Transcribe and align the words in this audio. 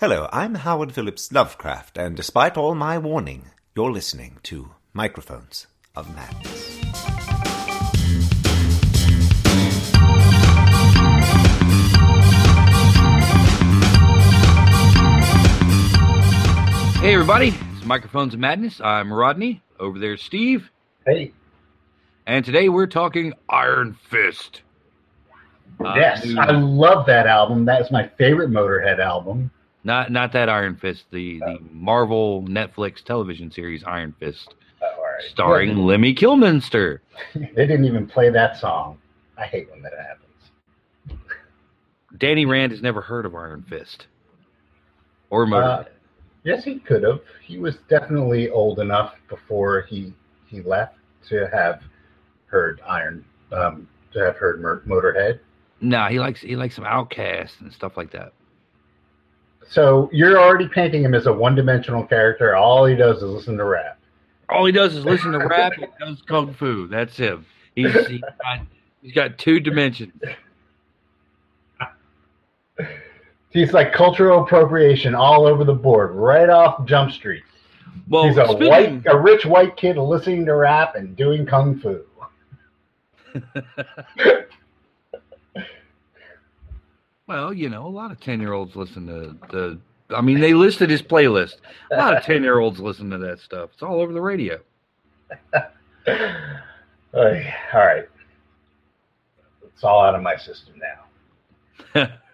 Hello, 0.00 0.28
I'm 0.32 0.54
Howard 0.56 0.92
Phillips 0.92 1.32
Lovecraft, 1.32 1.98
and 1.98 2.16
despite 2.16 2.56
all 2.56 2.74
my 2.74 2.98
warning, 2.98 3.50
you're 3.74 3.90
listening 3.90 4.38
to 4.44 4.70
Microphones 4.92 5.66
of 5.96 6.14
Madness. 6.14 6.78
Hey, 17.00 17.14
everybody. 17.14 17.54
It's 17.76 17.84
Microphones 17.86 18.34
of 18.34 18.40
Madness. 18.40 18.80
I'm 18.80 19.12
Rodney. 19.12 19.62
Over 19.78 20.00
there's 20.00 20.20
Steve. 20.20 20.68
Hey, 21.06 21.32
And 22.26 22.44
today 22.44 22.68
we're 22.68 22.88
talking 22.88 23.32
Iron 23.48 23.96
Fist. 24.10 24.62
Uh, 25.78 25.94
yes, 25.96 26.24
new- 26.26 26.38
I 26.38 26.50
love 26.50 27.06
that 27.06 27.28
album. 27.28 27.64
That's 27.64 27.92
my 27.92 28.08
favorite 28.18 28.50
Motorhead 28.50 28.98
album. 28.98 29.50
Not 29.88 30.12
not 30.12 30.32
that 30.32 30.50
Iron 30.50 30.76
Fist, 30.76 31.04
the, 31.12 31.38
the 31.38 31.58
Marvel 31.72 32.42
Netflix 32.42 33.02
television 33.02 33.50
series 33.50 33.82
Iron 33.86 34.14
Fist, 34.20 34.54
Oh, 34.82 34.86
right. 35.02 35.30
starring 35.30 35.78
Lemmy 35.78 36.14
Kilmister. 36.14 36.98
They 37.34 37.66
didn't 37.66 37.86
even 37.86 38.06
play 38.06 38.28
that 38.28 38.58
song. 38.58 38.98
I 39.38 39.44
hate 39.46 39.70
when 39.70 39.80
that 39.80 39.92
happens. 39.96 41.18
Danny 42.18 42.44
Rand 42.44 42.72
has 42.72 42.82
never 42.82 43.00
heard 43.00 43.24
of 43.24 43.34
Iron 43.34 43.64
Fist 43.66 44.08
or 45.30 45.46
Motorhead. 45.46 45.80
Uh, 45.80 45.84
yes, 46.44 46.64
he 46.64 46.80
could 46.80 47.02
have. 47.02 47.20
He 47.42 47.56
was 47.56 47.76
definitely 47.88 48.50
old 48.50 48.80
enough 48.80 49.14
before 49.30 49.80
he 49.88 50.12
he 50.48 50.60
left 50.60 50.96
to 51.30 51.48
have 51.50 51.80
heard 52.44 52.82
Iron, 52.86 53.24
um, 53.52 53.88
to 54.12 54.18
have 54.18 54.36
heard 54.36 54.62
Motorhead. 54.62 55.40
nah, 55.80 56.10
he 56.10 56.18
likes 56.18 56.42
he 56.42 56.56
likes 56.56 56.76
some 56.76 56.84
OutKast 56.84 57.60
and 57.62 57.72
stuff 57.72 57.96
like 57.96 58.10
that. 58.10 58.32
So 59.70 60.08
you're 60.12 60.38
already 60.40 60.66
painting 60.68 61.02
him 61.04 61.14
as 61.14 61.26
a 61.26 61.32
one-dimensional 61.32 62.04
character. 62.04 62.56
All 62.56 62.86
he 62.86 62.96
does 62.96 63.18
is 63.18 63.24
listen 63.24 63.56
to 63.58 63.64
rap. 63.64 63.98
All 64.48 64.64
he 64.64 64.72
does 64.72 64.94
is 64.96 65.04
listen 65.04 65.32
to 65.32 65.38
rap 65.46 65.72
and 65.76 65.88
does 66.00 66.22
kung 66.22 66.54
fu. 66.54 66.86
That's 66.88 67.16
him. 67.16 67.44
He's 67.74 67.92
he's 68.06 68.20
got, 68.20 68.60
he's 69.02 69.12
got 69.12 69.36
two 69.38 69.60
dimensions. 69.60 70.12
He's 73.50 73.72
like 73.72 73.92
cultural 73.92 74.42
appropriation 74.44 75.14
all 75.14 75.46
over 75.46 75.64
the 75.64 75.74
board, 75.74 76.12
right 76.12 76.48
off 76.48 76.84
Jump 76.86 77.12
Street. 77.12 77.42
Well, 78.08 78.24
He's 78.28 78.36
a 78.38 78.46
speaking- 78.46 78.68
white, 78.68 79.02
a 79.06 79.18
rich 79.18 79.44
white 79.46 79.76
kid 79.76 79.96
listening 79.96 80.46
to 80.46 80.54
rap 80.54 80.94
and 80.96 81.14
doing 81.16 81.44
kung 81.46 81.78
fu. 81.78 82.02
Well, 87.28 87.52
you 87.52 87.68
know, 87.68 87.86
a 87.86 87.88
lot 87.88 88.10
of 88.10 88.18
ten 88.20 88.40
year 88.40 88.54
olds 88.54 88.74
listen 88.74 89.06
to 89.06 89.36
the. 89.52 89.78
I 90.16 90.22
mean, 90.22 90.40
they 90.40 90.54
listed 90.54 90.88
his 90.88 91.02
playlist. 91.02 91.56
A 91.92 91.96
lot 91.96 92.16
of 92.16 92.24
ten 92.24 92.42
year 92.42 92.58
olds 92.58 92.80
listen 92.80 93.10
to 93.10 93.18
that 93.18 93.38
stuff. 93.40 93.70
It's 93.74 93.82
all 93.82 94.00
over 94.00 94.12
the 94.12 94.20
radio. 94.22 94.58
All 97.14 97.22
right, 97.74 98.06
it's 99.62 99.84
all 99.84 100.02
out 100.02 100.14
of 100.14 100.22
my 100.22 100.36
system 100.36 100.74
now. 101.94 102.08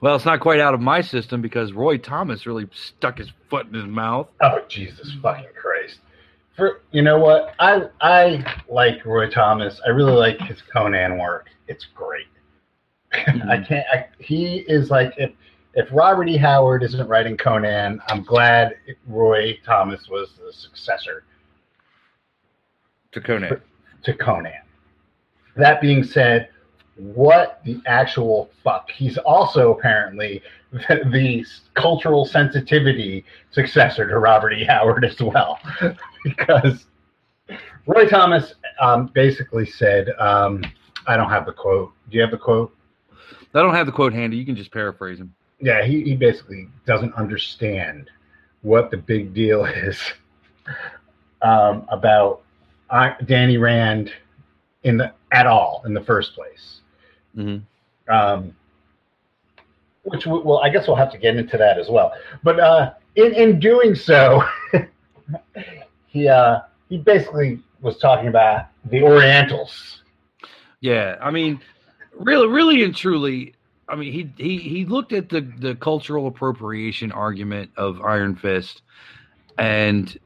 Well, 0.00 0.14
it's 0.16 0.24
not 0.24 0.40
quite 0.40 0.60
out 0.60 0.74
of 0.74 0.80
my 0.80 1.00
system 1.00 1.42
because 1.42 1.72
Roy 1.72 1.98
Thomas 1.98 2.46
really 2.46 2.68
stuck 2.72 3.18
his 3.18 3.30
foot 3.50 3.66
in 3.66 3.74
his 3.74 3.84
mouth. 3.84 4.28
Oh 4.40 4.60
Jesus 4.68 5.12
fucking 5.20 5.50
Christ! 5.60 5.98
For 6.56 6.80
you 6.92 7.02
know 7.02 7.18
what, 7.18 7.54
I 7.58 7.88
I 8.00 8.44
like 8.68 9.04
Roy 9.04 9.28
Thomas. 9.28 9.80
I 9.84 9.90
really 9.90 10.12
like 10.12 10.40
his 10.40 10.62
Conan 10.72 11.18
work. 11.18 11.48
It's 11.66 11.84
great. 11.94 12.26
I 13.12 13.64
can't. 13.66 13.86
I, 13.92 14.06
he 14.18 14.58
is 14.68 14.90
like 14.90 15.14
if 15.16 15.32
if 15.74 15.88
Robert 15.92 16.28
E. 16.28 16.36
Howard 16.36 16.82
isn't 16.82 17.06
writing 17.08 17.36
Conan, 17.36 18.00
I'm 18.08 18.22
glad 18.22 18.76
Roy 19.06 19.58
Thomas 19.64 20.08
was 20.08 20.30
the 20.44 20.52
successor 20.52 21.24
To 23.12 23.20
Conan. 23.20 23.60
to 24.02 24.14
Conan. 24.14 24.52
That 25.56 25.80
being 25.80 26.02
said, 26.04 26.48
what 26.96 27.60
the 27.64 27.80
actual 27.86 28.50
fuck? 28.64 28.90
He's 28.90 29.18
also 29.18 29.72
apparently 29.72 30.42
the, 30.72 31.02
the 31.10 31.44
cultural 31.74 32.24
sensitivity 32.26 33.24
successor 33.50 34.08
to 34.08 34.18
Robert 34.18 34.52
E. 34.52 34.64
Howard 34.64 35.04
as 35.04 35.20
well, 35.20 35.58
because 36.24 36.86
Roy 37.86 38.06
Thomas 38.08 38.54
um, 38.80 39.06
basically 39.14 39.64
said, 39.66 40.10
um, 40.18 40.62
"I 41.06 41.16
don't 41.16 41.30
have 41.30 41.46
the 41.46 41.52
quote. 41.52 41.92
Do 42.10 42.16
you 42.16 42.22
have 42.22 42.32
the 42.32 42.38
quote?" 42.38 42.74
I 43.54 43.62
don't 43.62 43.74
have 43.74 43.86
the 43.86 43.92
quote 43.92 44.12
handy. 44.12 44.36
You 44.36 44.44
can 44.46 44.56
just 44.56 44.72
paraphrase 44.72 45.18
him. 45.18 45.34
Yeah, 45.60 45.84
he, 45.84 46.02
he 46.04 46.14
basically 46.14 46.68
doesn't 46.86 47.14
understand 47.14 48.10
what 48.62 48.90
the 48.90 48.96
big 48.96 49.34
deal 49.34 49.64
is 49.64 50.00
um, 51.42 51.86
about 51.88 52.42
uh, 52.90 53.12
Danny 53.24 53.58
Rand 53.58 54.12
in 54.84 54.96
the 54.96 55.12
at 55.32 55.46
all 55.46 55.82
in 55.86 55.94
the 55.94 56.00
first 56.00 56.34
place. 56.34 56.80
Mhm. 57.36 57.62
Um, 58.08 58.54
which 60.04 60.26
we, 60.26 60.38
well, 60.38 60.58
I 60.58 60.70
guess 60.70 60.86
we'll 60.86 60.96
have 60.96 61.12
to 61.12 61.18
get 61.18 61.36
into 61.36 61.58
that 61.58 61.78
as 61.78 61.88
well. 61.88 62.12
But 62.42 62.58
uh, 62.58 62.94
in 63.16 63.34
in 63.34 63.60
doing 63.60 63.94
so, 63.94 64.42
he 66.06 66.28
uh, 66.28 66.60
he 66.88 66.98
basically 66.98 67.60
was 67.82 67.98
talking 67.98 68.28
about 68.28 68.66
the 68.86 69.02
Orientals. 69.02 70.02
Yeah, 70.80 71.16
I 71.20 71.30
mean, 71.30 71.60
really, 72.18 72.48
really 72.48 72.82
and 72.82 72.94
truly, 72.94 73.54
I 73.88 73.96
mean, 73.96 74.12
he 74.12 74.30
he 74.36 74.58
he 74.58 74.84
looked 74.84 75.12
at 75.12 75.28
the 75.28 75.40
the 75.40 75.74
cultural 75.74 76.26
appropriation 76.26 77.12
argument 77.12 77.70
of 77.76 78.00
Iron 78.02 78.36
Fist, 78.36 78.82
and 79.56 80.18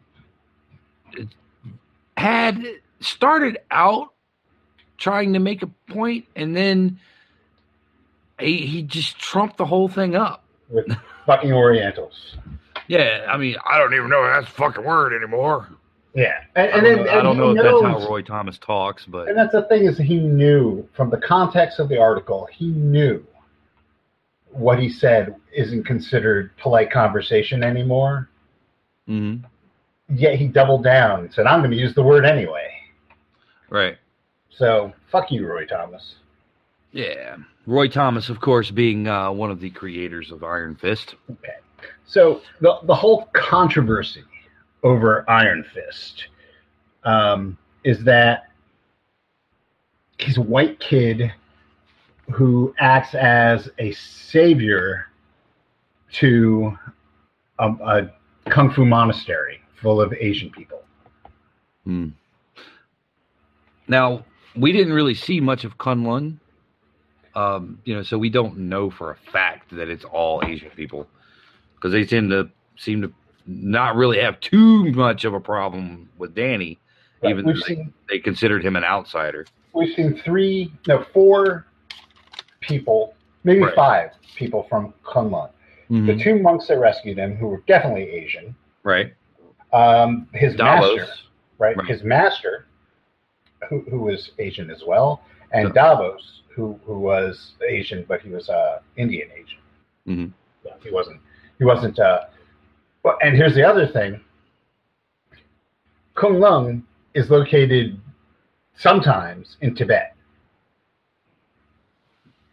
had 2.16 2.64
started 3.00 3.58
out 3.70 4.08
trying 4.98 5.32
to 5.32 5.38
make 5.38 5.62
a 5.62 5.66
point, 5.92 6.26
and 6.34 6.56
then 6.56 6.98
he 8.40 8.66
he 8.66 8.82
just 8.82 9.18
trumped 9.18 9.56
the 9.58 9.66
whole 9.66 9.88
thing 9.88 10.16
up. 10.16 10.44
with 10.68 10.86
fucking 11.26 11.52
Orientals. 11.52 12.36
Yeah, 12.88 13.26
I 13.28 13.36
mean, 13.36 13.56
I 13.64 13.78
don't 13.78 13.94
even 13.94 14.08
know 14.08 14.24
if 14.24 14.32
that's 14.32 14.48
a 14.48 14.56
fucking 14.56 14.84
word 14.84 15.12
anymore. 15.14 15.68
Yeah, 16.14 16.40
and, 16.54 16.70
I 16.72 16.80
don't 16.80 16.84
then 16.84 17.06
know, 17.06 17.10
I 17.12 17.22
don't 17.22 17.36
he 17.36 17.40
know 17.40 17.50
if 17.50 17.56
that's 17.56 18.04
how 18.04 18.08
Roy 18.08 18.20
Thomas 18.22 18.58
talks, 18.58 19.06
but 19.06 19.28
And 19.28 19.36
that's 19.36 19.52
the 19.52 19.62
thing 19.62 19.86
is 19.86 19.96
he 19.96 20.18
knew 20.18 20.86
from 20.94 21.08
the 21.08 21.16
context 21.16 21.78
of 21.78 21.88
the 21.88 21.98
article, 21.98 22.46
he 22.52 22.66
knew 22.66 23.26
what 24.50 24.78
he 24.78 24.90
said 24.90 25.34
isn't 25.54 25.84
considered 25.84 26.54
polite 26.58 26.90
conversation 26.90 27.62
anymore. 27.62 28.28
Mhm. 29.08 29.42
Yet 30.10 30.34
he 30.34 30.48
doubled 30.48 30.84
down 30.84 31.20
and 31.20 31.32
said, 31.32 31.46
I'm 31.46 31.60
going 31.60 31.70
to 31.70 31.76
use 31.78 31.94
the 31.94 32.02
word 32.02 32.26
anyway. 32.26 32.68
right. 33.70 33.96
So 34.50 34.92
fuck 35.10 35.32
you, 35.32 35.46
Roy 35.46 35.64
Thomas. 35.64 36.16
Yeah. 36.92 37.36
Roy 37.66 37.88
Thomas, 37.88 38.28
of 38.28 38.38
course, 38.38 38.70
being 38.70 39.08
uh, 39.08 39.32
one 39.32 39.50
of 39.50 39.60
the 39.60 39.70
creators 39.70 40.30
of 40.30 40.44
Iron 40.44 40.76
Fist. 40.76 41.14
Okay. 41.30 41.54
So 42.04 42.42
the 42.60 42.78
the 42.82 42.94
whole 42.94 43.30
controversy 43.32 44.24
over 44.82 45.28
Iron 45.28 45.64
Fist 45.74 46.28
um, 47.04 47.56
is 47.84 48.04
that 48.04 48.50
he's 50.18 50.36
a 50.36 50.42
white 50.42 50.78
kid 50.80 51.32
who 52.30 52.74
acts 52.78 53.14
as 53.14 53.68
a 53.78 53.92
savior 53.92 55.06
to 56.12 56.76
a, 57.58 57.68
a 57.68 58.50
kung 58.50 58.70
fu 58.70 58.84
monastery 58.84 59.60
full 59.80 60.00
of 60.00 60.12
Asian 60.12 60.50
people. 60.50 60.82
Hmm. 61.84 62.08
Now, 63.88 64.24
we 64.56 64.72
didn't 64.72 64.92
really 64.92 65.14
see 65.14 65.40
much 65.40 65.64
of 65.64 65.78
Kunlun, 65.78 66.38
um, 67.34 67.78
you 67.84 67.94
know, 67.94 68.02
so 68.02 68.18
we 68.18 68.30
don't 68.30 68.56
know 68.58 68.90
for 68.90 69.10
a 69.10 69.16
fact 69.32 69.74
that 69.74 69.88
it's 69.88 70.04
all 70.04 70.42
Asian 70.44 70.70
people 70.70 71.06
because 71.74 71.92
they 71.92 72.04
tend 72.04 72.30
to 72.30 72.48
seem 72.76 73.02
to 73.02 73.12
not 73.46 73.96
really 73.96 74.18
have 74.20 74.38
too 74.40 74.90
much 74.92 75.24
of 75.24 75.34
a 75.34 75.40
problem 75.40 76.08
with 76.18 76.34
Danny, 76.34 76.78
even 77.22 77.44
we've 77.44 77.56
though 77.56 77.60
they, 77.68 77.74
seen 77.74 77.92
they 78.08 78.18
considered 78.18 78.64
him 78.64 78.76
an 78.76 78.84
outsider. 78.84 79.46
we've 79.72 79.94
seen 79.94 80.20
three, 80.24 80.72
no, 80.86 81.04
four 81.12 81.66
people, 82.60 83.14
maybe 83.44 83.60
Right. 83.60 83.74
five 83.74 84.10
people 84.36 84.66
from 84.68 84.94
Kunlun. 85.04 85.50
The 85.90 86.16
two 86.16 86.38
monks 86.38 86.68
that 86.68 86.78
rescued 86.78 87.18
him, 87.18 87.36
who 87.36 87.48
were 87.48 87.62
definitely 87.66 88.04
Asian, 88.08 88.54
Right. 88.82 89.12
um, 89.74 90.26
his 90.32 90.54
Davos. 90.56 90.96
master, 90.96 91.12
right? 91.58 91.76
Right. 91.76 91.86
His 91.86 92.02
master, 92.02 92.64
who, 93.68 93.80
who 93.90 93.98
was 93.98 94.30
Asian 94.38 94.70
as 94.70 94.84
well, 94.86 95.20
and. 95.52 95.74
Davos, 95.74 96.40
who 96.48 96.78
who 96.86 96.98
was 96.98 97.52
Asian, 97.68 98.04
but 98.08 98.22
he 98.22 98.30
was 98.30 98.48
uh, 98.48 98.78
Indian 98.96 99.28
Asian. 99.32 99.58
Mhm. 100.08 100.32
Yeah, 100.64 100.72
he 100.82 100.90
wasn't. 100.90 101.20
He 101.58 101.64
wasn't. 101.64 101.98
Uh, 101.98 102.24
well, 103.02 103.18
and 103.22 103.36
here's 103.36 103.54
the 103.54 103.64
other 103.64 103.86
thing: 103.86 104.20
Kung 106.14 106.40
Lung 106.40 106.84
is 107.14 107.30
located 107.30 108.00
sometimes 108.76 109.56
in 109.60 109.74
Tibet. 109.74 110.14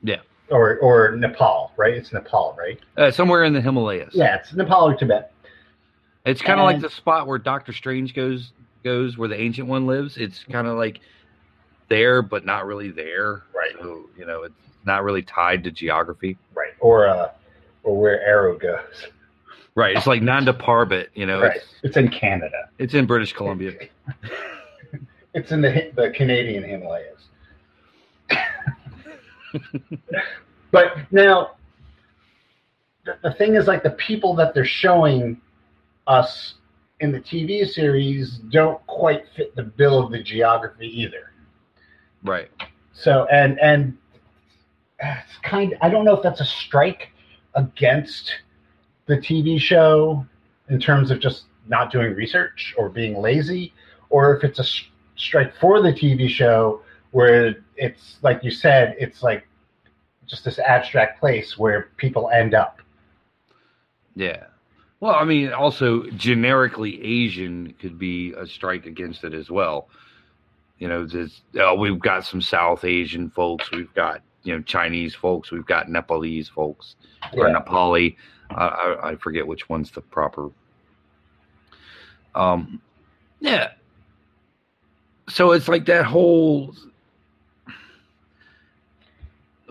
Yeah. 0.01 0.17
or 0.49 0.77
or 0.79 1.15
Nepal, 1.15 1.71
right? 1.77 1.93
It's 1.93 2.13
Nepal, 2.13 2.55
right? 2.57 2.79
Uh, 2.97 3.11
somewhere 3.11 3.43
in 3.43 3.53
the 3.53 3.61
Himalayas. 3.61 4.13
Yeah, 4.13 4.35
it's 4.37 4.53
Nepal 4.53 4.87
or 4.87 4.95
Tibet. 4.95 5.33
It's 6.25 6.41
kind 6.41 6.59
of 6.59 6.65
like 6.65 6.81
the 6.81 6.89
spot 6.89 7.27
where 7.27 7.37
Doctor 7.37 7.73
Strange 7.73 8.13
goes 8.13 8.51
goes 8.83 9.17
where 9.17 9.27
the 9.27 9.39
ancient 9.39 9.67
one 9.67 9.87
lives. 9.87 10.17
It's 10.17 10.43
kind 10.43 10.67
of 10.67 10.77
like 10.77 10.99
there, 11.89 12.21
but 12.21 12.45
not 12.45 12.65
really 12.65 12.91
there. 12.91 13.43
Right. 13.53 13.73
So 13.79 14.09
you 14.17 14.25
know, 14.25 14.43
it's 14.43 14.53
not 14.85 15.03
really 15.03 15.21
tied 15.21 15.63
to 15.65 15.71
geography. 15.71 16.37
Right. 16.53 16.73
Or 16.79 17.07
uh, 17.07 17.31
or 17.83 17.99
where 17.99 18.21
Arrow 18.21 18.57
goes. 18.57 19.07
Right. 19.79 19.95
It's 19.95 20.07
like 20.07 20.21
Nanda 20.21 20.51
Parbat. 20.51 21.07
You 21.15 21.25
know, 21.25 21.39
Right. 21.41 21.55
it's, 21.55 21.65
It's 21.83 21.95
in 21.95 22.09
Canada. 22.09 22.67
it's 22.79 22.93
in 22.93 23.05
British 23.05 23.31
Columbia. 23.33 23.73
It's 25.35 25.51
in 25.51 25.61
the 25.61 25.91
the 25.95 26.09
Canadian 26.09 26.63
Himalayas. 26.63 27.21
but 30.71 30.93
now, 31.11 31.51
the, 33.05 33.15
the 33.21 33.31
thing 33.33 33.53
is, 33.53 33.67
like 33.67 33.83
the 33.83 33.91
people 33.91 34.33
that 34.37 34.55
they're 34.55 34.65
showing 34.65 35.39
us 36.07 36.55
in 36.99 37.11
the 37.11 37.19
TV 37.19 37.63
series 37.69 38.39
don't 38.49 38.83
quite 38.87 39.23
fit 39.35 39.55
the 39.55 39.61
bill 39.63 40.03
of 40.03 40.11
the 40.11 40.21
geography 40.21 40.87
either. 40.99 41.31
Right. 42.23 42.49
So 42.93 43.27
and 43.31 43.59
and 43.59 43.95
uh, 45.01 45.13
it's 45.23 45.37
kind. 45.43 45.77
I 45.81 45.89
don't 45.89 46.05
know 46.05 46.15
if 46.17 46.23
that's 46.23 46.41
a 46.41 46.45
strike 46.45 47.09
against 47.53 48.31
the 49.09 49.17
TV 49.17 49.59
show 49.59 50.25
in 50.69 50.79
terms 50.79 51.09
of 51.11 51.19
just 51.19 51.45
not 51.67 51.91
doing 51.91 52.13
research 52.13 52.73
or 52.77 52.89
being 52.89 53.17
lazy, 53.19 53.73
or 54.09 54.37
if 54.37 54.43
it's 54.43 54.59
a 54.59 54.63
s- 54.63 54.83
strike 55.15 55.53
for 55.59 55.81
the 55.81 55.91
TV 55.91 56.29
show 56.29 56.81
where 57.11 57.55
it's 57.75 58.17
like 58.21 58.43
you 58.43 58.51
said, 58.51 58.95
it's 58.99 59.23
like 59.23 59.47
just 60.27 60.45
this 60.45 60.59
abstract 60.59 61.19
place 61.19 61.57
where 61.57 61.89
people 61.97 62.29
end 62.29 62.53
up. 62.53 62.79
Yeah. 64.15 64.45
Well, 64.99 65.15
I 65.15 65.23
mean, 65.23 65.51
also 65.53 66.03
generically 66.11 67.03
Asian 67.03 67.73
could 67.79 67.97
be 67.97 68.33
a 68.33 68.45
strike 68.45 68.85
against 68.85 69.23
it 69.23 69.33
as 69.33 69.49
well. 69.49 69.87
You 70.77 70.87
know, 70.87 71.05
there's, 71.07 71.41
uh, 71.59 71.73
we've 71.73 71.99
got 71.99 72.25
some 72.25 72.41
South 72.41 72.85
Asian 72.85 73.29
folks, 73.31 73.71
we've 73.71 73.93
got 73.95 74.21
you 74.43 74.55
know 74.55 74.61
Chinese 74.61 75.15
folks, 75.15 75.51
we've 75.51 75.65
got 75.65 75.89
Nepalese 75.89 76.47
folks 76.47 76.95
or 77.33 77.49
Yeah. 77.49 77.55
Nepali. 77.55 78.15
I, 78.49 78.65
I, 78.65 79.09
I 79.11 79.15
forget 79.15 79.45
which 79.45 79.69
one's 79.69 79.91
the 79.91 80.01
proper. 80.01 80.49
Um, 82.35 82.81
yeah. 83.39 83.71
So 85.27 85.51
it's 85.51 85.67
like 85.67 85.85
that 85.85 86.05
whole. 86.05 86.73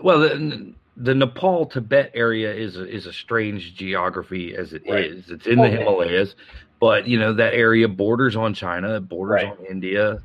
Well, 0.01 0.19
the, 0.19 0.73
the 0.95 1.13
Nepal 1.13 1.65
Tibet 1.65 2.11
area 2.13 2.53
is 2.53 2.77
a, 2.77 2.87
is 2.87 3.05
a 3.05 3.13
strange 3.13 3.75
geography 3.75 4.55
as 4.55 4.73
it 4.73 4.83
is. 4.85 4.89
Right. 4.91 5.23
It's 5.35 5.47
in 5.47 5.57
the 5.59 5.67
Himalayas, 5.67 6.35
but 6.79 7.07
you 7.07 7.19
know 7.19 7.33
that 7.33 7.53
area 7.53 7.87
borders 7.87 8.35
on 8.35 8.53
China, 8.53 8.95
it 8.95 9.09
borders 9.09 9.43
Right. 9.43 9.47
on 9.59 9.65
India, 9.69 10.21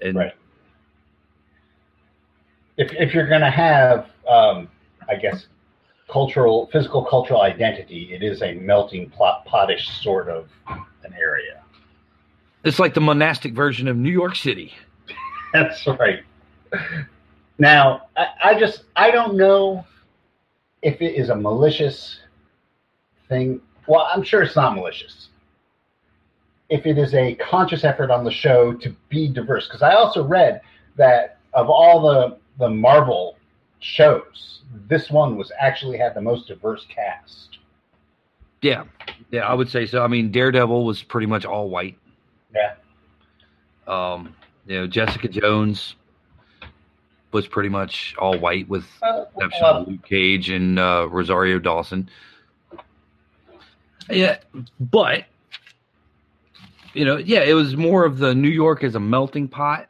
and 0.00 0.16
Right. 0.16 0.32
If 2.76 2.92
if 2.92 3.14
you're 3.14 3.26
gonna 3.26 3.50
have, 3.50 4.10
um, 4.28 4.68
I 5.08 5.16
guess, 5.16 5.46
cultural, 6.08 6.68
physical 6.72 7.04
cultural 7.04 7.42
identity, 7.42 8.14
it 8.14 8.22
is 8.22 8.42
a 8.42 8.54
melting 8.54 9.10
pot, 9.10 9.44
pottish 9.44 9.88
sort 10.02 10.28
of 10.28 10.48
an 10.68 11.14
area. 11.18 11.62
it's 12.64 12.78
like 12.78 12.94
the 12.94 13.00
monastic 13.00 13.54
version 13.54 13.88
of 13.88 13.96
New 13.96 14.10
York 14.10 14.36
City. 14.36 14.72
That's 15.52 15.86
right. 15.86 16.22
Now, 17.58 18.08
I, 18.16 18.26
I 18.44 18.58
just 18.58 18.84
I 18.96 19.10
don't 19.10 19.36
know 19.36 19.84
if 20.82 21.00
it 21.00 21.14
is 21.14 21.30
a 21.30 21.34
malicious 21.34 22.20
thing. 23.28 23.60
Well, 23.86 24.08
I'm 24.12 24.22
sure 24.22 24.42
it's 24.42 24.56
not 24.56 24.74
malicious. 24.74 25.28
If 26.68 26.86
it 26.86 26.98
is 26.98 27.14
a 27.14 27.34
conscious 27.36 27.84
effort 27.84 28.10
on 28.10 28.24
the 28.24 28.30
show 28.30 28.74
to 28.74 28.94
be 29.08 29.28
diverse, 29.28 29.66
because 29.66 29.82
I 29.82 29.94
also 29.94 30.24
read 30.24 30.60
that 30.96 31.38
of 31.54 31.70
all 31.70 32.00
the 32.00 32.38
the 32.58 32.68
Marvel 32.68 33.35
shows, 33.80 34.62
this 34.88 35.10
one 35.10 35.36
was 35.36 35.52
actually 35.58 35.98
had 35.98 36.14
the 36.14 36.20
most 36.20 36.48
diverse 36.48 36.86
cast. 36.88 37.58
Yeah, 38.62 38.84
yeah, 39.30 39.46
I 39.46 39.54
would 39.54 39.68
say 39.68 39.86
so. 39.86 40.02
I 40.02 40.08
mean, 40.08 40.32
Daredevil 40.32 40.84
was 40.84 41.02
pretty 41.02 41.26
much 41.26 41.44
all 41.44 41.68
white. 41.68 41.98
Yeah. 42.54 42.74
Um, 43.86 44.34
you 44.66 44.78
know, 44.78 44.86
Jessica 44.86 45.28
Jones 45.28 45.94
was 47.32 47.46
pretty 47.46 47.68
much 47.68 48.14
all 48.18 48.38
white 48.38 48.68
with 48.68 48.86
Uh, 49.02 49.24
exception 49.34 49.60
well, 49.62 49.76
of 49.82 49.88
Luke 49.88 50.04
Cage 50.04 50.50
and 50.50 50.78
uh, 50.78 51.06
Rosario 51.10 51.58
Dawson. 51.58 52.08
Yeah, 54.08 54.38
but 54.80 55.24
you 56.94 57.04
know, 57.04 57.18
yeah, 57.18 57.40
it 57.40 57.52
was 57.52 57.76
more 57.76 58.04
of 58.04 58.18
the 58.18 58.34
New 58.34 58.48
York 58.48 58.82
as 58.82 58.94
a 58.94 59.00
melting 59.00 59.48
pot, 59.48 59.88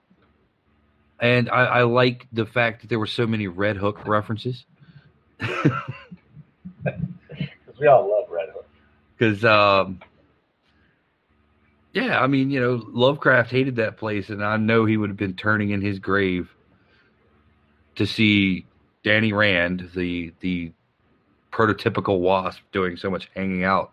and 1.20 1.48
I, 1.50 1.64
I 1.64 1.82
like 1.82 2.26
the 2.32 2.46
fact 2.46 2.82
that 2.82 2.88
there 2.88 2.98
were 2.98 3.06
so 3.06 3.26
many 3.26 3.46
Red 3.48 3.76
Hook 3.76 4.06
references. 4.06 4.64
Because 5.38 5.82
we 7.80 7.86
all 7.86 8.08
love 8.10 8.30
Red 8.30 8.48
Hook. 8.52 8.66
because 9.18 9.44
um 9.44 10.00
yeah 11.92 12.20
i 12.20 12.26
mean 12.26 12.50
you 12.50 12.60
know 12.60 12.82
lovecraft 12.88 13.50
hated 13.50 13.76
that 13.76 13.96
place 13.98 14.28
and 14.30 14.42
i 14.44 14.56
know 14.56 14.84
he 14.84 14.96
would 14.96 15.10
have 15.10 15.16
been 15.16 15.34
turning 15.34 15.70
in 15.70 15.80
his 15.82 15.98
grave 15.98 16.48
to 17.96 18.06
see 18.06 18.64
danny 19.04 19.32
rand 19.32 19.90
the 19.94 20.32
the 20.40 20.72
prototypical 21.52 22.20
wasp 22.20 22.60
doing 22.72 22.96
so 22.96 23.10
much 23.10 23.28
hanging 23.34 23.64
out 23.64 23.92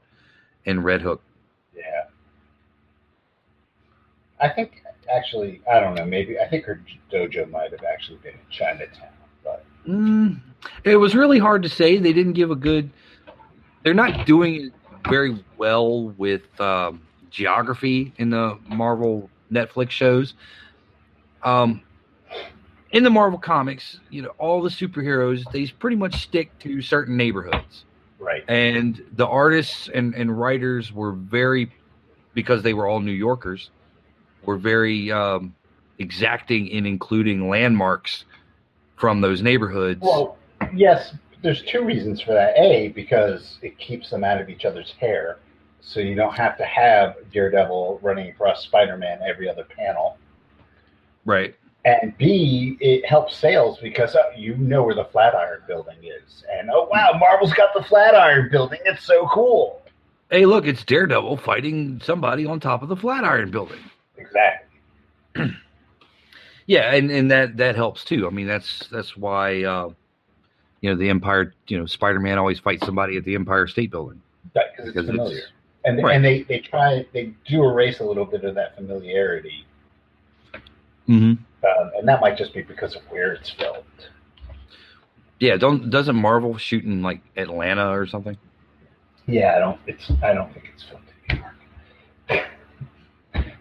in 0.65 0.81
red 0.83 1.01
hook 1.01 1.21
Yeah. 1.75 2.05
I 4.39 4.49
think 4.49 4.83
actually, 5.15 5.61
I 5.71 5.79
don't 5.79 5.95
know. 5.95 6.05
Maybe 6.05 6.39
I 6.39 6.47
think 6.47 6.65
her 6.65 6.81
dojo 7.11 7.49
might 7.49 7.71
have 7.71 7.83
actually 7.83 8.17
been 8.17 8.33
in 8.33 8.39
Chinatown, 8.49 9.09
but 9.43 9.65
mm, 9.87 10.39
it 10.83 10.97
was 10.97 11.15
really 11.15 11.39
hard 11.39 11.63
to 11.63 11.69
say 11.69 11.97
they 11.97 12.13
didn't 12.13 12.33
give 12.33 12.51
a 12.51 12.55
good 12.55 12.89
they're 13.83 13.93
not 13.93 14.25
doing 14.25 14.67
it 14.67 14.73
very 15.09 15.43
well 15.57 16.03
with 16.17 16.43
um, 16.61 17.01
geography 17.29 18.13
in 18.17 18.29
the 18.29 18.57
marvel 18.69 19.29
netflix 19.51 19.89
shows 19.89 20.35
um, 21.43 21.81
in 22.93 23.03
the 23.03 23.09
Marvel 23.09 23.39
comics, 23.39 23.99
you 24.09 24.21
know, 24.21 24.29
all 24.37 24.61
the 24.61 24.69
superheroes 24.69 25.43
they 25.51 25.65
pretty 25.67 25.97
much 25.97 26.21
stick 26.21 26.57
to 26.59 26.81
certain 26.81 27.17
neighborhoods, 27.17 27.85
right. 28.19 28.43
and 28.47 29.03
the 29.13 29.27
artists 29.27 29.89
and 29.93 30.13
and 30.13 30.39
writers 30.39 30.93
were 30.93 31.11
very 31.11 31.71
because 32.33 32.63
they 32.63 32.73
were 32.73 32.87
all 32.87 32.99
New 32.99 33.11
Yorkers, 33.11 33.71
were 34.45 34.57
very 34.57 35.11
um, 35.11 35.55
exacting 35.99 36.67
in 36.67 36.85
including 36.85 37.49
landmarks 37.49 38.25
from 38.95 39.21
those 39.21 39.41
neighborhoods. 39.41 40.01
Well, 40.01 40.37
yes. 40.73 41.13
There's 41.41 41.61
two 41.63 41.83
reasons 41.83 42.21
for 42.21 42.31
that. 42.33 42.57
A, 42.57 42.87
because 42.89 43.57
it 43.61 43.77
keeps 43.77 44.09
them 44.09 44.23
out 44.23 44.39
of 44.39 44.49
each 44.49 44.63
other's 44.63 44.91
hair, 44.91 45.39
so 45.81 45.99
you 45.99 46.15
don't 46.15 46.33
have 46.33 46.57
to 46.57 46.63
have 46.63 47.15
Daredevil 47.33 47.99
running 48.01 48.29
across 48.29 48.63
Spider-Man 48.63 49.19
every 49.27 49.49
other 49.49 49.65
panel. 49.65 50.17
right. 51.25 51.53
And 51.85 52.17
B, 52.17 52.77
it 52.79 53.05
helps 53.05 53.35
sales 53.35 53.77
because 53.81 54.15
uh, 54.15 54.21
you 54.37 54.55
know 54.55 54.83
where 54.83 54.95
the 54.95 55.03
Flatiron 55.03 55.59
Building 55.67 55.97
is, 56.01 56.45
and 56.49 56.69
oh 56.71 56.87
wow, 56.89 57.11
Marvel's 57.19 57.51
got 57.51 57.73
the 57.75 57.83
Flatiron 57.83 58.47
Building. 58.49 58.79
It's 58.85 59.03
so 59.03 59.27
cool. 59.27 59.81
Hey, 60.31 60.45
look, 60.45 60.65
it's 60.65 60.85
Daredevil 60.85 61.35
fighting 61.37 61.99
somebody 62.01 62.45
on 62.45 62.61
top 62.61 62.83
of 62.83 62.87
the 62.87 62.95
Flatiron 62.95 63.51
Building. 63.51 63.79
Exactly. 64.17 64.69
Yeah, 66.65 66.93
and, 66.95 67.11
and 67.11 67.29
that 67.31 67.57
that 67.57 67.75
helps 67.75 68.05
too. 68.05 68.25
I 68.25 68.29
mean, 68.29 68.47
that's 68.47 68.87
that's 68.87 69.17
why 69.17 69.63
uh, 69.63 69.89
you 70.81 70.89
know 70.89 70.95
the 70.95 71.09
Empire. 71.09 71.53
You 71.67 71.79
know, 71.79 71.85
Spider 71.85 72.19
Man 72.21 72.37
always 72.37 72.59
fights 72.59 72.85
somebody 72.85 73.17
at 73.17 73.25
the 73.25 73.35
Empire 73.35 73.67
State 73.67 73.91
Building 73.91 74.21
Right, 74.55 74.65
because 74.75 74.95
it's 74.95 75.05
familiar. 75.07 75.37
it's 75.39 75.47
and 75.83 76.01
Right. 76.01 76.15
and 76.15 76.23
they 76.23 76.43
they 76.43 76.59
try 76.59 77.05
they 77.13 77.33
do 77.45 77.63
erase 77.65 77.99
a 77.99 78.05
little 78.05 78.23
bit 78.23 78.45
of 78.45 78.55
that 78.55 78.75
familiarity, 78.77 79.65
Mhm. 81.09 81.37
um, 81.37 81.91
and 81.97 82.07
that 82.07 82.21
might 82.21 82.37
just 82.37 82.53
be 82.53 82.61
because 82.61 82.95
of 82.95 83.01
where 83.09 83.33
it's 83.33 83.49
filmed. 83.49 83.83
yeah. 85.41 85.57
Don't 85.57 85.89
doesn't 85.89 86.15
Marvel 86.15 86.57
shoot 86.57 86.85
in 86.85 87.01
like 87.01 87.19
Atlanta 87.35 87.89
or 87.89 88.05
something? 88.07 88.37
Yeah, 89.27 89.55
I 89.57 89.59
don't. 89.59 89.79
It's 89.85 90.09
I 90.23 90.33
don't 90.33 90.53
think 90.53 90.69
it's 90.73 90.83
filmed 90.83 91.03
in 91.29 91.35
New 91.35 91.41
York. 91.41 91.55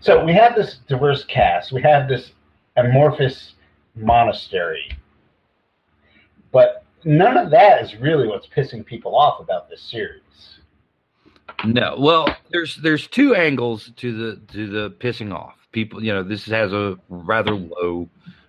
So 0.03 0.25
we 0.25 0.35
have 0.35 0.57
this 0.57 0.81
diverse 0.89 1.25
cast. 1.25 1.71
We 1.71 1.81
have 1.83 2.09
this 2.09 2.33
amorphous 2.77 3.55
monastery, 3.95 4.99
but 6.51 6.85
none 7.05 7.37
of 7.37 7.53
that 7.53 7.85
is 7.85 7.95
really 8.01 8.27
what's 8.27 8.49
pissing 8.49 8.85
people 8.85 9.15
off 9.15 9.39
about 9.39 9.71
this 9.71 9.81
series. 9.81 10.21
No. 11.65 11.95
Well, 11.97 12.37
there's 12.51 12.75
there's 12.77 13.07
two 13.07 13.37
angles 13.37 13.93
to 13.99 14.13
the 14.13 14.41
to 14.53 14.67
the 14.67 14.91
pissing 14.91 15.33
off 15.33 15.55
people. 15.71 16.03
You 16.03 16.13
know, 16.15 16.25
this 16.25 16.47
has 16.47 16.73
a 16.73 16.99
rather 17.09 17.55
low 17.55 18.09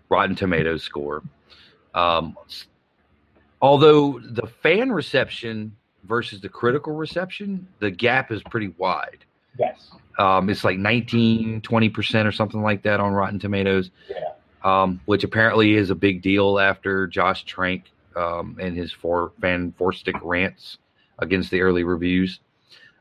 Rotten 0.10 0.36
Tomatoes 0.36 0.82
score. 0.82 1.22
Um, 1.94 2.36
although 3.62 4.20
the 4.20 4.48
fan 4.64 4.92
reception 4.92 5.76
versus 6.06 6.42
the 6.42 6.50
critical 6.50 6.94
reception, 6.94 7.68
the 7.80 7.92
gap 7.92 8.32
is 8.32 8.42
pretty 8.50 8.70
wide. 8.80 9.26
Yes. 9.60 9.92
Um, 10.20 10.50
it's 10.50 10.64
like 10.64 10.78
19, 10.78 11.62
20% 11.62 12.26
or 12.26 12.32
something 12.32 12.62
like 12.62 12.84
that 12.84 13.00
on 13.00 13.14
Rotten 13.14 13.40
Tomatoes, 13.40 13.90
Yeah. 14.10 14.34
um, 14.64 15.00
which 15.06 15.24
apparently 15.24 15.74
is 15.76 15.90
a 15.90 15.96
big 15.96 16.22
deal 16.22 16.60
after 16.60 17.08
Josh 17.08 17.44
Trank 17.46 17.86
um, 18.16 18.58
and 18.62 18.76
his 18.78 18.92
four 18.92 19.32
fan 19.42 19.74
four 19.78 19.92
stick 19.92 20.16
rants 20.22 20.78
against 21.20 21.50
the 21.52 21.62
early 21.62 21.84
reviews. 21.84 22.40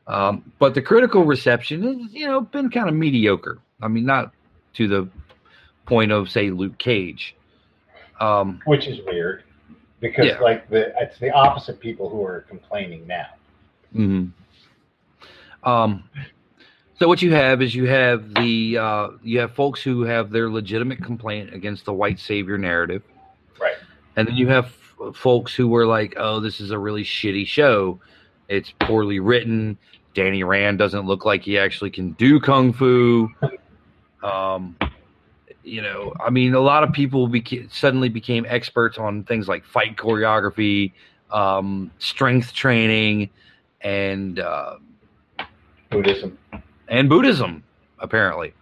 Um, 0.07 0.51
but 0.59 0.73
the 0.73 0.81
critical 0.81 1.23
reception 1.23 1.83
is, 1.83 2.13
you 2.13 2.27
know, 2.27 2.41
been 2.41 2.69
kind 2.69 2.89
of 2.89 2.95
mediocre. 2.95 3.59
I 3.81 3.87
mean, 3.87 4.05
not 4.05 4.33
to 4.73 4.87
the 4.87 5.07
point 5.85 6.11
of, 6.11 6.29
say, 6.29 6.49
Luke 6.49 6.77
Cage. 6.77 7.35
Um, 8.19 8.59
Which 8.65 8.87
is 8.87 8.99
weird 9.05 9.43
because 9.99 10.25
Yeah. 10.25 10.39
like 10.39 10.69
the 10.69 10.93
it's 10.99 11.19
the 11.19 11.31
opposite 11.31 11.79
people 11.79 12.09
who 12.09 12.23
are 12.25 12.41
complaining 12.49 13.05
now. 13.07 13.27
hmm 13.91 14.25
Um, 15.63 16.03
so 16.95 17.07
what 17.07 17.21
you 17.21 17.33
have 17.33 17.61
is 17.61 17.73
you 17.75 17.85
have 17.87 18.33
the 18.35 18.77
uh, 18.77 19.07
you 19.23 19.39
have 19.39 19.53
folks 19.53 19.81
who 19.81 20.01
have 20.03 20.29
their 20.31 20.49
legitimate 20.49 21.03
complaint 21.03 21.53
against 21.53 21.85
the 21.85 21.93
white 21.93 22.19
savior 22.19 22.57
narrative, 22.57 23.03
Right. 23.59 23.75
and 24.15 24.27
then 24.27 24.35
you 24.35 24.47
have 24.49 24.65
f- 24.65 25.15
folks 25.15 25.53
who 25.55 25.67
were 25.67 25.85
like, 25.85 26.13
"Oh, 26.17 26.39
this 26.39 26.59
is 26.61 26.71
a 26.71 26.77
really 26.79 27.03
shitty 27.03 27.47
show. 27.47 27.99
It's 28.47 28.71
poorly 28.81 29.19
written. 29.19 29.77
Danny 30.13 30.43
Rand 30.43 30.77
doesn't 30.77 31.05
look 31.07 31.25
like 31.25 31.41
he 31.43 31.57
actually 31.57 31.89
can 31.91 32.11
do 32.13 32.39
kung 32.39 32.73
fu." 32.73 33.29
Um, 34.23 34.77
you 35.65 35.81
know, 35.81 36.13
I 36.25 36.29
mean, 36.29 36.53
a 36.53 36.59
lot 36.61 36.83
of 36.83 36.93
people 36.93 37.27
beca- 37.27 37.69
suddenly 37.73 38.07
became 38.07 38.45
experts 38.47 38.97
on 38.97 39.25
things 39.25 39.49
like 39.49 39.65
fight 39.65 39.97
choreography, 39.97 40.93
um, 41.29 41.91
strength 41.99 42.53
training, 42.53 43.29
and 43.81 44.39
uh, 44.39 44.77
Buddhism. 45.89 46.37
And 46.93 47.09
Buddhism, 47.09 47.63
apparently. 47.99 48.53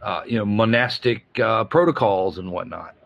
Uh, 0.00 0.22
you 0.26 0.38
know, 0.38 0.44
monastic 0.44 1.38
uh, 1.38 1.62
protocols 1.64 2.38
and 2.38 2.50
whatnot. 2.50 2.96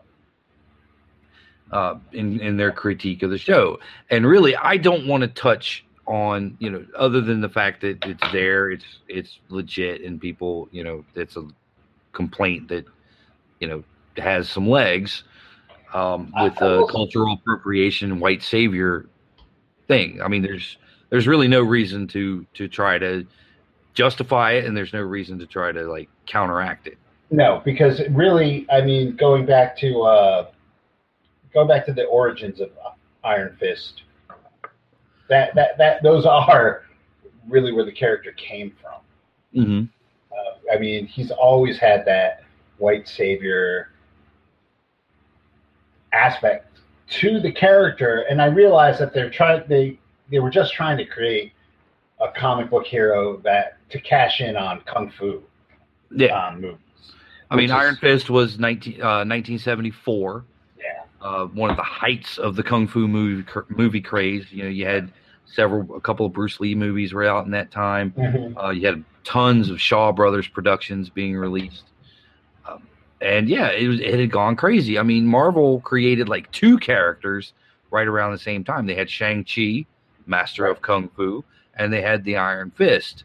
Uh, 1.71 1.95
in 2.13 2.39
in 2.39 2.55
their 2.55 2.71
critique 2.71 3.23
of 3.23 3.29
the 3.29 3.37
show, 3.37 3.77
and 4.09 4.25
really, 4.25 4.55
I 4.55 4.77
don't 4.77 5.05
want 5.05 5.19
to 5.21 5.27
touch 5.27 5.85
on 6.05 6.55
you 6.59 6.69
know 6.69 6.85
other 6.95 7.19
than 7.19 7.41
the 7.41 7.49
fact 7.49 7.81
that 7.81 8.03
it's 8.05 8.31
there, 8.31 8.71
it's 8.71 8.85
it's 9.09 9.39
legit, 9.49 10.01
and 10.01 10.19
people 10.19 10.69
you 10.71 10.81
know 10.81 11.03
it's 11.13 11.35
a 11.35 11.45
complaint 12.13 12.69
that 12.69 12.85
you 13.59 13.67
know 13.67 13.83
has 14.15 14.49
some 14.49 14.65
legs 14.65 15.25
um, 15.93 16.31
with 16.41 16.55
the 16.55 16.87
cultural 16.87 17.33
appropriation 17.33 18.21
white 18.21 18.41
savior 18.41 19.07
thing. 19.89 20.21
I 20.21 20.29
mean, 20.29 20.43
there's 20.43 20.77
there's 21.09 21.27
really 21.27 21.49
no 21.49 21.61
reason 21.63 22.07
to 22.07 22.45
to 22.53 22.69
try 22.69 22.97
to 22.97 23.27
justify 23.97 24.51
it, 24.51 24.65
and 24.65 24.77
there's 24.77 24.93
no 24.93 25.01
reason 25.01 25.39
to 25.39 25.47
try 25.47 25.71
to 25.71 25.83
like 25.85 26.07
counteract 26.27 26.85
it. 26.85 26.97
No, 27.31 27.61
because 27.65 27.99
really, 28.11 28.67
I 28.71 28.81
mean, 28.81 29.15
going 29.15 29.45
back 29.45 29.75
to 29.79 30.01
uh, 30.03 30.47
going 31.51 31.67
back 31.67 31.85
to 31.87 31.93
the 31.93 32.05
origins 32.05 32.61
of 32.61 32.69
Iron 33.23 33.57
Fist, 33.59 34.03
that 35.29 35.55
that 35.55 35.77
that 35.79 36.03
those 36.03 36.25
are 36.25 36.83
really 37.49 37.73
where 37.73 37.85
the 37.85 37.91
character 37.91 38.31
came 38.33 38.71
from. 38.79 39.63
Mm-hmm. 39.63 39.85
Uh, 40.31 40.73
I 40.75 40.77
mean, 40.77 41.07
he's 41.07 41.31
always 41.31 41.79
had 41.79 42.05
that 42.05 42.43
white 42.77 43.07
savior 43.07 43.89
aspect 46.13 46.77
to 47.09 47.39
the 47.39 47.51
character, 47.51 48.25
and 48.29 48.39
I 48.41 48.45
realize 48.45 48.99
that 48.99 49.11
they're 49.11 49.31
trying 49.31 49.63
they 49.67 49.97
they 50.29 50.37
were 50.37 50.51
just 50.51 50.71
trying 50.73 50.97
to 50.97 51.05
create 51.05 51.53
a 52.19 52.31
comic 52.31 52.69
book 52.69 52.85
hero 52.85 53.37
that 53.37 53.76
to 53.89 53.99
cash 53.99 54.41
in 54.41 54.55
on 54.55 54.81
kung 54.81 55.09
fu 55.11 55.41
Yeah, 56.11 56.47
um, 56.47 56.61
movies. 56.61 56.77
I 57.49 57.55
mean, 57.55 57.65
is- 57.65 57.71
Iron 57.71 57.95
Fist 57.95 58.29
was 58.29 58.59
19, 58.59 59.01
uh, 59.01 59.23
1974. 59.23 60.43
Yeah. 60.79 60.85
uh, 61.21 61.45
one 61.47 61.69
of 61.69 61.77
the 61.77 61.83
heights 61.83 62.37
of 62.37 62.55
the 62.55 62.63
kung 62.63 62.87
fu 62.87 63.07
movie 63.07 63.45
movie 63.69 64.01
craze. 64.01 64.51
You 64.51 64.63
know, 64.63 64.69
you 64.69 64.85
had 64.85 65.11
several, 65.45 65.95
a 65.95 66.01
couple 66.01 66.25
of 66.25 66.33
Bruce 66.33 66.59
Lee 66.59 66.75
movies 66.75 67.13
were 67.13 67.23
out 67.23 67.45
in 67.45 67.51
that 67.51 67.71
time. 67.71 68.11
Mhm. 68.17 68.61
Uh, 68.63 68.69
you 68.69 68.85
had 68.85 69.03
tons 69.23 69.69
of 69.69 69.79
Shaw 69.81 70.11
Brothers 70.11 70.47
productions 70.47 71.09
being 71.09 71.35
released, 71.35 71.85
um, 72.67 72.81
and 73.21 73.49
yeah, 73.49 73.71
it 73.71 73.87
was 73.87 73.99
it 73.99 74.19
had 74.19 74.29
gone 74.31 74.55
crazy. 74.55 74.99
I 74.99 75.03
mean, 75.03 75.25
Marvel 75.25 75.79
created 75.81 76.29
like 76.29 76.51
two 76.51 76.77
characters 76.77 77.53
right 77.91 78.07
around 78.07 78.31
the 78.33 78.37
same 78.37 78.63
time. 78.63 78.85
They 78.85 78.95
had 78.95 79.09
Shang 79.09 79.43
Chi, 79.45 79.85
Master 80.25 80.65
of 80.65 80.81
Kung 80.81 81.07
Fu, 81.09 81.43
and 81.75 81.91
they 81.91 82.01
had 82.01 82.23
the 82.25 82.35
Iron 82.37 82.71
Fist, 82.71 83.23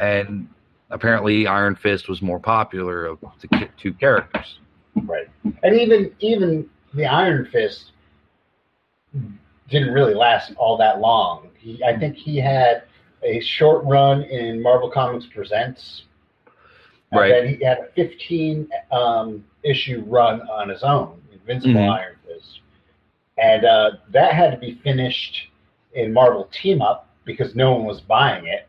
and 0.00 0.48
apparently 0.90 1.46
Iron 1.46 1.76
Fist 1.76 2.08
was 2.08 2.22
more 2.22 2.38
popular 2.40 3.06
of 3.06 3.18
the 3.20 3.68
two 3.76 3.92
characters. 3.92 4.58
Right. 5.04 5.28
And 5.62 5.78
even 5.78 6.12
even 6.20 6.68
the 6.94 7.06
Iron 7.06 7.46
Fist 7.52 7.92
didn't 9.68 9.92
really 9.92 10.14
last 10.14 10.52
all 10.56 10.76
that 10.78 11.00
long. 11.00 11.48
He, 11.58 11.82
I 11.84 11.98
think 11.98 12.16
he 12.16 12.36
had 12.38 12.84
a 13.22 13.40
short 13.40 13.84
run 13.84 14.22
in 14.22 14.62
Marvel 14.62 14.90
Comics 14.90 15.26
Presents. 15.26 16.04
And 17.10 17.20
Right. 17.20 17.28
then 17.28 17.48
he 17.54 17.64
had 17.64 17.78
a 17.78 17.86
15 17.94 18.68
um, 18.92 19.44
issue 19.62 20.04
run 20.06 20.42
on 20.42 20.68
his 20.68 20.82
own, 20.82 21.20
Invincible 21.32 21.80
Mhm. 21.80 21.90
Iron 21.92 22.16
Fist. 22.26 22.60
And 23.38 23.64
uh, 23.64 23.92
that 24.10 24.34
had 24.34 24.50
to 24.52 24.56
be 24.58 24.74
finished 24.84 25.48
in 25.94 26.12
Marvel 26.12 26.48
Team 26.52 26.82
Up 26.82 27.08
because 27.24 27.54
no 27.54 27.72
one 27.72 27.84
was 27.84 28.00
buying 28.00 28.46
it. 28.46 28.67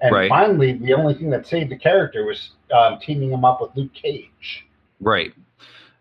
And 0.00 0.14
Right. 0.14 0.28
finally, 0.28 0.74
the 0.74 0.94
only 0.94 1.14
thing 1.14 1.30
that 1.30 1.46
saved 1.46 1.70
the 1.70 1.76
character 1.76 2.24
was 2.24 2.50
um, 2.72 2.98
teaming 3.00 3.32
him 3.32 3.44
up 3.44 3.60
with 3.60 3.74
Luke 3.74 3.92
Cage. 3.94 4.66
Right. 5.00 5.32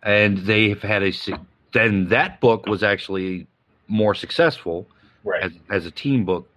And 0.03 0.37
they've 0.39 0.81
had 0.81 1.03
a 1.03 1.11
then 1.73 2.07
that 2.09 2.39
book 2.39 2.65
was 2.65 2.83
actually 2.83 3.47
more 3.87 4.15
successful 4.15 4.87
Right. 5.23 5.43
as, 5.43 5.51
as 5.69 5.85
a 5.85 5.91
team 5.91 6.25
book. 6.25 6.47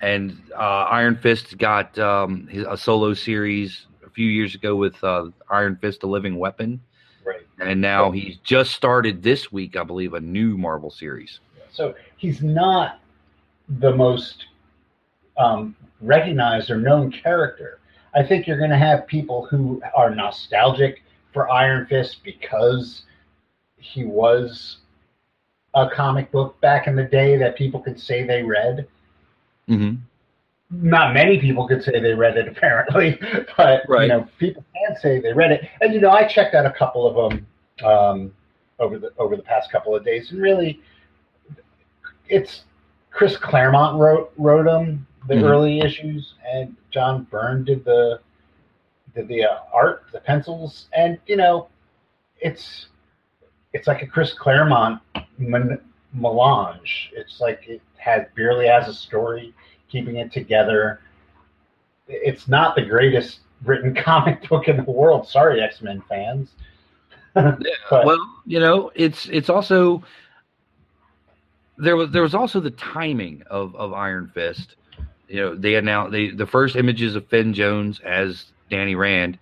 And 0.00 0.40
uh, 0.56 0.86
Iron 0.90 1.16
Fist 1.16 1.58
got 1.58 1.98
um, 1.98 2.46
his, 2.46 2.64
a 2.68 2.76
solo 2.76 3.14
series 3.14 3.86
a 4.04 4.10
few 4.10 4.26
years 4.28 4.54
ago 4.54 4.76
with 4.76 5.02
uh, 5.02 5.30
Iron 5.50 5.76
Fist: 5.76 6.02
A 6.02 6.06
Living 6.06 6.38
Weapon, 6.38 6.80
right. 7.24 7.40
and 7.58 7.80
now 7.80 8.10
he's 8.10 8.36
just 8.38 8.72
started 8.72 9.22
this 9.22 9.50
week, 9.52 9.76
I 9.76 9.82
believe, 9.82 10.14
a 10.14 10.20
new 10.20 10.58
Marvel 10.58 10.90
series. 10.90 11.40
So 11.72 11.94
he's 12.16 12.42
not 12.42 13.00
the 13.68 13.94
most 13.94 14.46
um, 15.36 15.74
recognized 16.00 16.70
or 16.70 16.76
known 16.76 17.10
character. 17.10 17.80
I 18.14 18.22
think 18.22 18.46
you're 18.46 18.58
going 18.58 18.70
to 18.70 18.78
have 18.78 19.06
people 19.06 19.46
who 19.46 19.82
are 19.96 20.14
nostalgic 20.14 21.02
for 21.32 21.50
Iron 21.50 21.86
Fist 21.86 22.18
because 22.22 23.02
he 23.76 24.04
was 24.04 24.78
a 25.74 25.88
comic 25.90 26.30
book 26.30 26.60
back 26.60 26.86
in 26.86 26.94
the 26.94 27.04
day 27.04 27.36
that 27.36 27.56
people 27.56 27.80
could 27.80 27.98
say 27.98 28.24
they 28.24 28.42
read. 28.42 28.86
Mm-hmm. 29.68 29.96
Not 30.70 31.14
many 31.14 31.38
people 31.40 31.66
could 31.66 31.82
say 31.82 32.00
they 32.00 32.14
read 32.14 32.36
it, 32.36 32.48
apparently, 32.56 33.18
but 33.56 33.82
Right. 33.88 34.02
you 34.02 34.08
know, 34.08 34.28
people 34.38 34.64
can 34.74 34.96
say 34.96 35.20
they 35.20 35.32
read 35.32 35.52
it. 35.52 35.68
And 35.80 35.92
you 35.92 36.00
know, 36.00 36.10
I 36.10 36.24
checked 36.26 36.54
out 36.54 36.66
a 36.66 36.70
couple 36.70 37.06
of 37.06 37.32
them 37.32 37.46
um, 37.84 38.32
over 38.78 38.98
the 38.98 39.12
over 39.18 39.36
the 39.36 39.42
past 39.42 39.70
couple 39.70 39.94
of 39.94 40.04
days, 40.04 40.30
and 40.30 40.40
really, 40.40 40.80
it's 42.28 42.64
Chris 43.10 43.36
Claremont 43.36 43.98
wrote 43.98 44.32
wrote 44.36 44.64
them 44.64 45.06
the 45.28 45.34
Mhm. 45.34 45.42
early 45.44 45.80
issues, 45.80 46.34
and 46.46 46.76
John 46.90 47.24
Byrne 47.24 47.64
did 47.64 47.84
the 47.84 48.20
did 49.14 49.28
the 49.28 49.44
uh, 49.44 49.58
art, 49.72 50.04
the 50.12 50.20
pencils, 50.20 50.88
and 50.92 51.18
you 51.26 51.36
know, 51.36 51.68
it's 52.40 52.86
it's 53.72 53.86
like 53.86 54.02
a 54.02 54.06
Chris 54.06 54.32
Claremont 54.34 55.00
man- 55.38 55.80
melange. 56.12 57.12
It's 57.14 57.40
like 57.40 57.66
it 57.68 57.80
has 57.96 58.26
barely 58.36 58.66
has 58.66 58.88
a 58.88 58.94
story, 58.94 59.54
keeping 59.88 60.16
it 60.16 60.30
together. 60.32 61.00
It's 62.08 62.48
not 62.48 62.74
the 62.76 62.82
greatest 62.82 63.40
written 63.64 63.94
comic 64.10 64.48
book 64.48 64.68
in 64.68 64.76
the 64.84 64.90
world. 64.90 65.26
Sorry, 65.28 65.60
X 65.62 65.80
Men 65.82 66.02
fans. 66.08 66.50
But- 67.34 68.04
well, 68.04 68.18
you 68.46 68.60
know, 68.60 68.90
it's 68.94 69.26
it's 69.28 69.48
also 69.48 70.02
there 71.78 71.96
was 71.96 72.10
there 72.10 72.22
was 72.22 72.34
also 72.34 72.60
the 72.60 72.70
timing 72.70 73.42
of 73.50 73.74
of 73.76 73.92
Iron 73.92 74.28
Fist. 74.34 74.76
You 75.28 75.40
know, 75.40 75.54
they 75.54 75.74
announced 75.76 76.12
they 76.12 76.30
the 76.30 76.46
first 76.46 76.76
images 76.76 77.16
of 77.16 77.26
Finn 77.28 77.54
Jones 77.54 78.00
as 78.00 78.46
Danny 78.70 78.94
Rand 78.94 79.38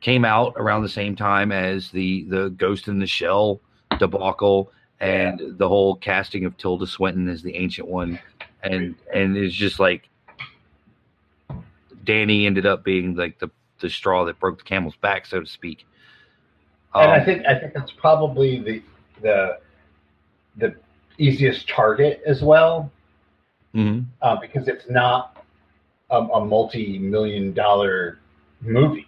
came 0.00 0.24
out 0.24 0.54
around 0.56 0.82
the 0.82 0.88
same 0.88 1.14
time 1.16 1.52
as 1.52 1.90
the 1.90 2.24
the 2.24 2.50
Ghost 2.50 2.88
in 2.88 2.98
the 2.98 3.06
Shell 3.06 3.60
debacle 3.98 4.72
and 5.00 5.40
the 5.58 5.68
whole 5.68 5.96
casting 5.96 6.44
of 6.44 6.56
Tilda 6.56 6.86
Swinton 6.86 7.28
as 7.28 7.42
the 7.42 7.56
Ancient 7.56 7.88
One, 7.88 8.18
and 8.62 8.94
and 9.12 9.36
it's 9.36 9.54
just 9.54 9.78
like 9.80 10.08
Danny 12.04 12.46
ended 12.46 12.66
up 12.66 12.84
being 12.84 13.14
like 13.14 13.38
the 13.38 13.50
the 13.80 13.90
straw 13.90 14.24
that 14.24 14.38
broke 14.38 14.58
the 14.58 14.64
camel's 14.64 14.96
back, 14.96 15.26
so 15.26 15.40
to 15.40 15.46
speak. 15.46 15.86
and 16.94 17.10
I 17.10 17.18
Um, 17.18 17.24
think 17.24 17.46
I 17.46 17.58
think 17.58 17.74
that's 17.74 17.92
probably 17.92 18.60
the 18.60 18.82
the 19.22 19.58
the 20.56 20.74
easiest 21.18 21.68
target 21.68 22.22
as 22.26 22.42
well 22.42 22.90
hmm 23.72 24.00
uh, 24.20 24.36
because 24.36 24.68
it's 24.68 24.88
not 24.90 25.44
a, 26.10 26.16
a 26.18 26.44
multi-million 26.44 27.52
dollar 27.52 28.18
movie. 28.60 29.06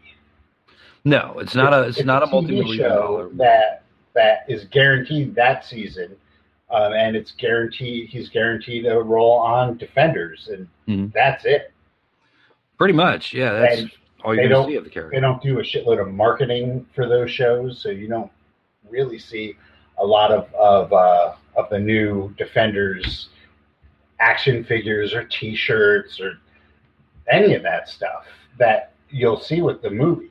No, 1.04 1.35
it's 1.38 1.54
not 1.54 1.75
a 1.75 1.83
it's, 1.83 2.02
not 2.04 2.23
a 2.23 2.26
TV 2.26 2.33
multi-million 2.33 2.78
show 2.78 2.88
dollar. 2.88 3.28
that 3.35 3.83
that 4.14 4.44
is 4.49 4.64
guaranteed 4.66 5.35
that 5.35 5.64
season, 5.64 6.16
um, 6.71 6.92
and 6.94 7.14
it's 7.14 7.33
guaranteed 7.33 8.09
he's 8.09 8.28
guaranteed 8.30 8.87
a 8.87 8.99
role 8.99 9.38
on 9.38 9.76
Defenders, 9.76 10.49
and 10.50 10.66
Mhm. 10.88 11.12
that's 11.12 11.44
it. 11.44 11.73
Pretty 12.78 12.94
much, 12.94 13.33
yeah. 13.35 13.52
That's 13.52 13.80
And 13.83 13.90
all 14.25 14.35
you're 14.35 14.66
see 14.66 14.76
of 14.76 14.85
the 14.85 14.90
character. 14.90 15.14
They 15.14 15.21
don't 15.21 15.42
do 15.42 15.59
a 15.61 15.62
shitload 15.62 16.00
of 16.00 16.12
marketing 16.12 16.87
for 16.94 17.06
those 17.06 17.30
shows, 17.30 17.80
so 17.83 17.90
you 17.90 18.09
don't 18.09 18.30
really 18.88 19.18
see 19.18 19.56
a 19.99 20.04
lot 20.06 20.33
of 20.33 20.52
of 20.54 20.92
uh, 20.92 21.35
of 21.56 21.68
the 21.68 21.78
new 21.78 22.33
Defenders 22.38 23.28
action 24.21 24.64
figures 24.64 25.14
or 25.14 25.25
T-shirts 25.25 26.21
or 26.21 26.38
any 27.30 27.54
of 27.54 27.62
that 27.62 27.88
stuff 27.88 28.26
that 28.59 28.92
you'll 29.11 29.40
see 29.40 29.61
with 29.61 29.83
the 29.83 29.90
movies. 29.90 30.30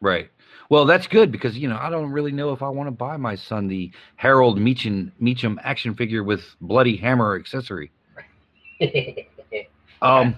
Right. 0.00 0.30
Well, 0.70 0.86
that's 0.86 1.06
good 1.06 1.30
because 1.30 1.56
you 1.56 1.68
know 1.68 1.78
I 1.80 1.90
don't 1.90 2.10
really 2.10 2.32
know 2.32 2.52
if 2.52 2.62
I 2.62 2.68
want 2.68 2.86
to 2.86 2.90
buy 2.90 3.16
my 3.16 3.34
son 3.34 3.68
the 3.68 3.90
Harold 4.16 4.58
Meachum 4.58 5.12
Meachum 5.20 5.58
action 5.62 5.94
figure 5.94 6.24
with 6.24 6.42
bloody 6.60 6.96
hammer 6.96 7.36
accessory. 7.36 7.90
Um. 10.02 10.36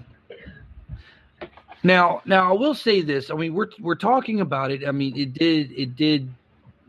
Now, 1.83 2.21
now 2.25 2.49
I 2.49 2.53
will 2.53 2.73
say 2.73 3.01
this. 3.01 3.29
I 3.29 3.35
mean, 3.35 3.53
we're 3.53 3.69
we're 3.79 3.95
talking 3.95 4.39
about 4.39 4.71
it. 4.71 4.87
I 4.87 4.91
mean, 4.91 5.17
it 5.17 5.33
did 5.33 5.71
it 5.73 5.95
did 5.95 6.33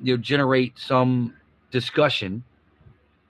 you 0.03 0.17
know 0.17 0.23
generate 0.23 0.79
some 0.79 1.35
discussion. 1.71 2.45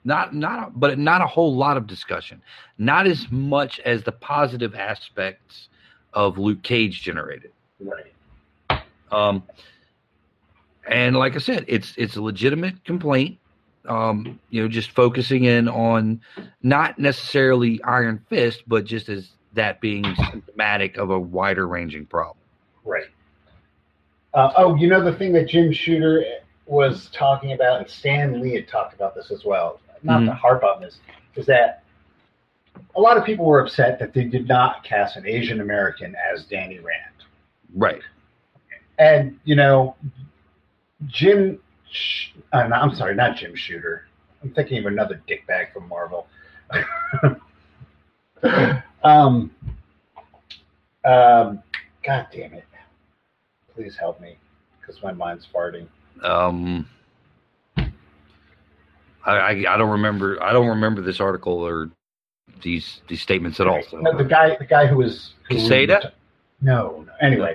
Not 0.09 0.33
not 0.33 0.79
but 0.79 0.97
not 0.97 1.21
a 1.21 1.27
whole 1.27 1.55
lot 1.55 1.77
of 1.77 1.85
discussion. 1.85 2.41
Not 2.79 3.05
as 3.05 3.27
much 3.29 3.79
as 3.81 4.01
the 4.01 4.11
positive 4.11 4.73
aspects 4.73 5.69
of 6.15 6.39
Luke 6.39 6.63
Cage 6.63 7.03
generated. 7.03 7.51
right. 7.79 8.81
Um, 9.11 9.43
and 10.87 11.15
like 11.15 11.35
I 11.35 11.37
said, 11.37 11.63
it's 11.67 11.93
it's 11.95 12.15
a 12.15 12.23
legitimate 12.23 12.83
complaint. 12.85 13.37
Um, 13.87 14.39
you 14.49 14.63
know, 14.63 14.67
just 14.67 14.89
focusing 14.89 15.43
in 15.43 15.69
on 15.69 16.21
not 16.63 16.97
necessarily 16.97 17.79
Iron 17.83 18.25
Fist, 18.29 18.63
but 18.65 18.85
just 18.85 19.09
as 19.09 19.29
that 19.53 19.79
being 19.79 20.03
symptomatic 20.31 20.97
of 20.97 21.11
a 21.11 21.19
wider 21.19 21.67
ranging 21.67 22.07
problem. 22.07 22.37
Right. 22.83 23.09
Uh, 24.33 24.53
oh, 24.57 24.75
you 24.75 24.87
know 24.87 25.03
the 25.03 25.13
thing 25.13 25.33
that 25.33 25.47
Jim 25.47 25.71
Shooter 25.71 26.25
was 26.65 27.09
talking 27.13 27.51
about, 27.51 27.81
and 27.81 27.87
Stan 27.87 28.41
Lee 28.41 28.55
had 28.55 28.67
talked 28.67 28.95
about 28.95 29.13
this 29.13 29.29
as 29.29 29.45
well. 29.45 29.79
Not 30.03 30.25
to 30.25 30.33
harp 30.33 30.63
on 30.63 30.81
this, 30.81 30.97
is 31.35 31.45
that 31.47 31.83
a 32.95 33.01
lot 33.01 33.17
of 33.17 33.25
people 33.25 33.45
were 33.45 33.59
upset 33.59 33.99
that 33.99 34.13
they 34.13 34.23
did 34.23 34.47
not 34.47 34.83
cast 34.83 35.15
an 35.15 35.25
Asian 35.25 35.61
American 35.61 36.15
as 36.15 36.45
Danny 36.45 36.79
Rand. 36.79 37.13
Right. 37.75 38.01
And 38.97 39.39
you 39.43 39.55
know, 39.55 39.95
Jim, 41.07 41.59
Sh- 41.91 42.31
uh, 42.51 42.67
no, 42.67 42.75
I'm 42.75 42.95
sorry, 42.95 43.15
not 43.15 43.37
Jim 43.37 43.55
Shooter. 43.55 44.05
I'm 44.43 44.51
thinking 44.53 44.79
of 44.79 44.85
another 44.85 45.21
dickbag 45.27 45.73
from 45.73 45.87
Marvel. 45.87 46.27
um, 49.03 49.51
um, 51.05 51.63
God 52.05 52.27
damn 52.31 52.53
it! 52.53 52.65
Please 53.73 53.97
help 53.97 54.19
me, 54.21 54.37
because 54.79 55.01
my 55.01 55.11
mind's 55.11 55.47
farting. 55.53 55.87
Um, 56.23 56.87
I, 59.29 59.51
I 59.51 59.73
I 59.73 59.77
don't 59.77 59.89
remember 59.89 60.41
I 60.41 60.53
don't 60.53 60.67
remember 60.67 61.01
this 61.01 61.19
article 61.19 61.53
or 61.53 61.89
these 62.61 63.01
these 63.07 63.21
statements 63.21 63.59
at 63.59 63.67
all. 63.67 63.81
So. 63.89 63.97
No, 63.97 64.17
the 64.17 64.23
guy, 64.23 64.55
the 64.57 64.65
guy 64.65 64.87
who 64.87 64.97
was 64.97 65.33
who 65.47 65.55
Quesada? 65.55 66.13
No, 66.61 67.05
no. 67.05 67.13
Anyway, 67.21 67.53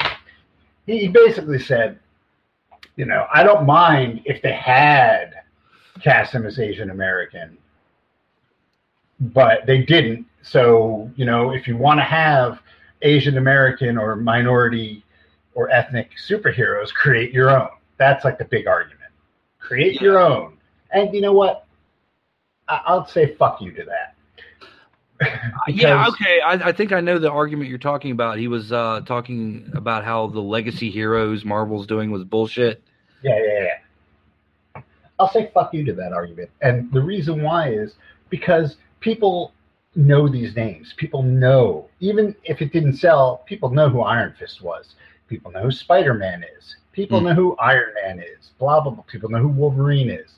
he, 0.87 1.01
he 1.01 1.09
basically 1.09 1.59
said, 1.59 1.99
you 2.97 3.05
know, 3.05 3.27
I 3.33 3.43
don't 3.43 3.67
mind 3.67 4.23
if 4.25 4.43
they 4.43 4.53
had 4.53 5.35
cast 6.01 6.33
him 6.33 6.47
as 6.47 6.59
Asian 6.59 6.91
American, 6.91 7.57
but 9.21 9.67
they 9.67 9.79
didn't. 9.83 10.27
So 10.43 11.11
you 11.17 11.25
know, 11.25 11.53
if 11.53 11.67
you 11.67 11.77
want 11.77 12.01
to 12.01 12.05
have 12.05 12.61
Asian 13.03 13.39
American 13.39 13.99
or 13.99 14.17
minority 14.17 15.05
or 15.55 15.71
ethnic 15.71 16.11
superheroes, 16.29 16.93
create 16.93 17.33
your 17.33 17.51
own. 17.51 17.69
That's 17.97 18.25
like 18.25 18.39
the 18.39 18.45
big 18.45 18.67
argument. 18.67 19.11
Create 19.59 20.01
your 20.01 20.19
own. 20.19 20.59
And 20.91 21.15
you 21.15 21.21
know 21.21 21.33
what? 21.33 21.64
I'll 22.69 23.07
say 23.07 23.35
fuck 23.35 23.61
you 23.61 23.73
to 23.73 23.85
that. 23.85 24.15
yeah, 25.69 26.07
okay. 26.09 26.41
I, 26.41 26.55
I 26.55 26.73
think 26.73 26.93
I 26.93 27.01
know 27.01 27.19
the 27.19 27.31
argument 27.31 27.71
you're 27.71 27.79
talking 27.79 28.11
about. 28.11 28.39
He 28.39 28.49
was 28.49 28.73
uh, 28.73 29.03
talking 29.07 29.71
about 29.75 30.05
how 30.05 30.27
the 30.27 30.41
legacy 30.41 30.91
heroes 30.91 31.45
Marvel's 31.45 31.87
doing 31.87 32.11
was 32.11 32.25
bullshit. 32.25 32.83
Yeah, 33.23 33.39
yeah, 33.39 33.69
yeah. 34.75 34.83
I'll 35.19 35.31
say 35.31 35.51
fuck 35.55 35.73
you 35.73 35.85
to 35.85 35.93
that 35.95 36.13
argument. 36.13 36.51
And 36.63 36.91
the 36.93 37.01
reason 37.01 37.43
why 37.43 37.71
is 37.71 37.95
because 38.29 38.77
people 39.01 39.53
know 39.97 40.29
these 40.29 40.57
names. 40.57 40.93
People 40.97 41.23
know, 41.23 41.89
even 42.01 42.35
if 42.45 42.61
it 42.61 42.73
didn't 42.73 42.95
sell, 42.95 43.45
people 43.47 43.71
know 43.71 43.89
who 43.89 44.01
Iron 44.01 44.35
Fist 44.39 44.63
was. 44.63 44.97
People 45.29 45.53
know 45.53 45.63
who 45.63 45.71
Spider 45.71 46.15
Man 46.15 46.45
is. 46.59 46.77
People 46.93 47.21
Hmm. 47.21 47.27
know 47.27 47.35
who 47.35 47.57
Iron 47.57 47.95
Man 48.03 48.19
is. 48.19 48.51
Blah, 48.59 48.81
blah, 48.81 48.93
blah. 48.93 49.05
People 49.05 49.31
know 49.31 49.39
who 49.39 49.49
Wolverine 49.49 50.11
is. 50.11 50.33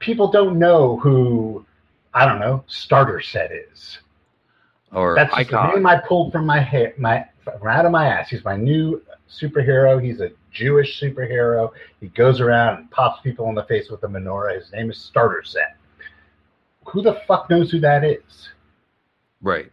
People 0.00 0.30
don't 0.30 0.58
know 0.58 0.96
who, 0.96 1.64
I 2.12 2.26
don't 2.26 2.40
know, 2.40 2.64
Starter 2.66 3.20
Set 3.20 3.52
is. 3.52 3.98
Or 4.92 5.14
That's 5.14 5.34
just 5.34 5.50
the 5.50 5.74
name 5.74 5.86
I 5.86 6.00
pulled 6.00 6.32
from 6.32 6.46
my 6.46 6.58
head, 6.58 6.98
my 6.98 7.24
from 7.44 7.68
out 7.68 7.86
of 7.86 7.92
my 7.92 8.06
ass. 8.06 8.28
He's 8.28 8.44
my 8.44 8.56
new 8.56 9.00
superhero. 9.30 10.02
He's 10.02 10.20
a 10.20 10.30
Jewish 10.52 11.00
superhero. 11.00 11.70
He 12.00 12.08
goes 12.08 12.40
around 12.40 12.78
and 12.78 12.90
pops 12.90 13.20
people 13.22 13.48
in 13.48 13.54
the 13.54 13.64
face 13.64 13.88
with 13.88 14.02
a 14.02 14.08
menorah. 14.08 14.56
His 14.56 14.72
name 14.72 14.90
is 14.90 14.98
Starter 14.98 15.42
Set. 15.44 15.76
Who 16.86 17.02
the 17.02 17.20
fuck 17.28 17.48
knows 17.50 17.70
who 17.70 17.78
that 17.80 18.04
is? 18.04 18.48
Right. 19.42 19.70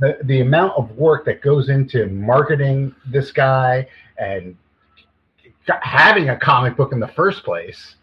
The 0.00 0.18
the 0.24 0.40
amount 0.40 0.74
of 0.76 0.90
work 0.92 1.24
that 1.24 1.42
goes 1.42 1.68
into 1.68 2.06
marketing 2.08 2.94
this 3.06 3.32
guy 3.32 3.86
and 4.18 4.56
having 5.82 6.30
a 6.30 6.36
comic 6.36 6.76
book 6.76 6.92
in 6.92 7.00
the 7.00 7.08
first 7.08 7.44
place, 7.44 7.96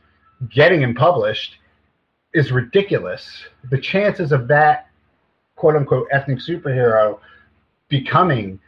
getting 0.49 0.81
him 0.81 0.93
published, 0.93 1.55
is 2.33 2.51
ridiculous. 2.51 3.43
The 3.69 3.79
chances 3.79 4.31
of 4.31 4.47
that 4.47 4.89
quote 5.55 5.75
unquote 5.75 6.07
ethnic 6.11 6.39
superhero 6.39 7.19
becoming 7.89 8.59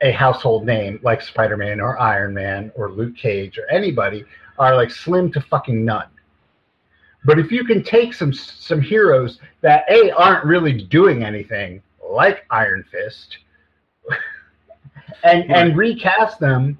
a 0.00 0.12
household 0.12 0.64
name 0.64 1.00
like 1.02 1.22
Spider 1.22 1.56
Man 1.56 1.80
or 1.80 1.98
Iron 1.98 2.34
Man 2.34 2.70
or 2.74 2.90
Luke 2.90 3.16
Cage 3.16 3.58
or 3.58 3.68
anybody 3.70 4.24
are 4.58 4.76
like 4.76 4.90
slim 4.90 5.32
to 5.32 5.40
fucking 5.40 5.84
none. 5.84 6.08
But 7.24 7.38
if 7.38 7.50
you 7.50 7.64
can 7.64 7.82
take 7.82 8.14
some 8.14 8.32
some 8.32 8.80
heroes 8.80 9.40
that 9.60 9.84
a 9.90 10.10
aren't 10.12 10.44
really 10.44 10.72
doing 10.72 11.24
anything 11.24 11.82
like 12.08 12.46
Iron 12.50 12.84
Fist 12.90 13.38
and 15.24 15.50
and 15.50 15.76
recast 15.76 16.38
them, 16.38 16.78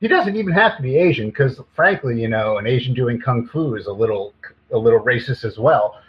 he 0.00 0.08
doesn't 0.08 0.36
even 0.36 0.52
have 0.52 0.76
to 0.76 0.82
be 0.82 0.96
Asian 0.96 1.28
because 1.28 1.60
frankly, 1.74 2.20
you 2.20 2.28
know, 2.28 2.58
an 2.58 2.66
Asian 2.66 2.94
doing 2.94 3.20
kung 3.20 3.46
fu 3.46 3.74
is 3.74 3.86
a 3.86 3.92
little 3.92 4.34
a 4.72 4.78
little 4.78 5.00
racist 5.00 5.44
as 5.44 5.58
well. 5.58 6.00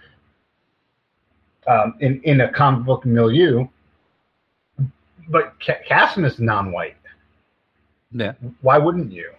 Um, 1.68 1.96
in 2.00 2.22
in 2.24 2.42
a 2.42 2.52
comic 2.52 2.86
book 2.86 3.06
milieu, 3.06 3.68
but 5.30 5.54
ca- 5.64 5.82
cast 5.88 6.18
him 6.18 6.26
as 6.26 6.40
non-white. 6.40 6.96
Yeah. 8.12 8.34
Why 8.62 8.78
wouldn't 8.78 9.12
you? 9.12 9.32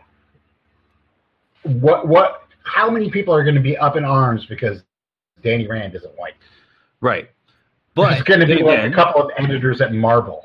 What 1.62 2.08
what? 2.08 2.42
How 2.62 2.90
many 2.90 3.10
people 3.10 3.34
are 3.34 3.42
going 3.42 3.56
to 3.56 3.60
be 3.60 3.76
up 3.76 3.96
in 3.96 4.04
arms 4.04 4.46
because 4.46 4.82
Danny 5.42 5.66
Rand 5.66 5.94
isn't 5.94 6.16
white? 6.16 6.34
Right. 7.00 7.30
But 7.94 8.12
it's 8.12 8.22
going 8.22 8.40
to 8.40 8.46
be 8.46 8.62
like 8.62 8.90
a 8.90 8.94
couple 8.94 9.22
of 9.22 9.30
editors 9.36 9.80
at 9.80 9.92
Marvel. 9.92 10.44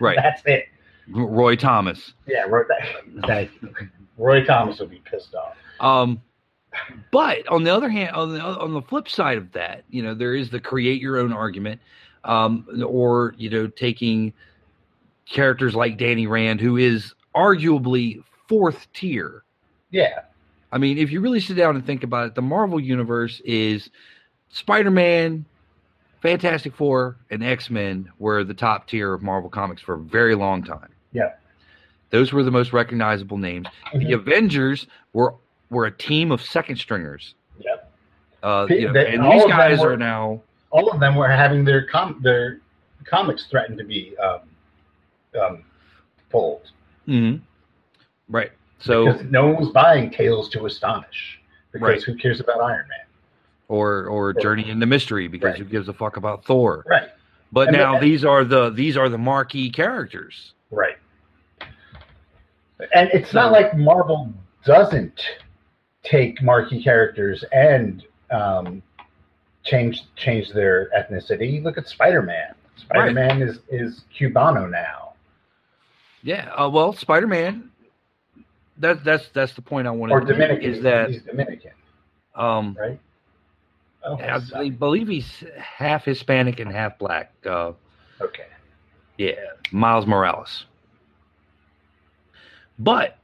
right. 0.00 0.16
That's 0.22 0.42
it. 0.46 0.66
Roy 1.08 1.56
Thomas. 1.56 2.12
Yeah, 2.26 2.42
Roy, 2.42 2.62
that, 3.26 3.48
Roy 4.16 4.44
Thomas 4.44 4.78
will 4.78 4.86
be 4.86 5.02
pissed 5.04 5.34
off. 5.34 5.56
Um, 5.80 6.20
but 7.10 7.46
on 7.48 7.64
the 7.64 7.74
other 7.74 7.88
hand, 7.88 8.14
on 8.14 8.34
the 8.34 8.40
on 8.40 8.72
the 8.72 8.82
flip 8.82 9.08
side 9.08 9.38
of 9.38 9.52
that, 9.52 9.84
you 9.90 10.02
know, 10.02 10.14
there 10.14 10.34
is 10.34 10.50
the 10.50 10.60
create 10.60 11.00
your 11.00 11.18
own 11.18 11.32
argument, 11.32 11.80
um, 12.24 12.66
or 12.86 13.34
you 13.38 13.50
know, 13.50 13.66
taking 13.66 14.32
characters 15.26 15.74
like 15.74 15.98
Danny 15.98 16.26
Rand, 16.26 16.60
who 16.60 16.76
is 16.76 17.14
arguably 17.34 18.22
fourth 18.48 18.86
tier. 18.92 19.42
Yeah, 19.90 20.20
I 20.72 20.78
mean, 20.78 20.98
if 20.98 21.10
you 21.10 21.20
really 21.20 21.40
sit 21.40 21.56
down 21.56 21.74
and 21.74 21.84
think 21.84 22.04
about 22.04 22.28
it, 22.28 22.34
the 22.34 22.42
Marvel 22.42 22.78
universe 22.78 23.40
is 23.44 23.90
Spider 24.50 24.90
Man, 24.90 25.44
Fantastic 26.22 26.74
Four, 26.74 27.16
and 27.30 27.42
X 27.42 27.70
Men 27.70 28.10
were 28.18 28.44
the 28.44 28.54
top 28.54 28.86
tier 28.86 29.12
of 29.14 29.22
Marvel 29.22 29.48
comics 29.50 29.80
for 29.82 29.94
a 29.94 29.98
very 29.98 30.34
long 30.34 30.62
time. 30.62 30.88
Yeah. 31.12 31.32
Those 32.10 32.32
were 32.32 32.42
the 32.42 32.50
most 32.50 32.72
recognizable 32.72 33.38
names. 33.38 33.66
The 33.92 33.98
Mhm. 34.06 34.14
Avengers 34.14 34.86
were 35.12 35.34
were 35.70 35.86
a 35.86 35.90
team 35.92 36.32
of 36.32 36.42
second 36.42 36.76
stringers. 36.76 37.34
Yep. 37.60 37.92
Uh, 38.42 38.66
you 38.68 38.86
know, 38.88 38.92
they- 38.92 39.14
and 39.14 39.24
these 39.24 39.44
guys 39.46 39.78
were- 39.78 39.92
are 39.92 39.96
now 39.96 40.40
all 40.70 40.90
of 40.90 40.98
them 41.00 41.14
were 41.14 41.28
having 41.28 41.64
their 41.64 41.86
com 41.86 42.18
their 42.22 42.58
comics 43.04 43.46
threatened 43.46 43.78
to 43.78 43.84
be 43.84 44.16
um, 44.18 44.40
um, 45.40 45.64
pulled 46.30 46.70
Mhm. 47.06 47.40
right. 48.28 48.50
So 48.80 49.06
because 49.12 49.22
no 49.30 49.46
one 49.46 49.56
was 49.56 49.68
buying 49.70 50.10
Tales 50.10 50.48
to 50.50 50.66
Astonish 50.66 51.40
because 51.72 51.88
Right. 51.88 52.02
who 52.02 52.16
cares 52.16 52.40
about 52.40 52.60
Iron 52.60 52.86
Man? 52.88 52.98
Or 53.70 54.06
or 54.06 54.32
Journey 54.34 54.68
into 54.68 54.84
Mystery 54.84 55.28
because 55.28 55.50
Right. 55.52 55.58
who 55.58 55.64
gives 55.64 55.88
a 55.88 55.92
fuck 55.92 56.16
about 56.16 56.44
Thor? 56.44 56.84
Right, 56.88 57.08
But 57.52 57.68
And 57.68 57.76
now 57.76 57.94
the- 57.94 58.00
these 58.06 58.24
are 58.24 58.44
the 58.44 58.70
these 58.70 58.96
are 58.96 59.08
the 59.08 59.16
marquee 59.18 59.70
characters. 59.70 60.52
right. 60.70 60.96
And 62.94 63.10
it's 63.12 63.32
not 63.34 63.52
like 63.52 63.76
Marvel 63.76 64.32
doesn't 64.64 65.22
take 66.02 66.42
marquee 66.42 66.82
characters 66.82 67.44
and 67.52 68.04
um, 68.30 68.82
change 69.64 70.02
change 70.16 70.50
their 70.52 70.88
ethnicity. 70.96 71.62
Look 71.62 71.76
at 71.78 71.86
Spider 71.88 72.22
Man. 72.22 72.54
Spider 72.76 73.12
Man 73.12 73.42
is 73.42 73.60
is 73.68 74.04
Cubano 74.18 74.68
now. 74.70 75.12
Yeah. 76.22 76.50
Uh, 76.56 76.68
well, 76.70 76.92
Spider 76.94 77.26
Man. 77.26 77.70
That 78.78 79.04
that's 79.04 79.28
that's 79.28 79.52
the 79.52 79.62
point 79.62 79.86
I 79.86 79.90
wanted 79.90 80.14
to 80.26 80.34
make 80.34 80.48
Dominican. 80.48 80.70
is 80.72 80.82
that 80.82 81.10
he's 81.10 81.22
Dominican, 81.22 81.72
um 82.34 82.74
right? 82.80 82.98
Oh, 84.04 84.18
I 84.54 84.70
believe 84.70 85.08
he's 85.08 85.44
half 85.58 86.04
Hispanic 86.06 86.58
and 86.60 86.72
half 86.72 86.98
black. 86.98 87.32
Uh, 87.44 87.72
okay. 88.20 88.46
yeah, 89.18 89.32
Miles 89.72 90.06
Morales. 90.06 90.64
But 92.78 93.18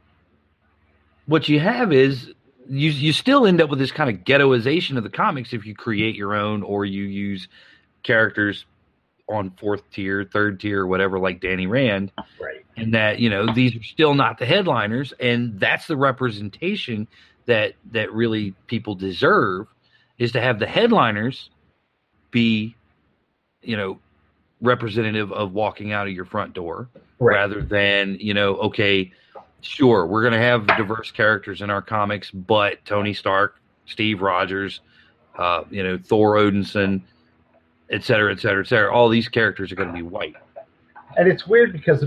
what 1.27 1.49
you 1.49 1.61
have 1.61 1.93
is 1.93 2.33
you 2.69 2.91
you 2.91 3.13
still 3.13 3.47
end 3.47 3.61
up 3.63 3.71
with 3.71 3.79
this 3.79 3.93
kind 3.93 4.11
of 4.11 4.25
ghettoization 4.25 4.97
of 4.99 5.03
the 5.03 5.09
comics 5.11 5.53
if 5.53 5.65
you 5.65 5.75
create 5.75 6.15
your 6.15 6.35
own 6.35 6.63
or 6.63 6.85
you 6.85 7.05
use 7.05 7.49
characters 8.03 8.65
on 9.29 9.51
fourth 9.59 9.83
tier, 9.91 10.25
third 10.25 10.61
tier, 10.61 10.87
whatever, 10.87 11.19
like 11.19 11.41
Danny 11.41 11.67
Rand, 11.67 12.13
Right. 12.41 12.65
and 12.77 12.95
that 12.95 13.19
you 13.19 13.31
know 13.31 13.53
these 13.53 13.75
are 13.75 13.83
still 13.83 14.15
not 14.15 14.39
the 14.39 14.47
headliners, 14.47 15.13
and 15.19 15.59
that's 15.59 15.87
the 15.87 15.97
representation 15.97 17.09
that 17.47 17.75
that 17.93 18.13
really 18.13 18.55
people 18.67 18.95
deserve 18.95 19.67
is 20.19 20.33
to 20.33 20.41
have 20.41 20.59
the 20.59 20.67
headliners 20.67 21.51
be, 22.31 22.75
you 23.63 23.77
know, 23.77 23.99
representative 24.61 25.33
of 25.33 25.53
walking 25.53 25.93
out 25.93 26.07
of 26.07 26.13
your 26.13 26.25
front 26.25 26.55
door 26.55 26.89
Right. 27.19 27.35
rather 27.35 27.63
than 27.63 28.19
you 28.21 28.35
know 28.35 28.57
okay 28.57 29.11
sure 29.63 30.05
we're 30.07 30.21
going 30.21 30.35
to 30.35 30.39
have 30.39 30.67
diverse 30.67 31.11
characters 31.11 31.63
in 31.63 31.71
our 31.71 31.81
comics 31.81 32.31
but 32.31 32.85
tony 32.85 33.15
stark 33.15 33.57
steve 33.87 34.21
rogers 34.21 34.81
uh, 35.39 35.65
you 35.71 35.83
know 35.83 35.97
thor 35.97 36.35
odinson 36.37 37.01
et 37.89 38.05
cetera 38.05 38.31
et 38.33 38.39
cetera 38.41 38.63
et 38.63 38.67
cetera 38.67 38.95
all 38.95 39.09
these 39.09 39.29
characters 39.29 39.73
are 39.73 39.77
going 39.77 39.89
to 39.89 39.95
be 39.95 40.03
white 40.03 40.35
And 41.17 41.27
it's 41.27 41.47
weird 41.47 41.73
because 41.73 42.05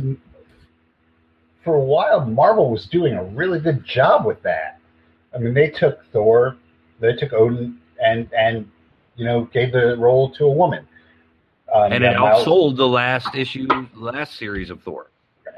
for 1.63 1.73
a 1.75 1.79
while 1.83 2.23
Marvel 2.25 2.69
was 2.69 2.85
doing 2.85 3.13
a 3.15 3.23
really 3.23 3.59
good 3.59 3.83
job 3.83 4.25
with 4.25 4.41
that. 4.43 4.79
I 5.33 5.39
mean, 5.39 5.53
they 5.55 5.69
took 5.69 6.03
Thor, 6.11 6.55
they 6.99 7.13
took 7.15 7.33
Odin, 7.33 7.79
and 8.03 8.31
and 8.33 8.69
you 9.15 9.25
know 9.25 9.45
gave 9.45 9.71
the 9.71 9.95
role 9.97 10.29
to 10.31 10.45
a 10.45 10.51
woman. 10.51 10.87
Um, 11.73 11.91
and 11.91 12.03
it 12.03 12.17
Miles- 12.17 12.45
outsold 12.45 12.77
the 12.77 12.87
last 12.87 13.35
issue 13.35 13.67
last 13.95 14.35
series 14.37 14.69
of 14.69 14.81
thor 14.81 15.07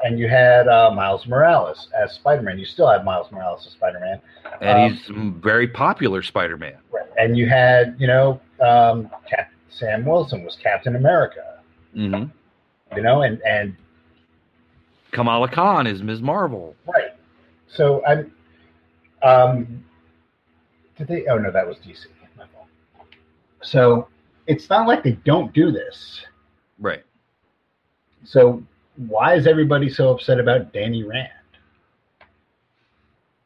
and 0.04 0.18
you 0.18 0.28
had 0.28 0.68
uh, 0.68 0.90
Miles 0.92 1.28
Morales 1.28 1.88
as 1.98 2.14
Spider 2.14 2.42
Man. 2.42 2.58
You 2.58 2.66
still 2.66 2.90
have 2.90 3.04
Miles 3.06 3.32
Morales 3.32 3.66
as 3.68 3.74
Spider 3.74 4.00
Man, 4.00 4.20
and 4.62 4.80
Um, 4.80 4.94
he's 4.94 5.10
a 5.10 5.40
very 5.40 5.68
popular 5.68 6.22
spider-man 6.24 6.78
right. 6.92 7.06
and 7.20 7.38
you 7.38 7.48
had 7.48 7.96
you 8.00 8.08
know 8.08 8.42
um, 8.60 9.10
Cap- 9.30 9.52
Sam 9.70 10.04
Wilson 10.06 10.44
was 10.44 10.56
Captain 10.62 10.96
America. 10.96 11.60
hmm 11.94 12.24
You 12.96 13.02
know, 13.04 13.22
and 13.22 13.40
and 13.44 13.76
kamala 15.12 15.48
khan 15.50 15.88
is 15.88 16.02
ms 16.02 16.22
marvel 16.22 16.76
Right. 16.86 17.12
So 17.68 18.04
I'm. 18.06 18.32
Um, 19.24 19.84
did 20.98 21.08
they? 21.08 21.26
Oh 21.28 21.38
no, 21.38 21.52
that 21.52 21.66
was 21.68 21.78
DC. 21.78 22.06
So 23.62 24.08
it's 24.48 24.70
not 24.70 24.88
like 24.88 25.04
they 25.04 25.14
don't 25.24 25.54
do 25.54 25.72
this. 25.72 26.26
right 26.80 27.04
So 28.24 28.64
why 28.96 29.36
is 29.36 29.48
everybody 29.48 29.90
so 29.90 30.10
upset 30.12 30.40
about 30.40 30.74
Danny 30.74 31.04
Rand? 31.04 31.30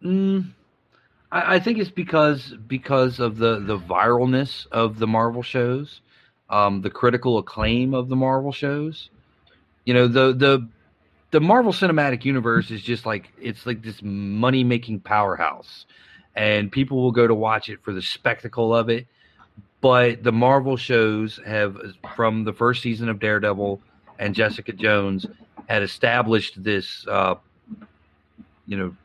Mm, 0.03 0.51
I, 1.31 1.55
I 1.55 1.59
think 1.59 1.79
it's 1.79 1.89
because 1.89 2.53
because 2.67 3.19
of 3.19 3.37
the 3.37 3.59
the 3.59 3.77
viralness 3.77 4.67
of 4.71 4.99
the 4.99 5.07
Marvel 5.07 5.43
shows, 5.43 6.01
um, 6.49 6.81
the 6.81 6.89
critical 6.89 7.37
acclaim 7.37 7.93
of 7.93 8.09
the 8.09 8.15
Marvel 8.15 8.51
shows. 8.51 9.09
You 9.85 9.93
know, 9.93 10.07
the 10.07 10.33
the 10.33 10.67
the 11.31 11.39
Marvel 11.41 11.73
Cinematic 11.73 12.25
Universe 12.25 12.71
is 12.71 12.81
just 12.81 13.05
like 13.05 13.31
it's 13.41 13.65
like 13.65 13.81
this 13.81 14.01
money 14.01 14.63
making 14.63 15.01
powerhouse, 15.01 15.85
and 16.35 16.71
people 16.71 17.01
will 17.01 17.11
go 17.11 17.27
to 17.27 17.35
watch 17.35 17.69
it 17.69 17.83
for 17.83 17.93
the 17.93 18.01
spectacle 18.01 18.75
of 18.75 18.89
it. 18.89 19.07
But 19.85 20.23
the 20.23 20.31
Marvel 20.31 20.77
shows 20.77 21.39
have, 21.45 21.77
from 22.15 22.43
the 22.43 22.51
first 22.51 22.81
season 22.81 23.07
of 23.07 23.19
Daredevil 23.19 23.79
and 24.17 24.33
Jessica 24.33 24.73
Jones, 24.73 25.27
had 25.69 25.83
established 25.83 26.63
this, 26.63 27.05
uh, 27.07 27.35
you 28.65 28.77
know, 28.77 28.95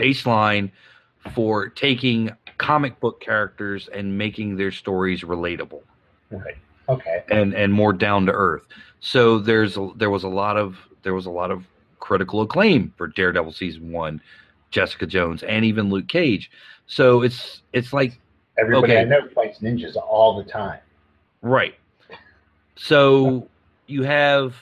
baseline 0.00 0.72
for 1.32 1.68
taking 1.68 2.32
comic 2.58 2.98
book 2.98 3.20
characters 3.20 3.88
and 3.94 4.18
making 4.18 4.56
their 4.56 4.72
stories 4.72 5.22
relatable 5.22 5.82
Right. 6.32 6.56
Okay. 6.88 7.22
and 7.30 7.54
and 7.54 7.72
more 7.72 7.92
down 7.92 8.26
to 8.26 8.32
earth. 8.32 8.64
So 8.98 9.38
there's 9.38 9.76
a, 9.76 9.88
there 9.94 10.10
was 10.10 10.24
a 10.24 10.28
lot 10.28 10.56
of 10.56 10.78
there 11.04 11.14
was 11.14 11.26
a 11.26 11.30
lot 11.30 11.52
of 11.52 11.62
critical 12.00 12.40
acclaim 12.40 12.92
for 12.96 13.06
Daredevil 13.06 13.52
season 13.52 13.92
1, 13.92 14.20
Jessica 14.72 15.06
Jones 15.06 15.44
and 15.44 15.64
even 15.64 15.90
Luke 15.90 16.08
Cage. 16.08 16.50
So 16.88 17.22
it's 17.22 17.62
it's 17.72 17.92
like 17.92 18.18
Everybody 18.58 18.92
Okay. 18.92 19.02
I 19.02 19.04
know 19.04 19.28
fights 19.34 19.60
ninjas 19.60 19.96
all 19.96 20.36
the 20.36 20.50
time. 20.50 20.78
Right. 21.40 21.74
So 22.76 23.48
you 23.86 24.02
have, 24.02 24.54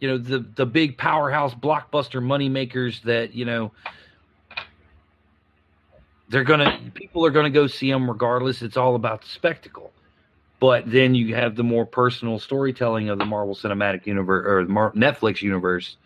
you 0.00 0.08
know, 0.08 0.18
the 0.18 0.40
the 0.56 0.66
big 0.66 0.96
powerhouse 0.98 1.54
blockbuster 1.54 2.22
money 2.22 2.48
makers 2.48 3.00
that 3.02 3.34
you 3.34 3.44
know 3.44 3.72
they're 6.28 6.44
gonna 6.44 6.80
people 6.94 7.24
are 7.24 7.30
gonna 7.30 7.50
go 7.50 7.66
see 7.66 7.90
them 7.90 8.08
regardless. 8.08 8.62
It's 8.62 8.76
all 8.76 8.94
about 8.94 9.22
the 9.22 9.28
spectacle. 9.28 9.92
But 10.60 10.90
then 10.90 11.14
you 11.14 11.34
have 11.36 11.54
the 11.54 11.62
more 11.62 11.86
personal 11.86 12.38
storytelling 12.38 13.08
of 13.10 13.18
the 13.18 13.24
Marvel 13.24 13.54
Cinematic 13.54 14.06
Universe 14.06 14.44
or 14.46 14.64
the 14.64 14.72
Mar- 14.72 14.92
Netflix 14.92 15.40
universe, 15.40 15.96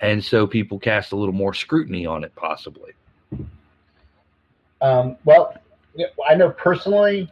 and 0.00 0.24
so 0.24 0.46
people 0.46 0.78
cast 0.78 1.12
a 1.12 1.16
little 1.16 1.34
more 1.34 1.52
scrutiny 1.52 2.06
on 2.06 2.24
it, 2.24 2.34
possibly. 2.34 2.92
Um, 4.80 5.16
well, 5.24 5.54
I 6.28 6.34
know 6.34 6.50
personally, 6.50 7.30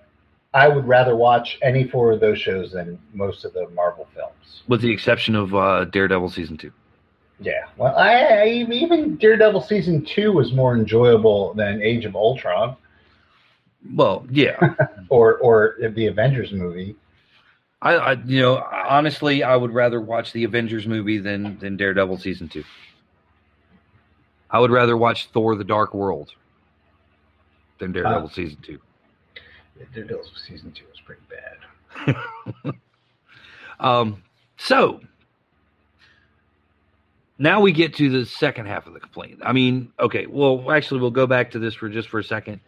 I 0.52 0.68
would 0.68 0.86
rather 0.86 1.16
watch 1.16 1.58
any 1.62 1.84
four 1.84 2.12
of 2.12 2.20
those 2.20 2.38
shows 2.38 2.72
than 2.72 2.98
most 3.14 3.44
of 3.44 3.52
the 3.52 3.68
Marvel 3.70 4.08
films. 4.14 4.62
With 4.68 4.80
the 4.80 4.90
exception 4.90 5.34
of 5.36 5.54
uh, 5.54 5.84
Daredevil 5.86 6.30
season 6.30 6.56
two. 6.56 6.72
Yeah. 7.40 7.66
Well, 7.76 7.96
I, 7.96 8.14
I 8.14 8.46
even 8.48 9.16
Daredevil 9.16 9.62
season 9.62 10.04
two 10.04 10.32
was 10.32 10.52
more 10.52 10.76
enjoyable 10.76 11.54
than 11.54 11.80
Age 11.82 12.04
of 12.04 12.14
Ultron 12.14 12.76
Well, 13.94 14.26
yeah. 14.30 14.74
or 15.08 15.38
or 15.38 15.76
the 15.94 16.06
Avengers 16.06 16.52
movie. 16.52 16.96
I, 17.82 17.94
I, 17.94 18.12
you 18.26 18.42
know, 18.42 18.62
honestly, 18.70 19.42
I 19.42 19.56
would 19.56 19.72
rather 19.72 20.02
watch 20.02 20.32
the 20.32 20.44
Avengers 20.44 20.86
movie 20.86 21.18
than 21.18 21.58
than 21.60 21.78
Daredevil 21.78 22.18
season 22.18 22.48
two. 22.48 22.64
I 24.50 24.58
would 24.58 24.70
rather 24.70 24.96
watch 24.96 25.28
Thor: 25.32 25.54
The 25.54 25.64
Dark 25.64 25.94
World 25.94 26.32
than 27.80 27.90
Daredevil 27.92 28.28
Uh. 28.28 28.30
season 28.30 28.58
two. 28.62 28.78
Daredevil 29.94 30.24
season 30.46 30.70
two 30.72 30.84
was 30.88 31.00
pretty 31.00 31.22
bad. 31.28 32.16
Um, 33.80 34.22
so 34.58 35.00
now 37.38 37.60
we 37.62 37.72
get 37.72 37.94
to 37.94 38.10
the 38.10 38.26
second 38.26 38.66
half 38.66 38.86
of 38.86 38.92
the 38.92 39.00
complaint. 39.00 39.38
I 39.42 39.52
mean, 39.52 39.90
okay, 39.98 40.26
well, 40.26 40.70
actually, 40.70 41.00
we'll 41.00 41.10
go 41.10 41.26
back 41.26 41.50
to 41.52 41.58
this 41.58 41.74
for 41.74 41.88
just 41.88 42.08
for 42.08 42.18
a 42.18 42.24
second. 42.24 42.60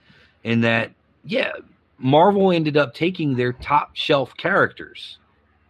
In 0.45 0.63
that, 0.63 0.91
yeah, 1.25 1.53
Marvel 1.99 2.51
ended 2.51 2.79
up 2.79 2.95
taking 2.95 3.37
their 3.37 3.53
top 3.53 3.95
shelf 3.95 4.35
characters 4.39 5.19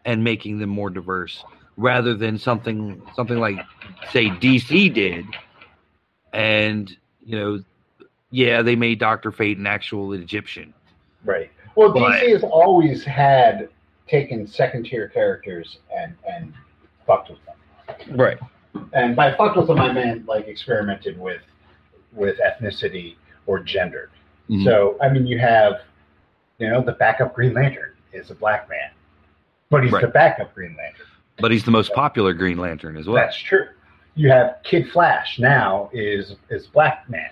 and 0.05 0.23
making 0.23 0.59
them 0.61 0.71
more 0.71 0.91
diverse, 0.91 1.45
rather 1.77 2.15
than 2.15 2.39
something 2.39 3.03
something 3.17 3.39
like 3.39 3.59
say 4.11 4.27
DC 4.29 4.95
did. 4.95 5.27
And 6.33 6.97
you 7.25 7.37
know, 7.39 7.65
yeah, 8.33 8.63
they 8.63 8.75
made 8.75 8.99
Doctor 8.99 9.31
Fate 9.31 9.59
an 9.59 9.67
actual 9.69 10.13
Egyptian. 10.15 10.75
Right. 11.25 11.51
Well, 11.77 11.93
But- 11.93 12.21
DC 12.21 12.33
has 12.33 12.43
always 12.43 13.05
had 13.05 13.69
taken 14.09 14.47
second 14.47 14.85
tier 14.87 15.07
characters 15.09 15.79
and 15.97 16.15
and 16.29 16.53
fucked 17.07 17.31
with 17.31 17.39
them. 17.47 18.17
Right. 18.17 18.39
And 18.93 19.15
by 19.15 19.33
fucked 19.35 19.57
with 19.57 19.69
them, 19.69 19.79
I 19.79 19.93
meant 19.93 20.27
like 20.27 20.49
experimented 20.49 21.19
with 21.19 21.43
with 22.13 22.39
ethnicity 22.41 23.15
or 23.47 23.61
gender. 23.61 24.11
Mhm. 24.51 24.65
So 24.65 24.97
I 25.01 25.09
mean, 25.09 25.27
you 25.27 25.39
have 25.39 25.83
You 26.59 26.69
know, 26.69 26.81
the 26.81 26.93
backup 26.93 27.35
Green 27.35 27.55
Lantern 27.55 27.93
is 28.13 28.31
a 28.31 28.37
black 28.37 28.69
man, 28.69 28.91
but 29.69 29.83
he's 29.83 29.91
Right. 29.93 30.03
the 30.03 30.09
backup 30.09 30.55
Green 30.55 30.77
Lantern. 30.77 31.07
But 31.39 31.51
he's 31.51 31.65
the 31.65 31.73
most 31.73 31.93
popular 31.93 32.33
Green 32.35 32.59
Lantern 32.59 32.97
as 32.97 33.07
well. 33.09 33.17
That's 33.17 33.37
true. 33.37 33.67
You 34.15 34.31
have 34.31 34.59
Kid 34.63 34.89
Flash 34.91 35.39
now 35.41 35.91
is 35.93 36.37
is 36.51 36.67
black 36.69 37.09
man 37.09 37.31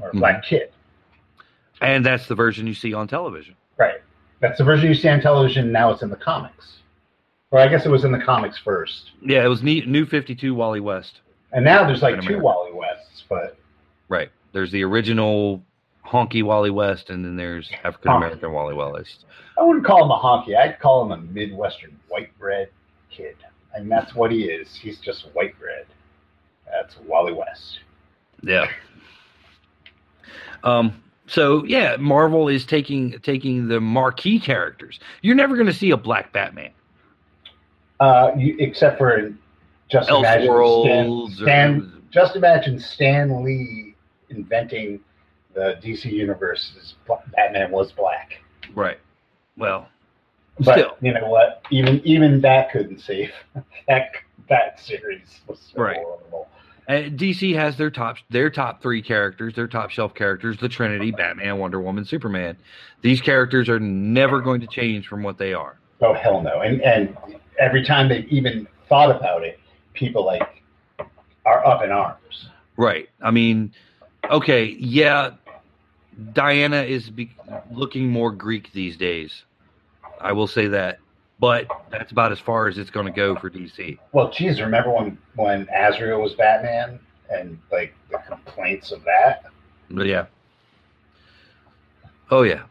or 0.00 0.08
Mm-hmm. 0.08 0.18
black 0.18 0.44
kid. 0.44 0.70
And 1.80 2.04
that's 2.04 2.26
the 2.26 2.34
version 2.34 2.66
you 2.66 2.74
see 2.74 2.92
on 2.94 3.06
television. 3.08 3.54
Right. 3.76 4.00
That's 4.40 4.58
the 4.58 4.64
version 4.64 4.88
you 4.88 4.94
see 4.94 5.08
on 5.08 5.20
television. 5.20 5.70
Now 5.72 5.90
it's 5.92 6.02
in 6.02 6.10
the 6.10 6.16
comics. 6.16 6.78
Or 7.50 7.60
I 7.60 7.68
guess 7.68 7.86
it 7.86 7.88
was 7.88 8.04
in 8.04 8.12
the 8.12 8.18
comics 8.20 8.58
first. 8.58 9.12
Yeah, 9.22 9.44
it 9.44 9.48
was 9.48 9.62
ne- 9.62 9.84
New 9.86 10.04
52 10.04 10.54
Wally 10.54 10.80
West. 10.80 11.20
And 11.52 11.64
now 11.64 11.86
there's 11.86 12.02
like 12.02 12.20
two 12.20 12.38
Wally 12.40 12.72
Wests, 12.72 13.24
but 13.28 13.56
Right. 14.08 14.30
There's 14.52 14.70
the 14.72 14.82
original 14.84 15.62
honky 16.06 16.42
Wally 16.42 16.70
West, 16.70 17.10
and 17.10 17.24
then 17.24 17.36
there's 17.36 17.70
African 17.84 18.12
American 18.12 18.52
Wally 18.52 18.74
West. 18.74 19.24
I 19.58 19.62
wouldn't 19.62 19.84
call 19.86 20.04
him 20.04 20.10
a 20.10 20.18
honky. 20.18 20.56
I'd 20.56 20.78
call 20.78 21.04
him 21.04 21.12
a 21.12 21.16
Midwestern 21.18 21.98
white 22.08 22.36
bread 22.38 22.68
kid. 23.10 23.36
And 23.74 23.90
that's 23.90 24.14
what 24.14 24.30
he 24.30 24.44
is. 24.44 24.74
He's 24.74 24.98
just 24.98 25.26
white 25.34 25.58
bread. 25.58 25.86
That's 26.70 26.96
Wally 27.06 27.32
West. 27.32 27.80
Yeah. 28.42 28.66
Um. 30.64 31.02
So 31.26 31.62
yeah, 31.64 31.96
Marvel 31.98 32.48
is 32.48 32.64
taking 32.64 33.18
taking 33.20 33.68
the 33.68 33.80
marquee 33.80 34.40
characters. 34.40 34.98
You're 35.22 35.34
never 35.36 35.54
going 35.56 35.66
to 35.66 35.74
see 35.74 35.90
a 35.90 35.96
black 35.96 36.32
Batman. 36.32 36.70
Uh, 38.00 38.30
you, 38.36 38.56
except 38.58 38.96
for 38.98 39.32
just 39.90 40.08
imagine 40.08 40.46
Stan, 40.82 41.28
Stan, 41.34 41.80
or, 41.80 42.00
just 42.10 42.36
imagine 42.36 42.78
Stan 42.78 43.42
Lee 43.44 43.94
inventing 44.30 45.00
the 45.54 45.78
DC 45.82 46.10
universe's 46.10 46.94
Batman 47.34 47.70
was 47.70 47.90
black. 47.92 48.38
right. 48.74 48.98
Well, 49.56 49.88
But 50.60 50.78
Still. 50.78 50.96
you 51.00 51.12
know 51.12 51.28
what? 51.28 51.62
Even 51.70 52.00
even 52.04 52.40
that 52.42 52.70
couldn't 52.70 53.00
save 53.00 53.32
that 53.88 54.10
that 54.48 54.78
series 54.80 55.40
was 55.48 55.58
so 55.74 55.82
Right. 55.82 55.96
horrible. 55.96 56.48
Uh, 56.88 56.92
and 56.92 57.18
DC 57.18 57.54
has 57.54 57.76
their 57.76 57.90
top 57.90 58.16
their 58.30 58.50
top 58.50 58.80
three 58.82 59.02
characters, 59.02 59.54
their 59.54 59.68
top 59.68 59.90
shelf 59.90 60.14
characters: 60.14 60.58
the 60.58 60.68
Trinity, 60.68 61.10
Batman, 61.10 61.58
Wonder 61.58 61.80
Woman, 61.80 62.04
Superman. 62.04 62.56
These 63.02 63.20
characters 63.20 63.68
are 63.68 63.80
never 63.80 64.40
going 64.40 64.60
to 64.60 64.66
change 64.66 65.06
from 65.06 65.22
what 65.22 65.38
they 65.38 65.52
are. 65.52 65.78
Oh 66.00 66.14
hell 66.14 66.40
no! 66.40 66.60
And 66.60 66.80
and 66.82 67.16
every 67.58 67.84
time 67.84 68.08
they've 68.08 68.28
even 68.28 68.66
thought 68.88 69.14
about 69.14 69.44
it, 69.44 69.60
people 69.94 70.24
like 70.24 70.62
are 71.44 71.66
up 71.66 71.82
in 71.82 71.90
arms. 71.90 72.50
Right. 72.76 73.08
I 73.20 73.30
mean, 73.32 73.72
okay, 74.30 74.76
yeah, 74.78 75.32
Diana 76.32 76.82
is 76.82 77.10
be- 77.10 77.34
looking 77.70 78.08
more 78.08 78.30
Greek 78.30 78.72
these 78.72 78.96
days. 78.96 79.44
I 80.20 80.32
will 80.32 80.46
say 80.46 80.68
that, 80.68 80.98
but 81.38 81.66
that's 81.90 82.10
about 82.12 82.32
as 82.32 82.40
far 82.40 82.68
as 82.68 82.78
it's 82.78 82.90
going 82.90 83.06
to 83.06 83.12
go 83.12 83.36
for 83.36 83.50
DC. 83.50 83.98
Well, 84.12 84.30
geez, 84.30 84.60
remember 84.60 84.90
when 84.90 85.18
when 85.36 85.68
Azrael 85.74 86.20
was 86.20 86.34
Batman 86.34 86.98
and 87.30 87.58
like 87.70 87.94
the 88.10 88.18
complaints 88.18 88.90
of 88.90 89.04
that? 89.04 89.44
But 89.90 90.06
yeah. 90.06 90.26
Oh 92.30 92.42
yeah. 92.42 92.62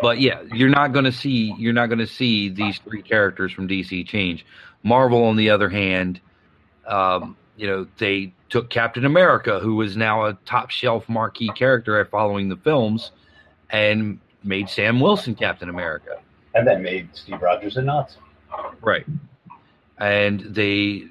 but 0.00 0.20
yeah, 0.20 0.42
you're 0.52 0.68
not 0.68 0.92
going 0.92 1.04
to 1.04 1.12
see 1.12 1.54
you're 1.58 1.72
not 1.72 1.86
going 1.86 1.98
to 1.98 2.06
see 2.06 2.48
these 2.48 2.78
three 2.78 3.02
characters 3.02 3.52
from 3.52 3.68
DC 3.68 4.06
change. 4.06 4.46
Marvel, 4.82 5.24
on 5.24 5.36
the 5.36 5.50
other 5.50 5.68
hand, 5.68 6.20
um, 6.86 7.36
you 7.56 7.66
know, 7.66 7.86
they 7.98 8.32
took 8.48 8.70
Captain 8.70 9.04
America, 9.04 9.60
who 9.60 9.80
is 9.82 9.96
now 9.96 10.24
a 10.24 10.34
top 10.46 10.70
shelf 10.70 11.08
marquee 11.08 11.50
character 11.54 12.02
following 12.06 12.48
the 12.48 12.56
films, 12.56 13.10
and 13.68 14.18
made 14.42 14.70
Sam 14.70 15.00
Wilson 15.00 15.34
Captain 15.34 15.68
America. 15.68 16.18
And 16.54 16.66
that 16.66 16.80
made 16.80 17.08
Steve 17.14 17.40
Rogers 17.40 17.76
a 17.76 17.82
Nazi. 17.82 18.18
Right. 18.80 19.06
And 19.98 20.40
they 20.40 21.04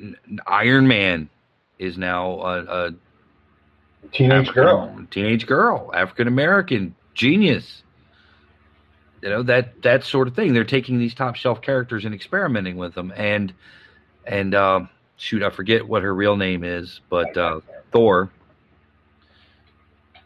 Iron 0.47 0.87
Man 0.87 1.29
is 1.77 1.97
now 1.97 2.41
a, 2.41 2.87
a 2.87 2.95
Teenage 4.11 4.51
girl. 4.53 5.05
teenage 5.11 5.45
girl, 5.45 5.91
African 5.93 6.27
American, 6.27 6.95
genius. 7.13 7.83
You 9.21 9.29
know 9.29 9.43
that 9.43 9.81
that 9.83 10.03
sort 10.05 10.27
of 10.27 10.35
thing. 10.35 10.53
They're 10.53 10.63
taking 10.63 10.97
these 10.97 11.13
top 11.13 11.35
shelf 11.35 11.61
characters 11.61 12.05
and 12.05 12.15
experimenting 12.15 12.77
with 12.77 12.95
them, 12.95 13.13
and 13.15 13.53
and 14.25 14.55
uh, 14.55 14.81
shoot, 15.17 15.43
I 15.43 15.49
forget 15.49 15.87
what 15.87 16.03
her 16.03 16.13
real 16.13 16.37
name 16.37 16.63
is, 16.63 17.01
but 17.09 17.35
uh, 17.37 17.59
Thor. 17.91 18.31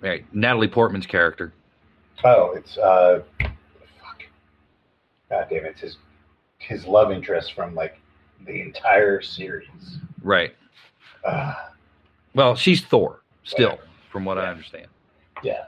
Right, 0.02 0.26
Natalie 0.34 0.68
Portman's 0.68 1.08
character. 1.08 1.52
Oh, 2.24 2.54
it's 2.56 2.78
uh. 2.78 3.24
God 5.34 5.48
damn 5.50 5.66
it! 5.66 5.70
It's 5.72 5.82
his 5.82 5.98
his 6.60 6.86
love 6.86 7.12
interest 7.12 7.54
from 7.54 7.74
like 7.74 8.00
the 8.46 8.62
entire 8.62 9.20
series. 9.22 9.98
Right. 10.22 10.54
Uh, 11.26 11.56
Well, 12.36 12.56
she's 12.56 12.82
Thor 12.82 13.22
still, 13.44 13.80
from 14.12 14.26
what 14.26 14.38
I 14.38 14.46
understand. 14.48 14.88
yeah, 15.42 15.66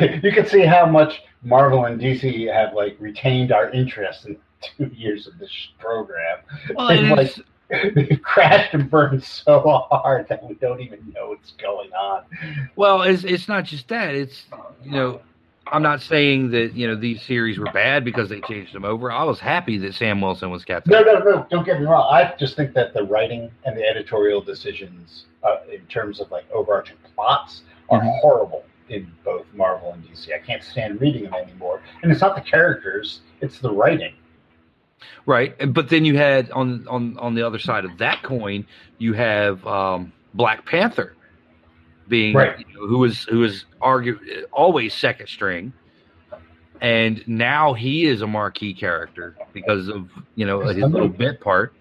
you 0.22 0.30
can 0.30 0.46
see 0.46 0.60
how 0.64 0.86
much 0.86 1.22
Marvel 1.42 1.86
and 1.86 2.00
DC 2.00 2.52
have 2.52 2.74
like 2.74 2.96
retained 3.00 3.50
our 3.50 3.70
interest 3.70 4.26
in 4.26 4.36
two 4.76 4.86
years 4.94 5.26
of 5.26 5.36
this 5.38 5.50
program. 5.80 6.38
Well, 6.76 6.88
They've, 6.88 7.10
like, 7.70 7.94
they've 7.94 8.22
crashed 8.22 8.72
and 8.74 8.88
burned 8.88 9.24
so 9.24 9.60
hard 9.90 10.28
that 10.28 10.46
we 10.48 10.54
don't 10.54 10.80
even 10.80 11.00
know 11.12 11.30
what's 11.30 11.52
going 11.52 11.90
on. 11.92 12.22
Well, 12.76 13.02
it's 13.02 13.24
it's 13.24 13.48
not 13.48 13.64
just 13.64 13.88
that. 13.88 14.14
It's 14.14 14.44
you 14.84 14.92
know, 14.92 15.20
I'm 15.72 15.82
not 15.82 16.00
saying 16.00 16.50
that 16.50 16.74
you 16.74 16.86
know 16.86 16.94
these 16.96 17.22
series 17.22 17.58
were 17.58 17.70
bad 17.72 18.04
because 18.04 18.28
they 18.28 18.40
changed 18.42 18.74
them 18.74 18.84
over. 18.84 19.10
I 19.12 19.24
was 19.24 19.38
happy 19.40 19.78
that 19.78 19.94
Sam 19.94 20.20
Wilson 20.20 20.50
was 20.50 20.64
Captain. 20.64 20.90
No, 20.92 21.02
no, 21.02 21.18
no. 21.18 21.46
Don't 21.50 21.64
get 21.64 21.80
me 21.80 21.86
wrong. 21.86 22.08
I 22.12 22.34
just 22.38 22.56
think 22.56 22.74
that 22.74 22.94
the 22.94 23.02
writing 23.04 23.50
and 23.64 23.76
the 23.76 23.84
editorial 23.84 24.40
decisions, 24.40 25.26
uh, 25.42 25.56
in 25.72 25.80
terms 25.86 26.20
of 26.20 26.30
like 26.30 26.44
overarching 26.52 26.96
plots, 27.14 27.62
are 27.90 28.00
Mhm. 28.00 28.20
horrible 28.20 28.64
in 28.88 29.10
both 29.24 29.46
Marvel 29.54 29.92
and 29.92 30.02
DC. 30.08 30.32
I 30.34 30.38
can't 30.38 30.62
stand 30.62 31.00
reading 31.00 31.24
them 31.24 31.34
anymore. 31.34 31.80
And 32.02 32.10
it's 32.10 32.20
not 32.20 32.34
the 32.34 32.40
characters; 32.42 33.20
it's 33.40 33.58
the 33.58 33.70
writing. 33.70 34.14
Right, 35.26 35.54
but 35.72 35.88
then 35.90 36.04
you 36.04 36.16
had 36.16 36.50
on 36.52 36.86
on 36.88 37.16
on 37.18 37.34
the 37.34 37.42
other 37.46 37.58
side 37.58 37.84
of 37.84 37.98
that 37.98 38.22
coin, 38.22 38.66
you 38.98 39.12
have 39.12 39.64
um, 39.66 40.12
Black 40.34 40.64
Panther 40.64 41.14
being 42.08 42.34
Right. 42.34 42.58
you 42.58 42.64
know, 42.74 42.86
who 42.86 42.98
was 42.98 43.24
who 43.24 43.40
was 43.40 43.64
argue 43.80 44.18
always 44.52 44.94
second 44.94 45.26
string, 45.28 45.72
and 46.80 47.26
now 47.28 47.74
he 47.74 48.06
is 48.06 48.22
a 48.22 48.26
marquee 48.26 48.74
character 48.74 49.36
because 49.52 49.88
of 49.88 50.08
you 50.34 50.46
know 50.46 50.60
his 50.60 50.76
little 50.78 51.08
bit 51.08 51.40
part 51.40 51.72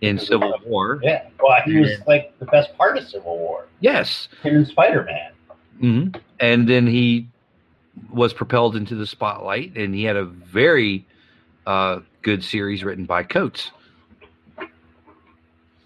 in 0.00 0.18
Civil 0.18 0.54
War. 0.66 0.98
Yeah. 1.02 1.28
Well, 1.42 1.60
he 1.64 1.76
was 1.78 2.00
like 2.06 2.38
the 2.38 2.46
best 2.46 2.76
part 2.76 2.96
of 2.98 3.06
Civil 3.08 3.36
War. 3.38 3.66
Yes, 3.80 4.28
Him 4.42 4.56
and 4.56 4.66
Spider 4.66 5.04
Man. 5.04 5.32
hmm 5.80 6.18
and 6.40 6.68
then 6.68 6.86
he 6.86 7.28
was 8.10 8.32
propelled 8.32 8.76
into 8.76 8.94
the 8.94 9.06
spotlight, 9.06 9.76
and 9.76 9.94
he 9.94 10.04
had 10.04 10.16
a 10.16 10.24
very 10.24 11.04
uh, 11.66 12.00
good 12.22 12.42
series 12.42 12.82
written 12.82 13.04
by 13.04 13.22
Coates, 13.22 13.70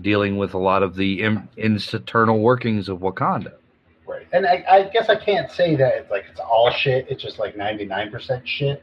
dealing 0.00 0.36
with 0.36 0.54
a 0.54 0.58
lot 0.58 0.82
of 0.84 0.94
the 0.94 1.22
in, 1.22 1.48
internal 1.56 2.38
workings 2.38 2.88
of 2.88 2.98
Wakanda. 2.98 3.54
And 4.34 4.46
I, 4.46 4.64
I 4.68 4.82
guess 4.92 5.08
I 5.08 5.16
can't 5.16 5.50
say 5.50 5.76
that 5.76 5.94
it's 5.94 6.10
like 6.10 6.24
it's 6.30 6.40
all 6.40 6.70
shit. 6.70 7.06
It's 7.08 7.22
just 7.22 7.38
like 7.38 7.56
ninety 7.56 7.84
nine 7.86 8.10
percent 8.10 8.46
shit. 8.46 8.82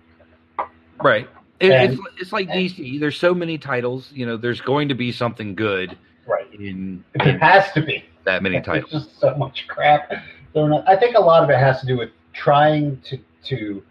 Right. 1.04 1.30
It, 1.60 1.72
And- 1.72 1.94
it's 1.94 2.02
it's 2.20 2.34
like 2.34 2.48
DC. 2.48 3.00
There's 3.00 3.18
so 3.18 3.36
many 3.36 3.58
titles. 3.58 4.10
You 4.14 4.26
know, 4.26 4.38
there's 4.38 4.62
going 4.62 4.88
to 4.90 4.96
be 4.96 5.12
something 5.12 5.54
good 5.54 5.96
Right. 6.26 6.48
in, 6.54 7.04
It 7.16 7.28
in 7.28 7.40
has 7.40 7.72
to 7.74 7.82
be. 7.82 8.06
that 8.24 8.42
many 8.42 8.56
There's 8.66 8.66
titles. 8.66 8.92
just 8.92 9.20
so 9.20 9.36
much 9.36 9.66
crap. 9.68 10.12
I 10.56 10.96
think 10.96 11.16
a 11.16 11.22
lot 11.22 11.44
of 11.44 11.50
it 11.50 11.58
has 11.60 11.80
to 11.82 11.86
do 11.86 11.98
with 11.98 12.10
trying 12.34 13.02
to 13.02 13.20
to 13.46 13.84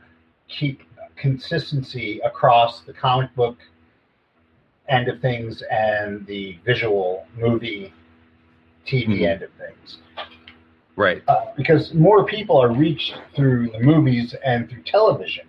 keep 0.49 0.83
consistency 1.17 2.21
across 2.25 2.81
the 2.81 2.93
comic 2.95 3.35
book 3.35 3.59
end 4.89 5.09
of 5.09 5.21
things 5.21 5.63
and 5.71 6.27
the 6.27 6.59
visual 6.65 7.27
movie 7.37 7.93
TV 8.87 9.21
Mhm. 9.21 9.27
end 9.29 9.43
of 9.43 9.51
things. 9.53 9.99
Right. 11.01 11.23
Uh, 11.29 11.47
because 11.57 11.95
more 11.95 12.27
people 12.27 12.63
are 12.63 12.73
reached 12.73 13.15
through 13.35 13.71
the 13.71 13.81
movies 13.81 14.35
and 14.45 14.69
through 14.69 14.83
television 14.83 15.47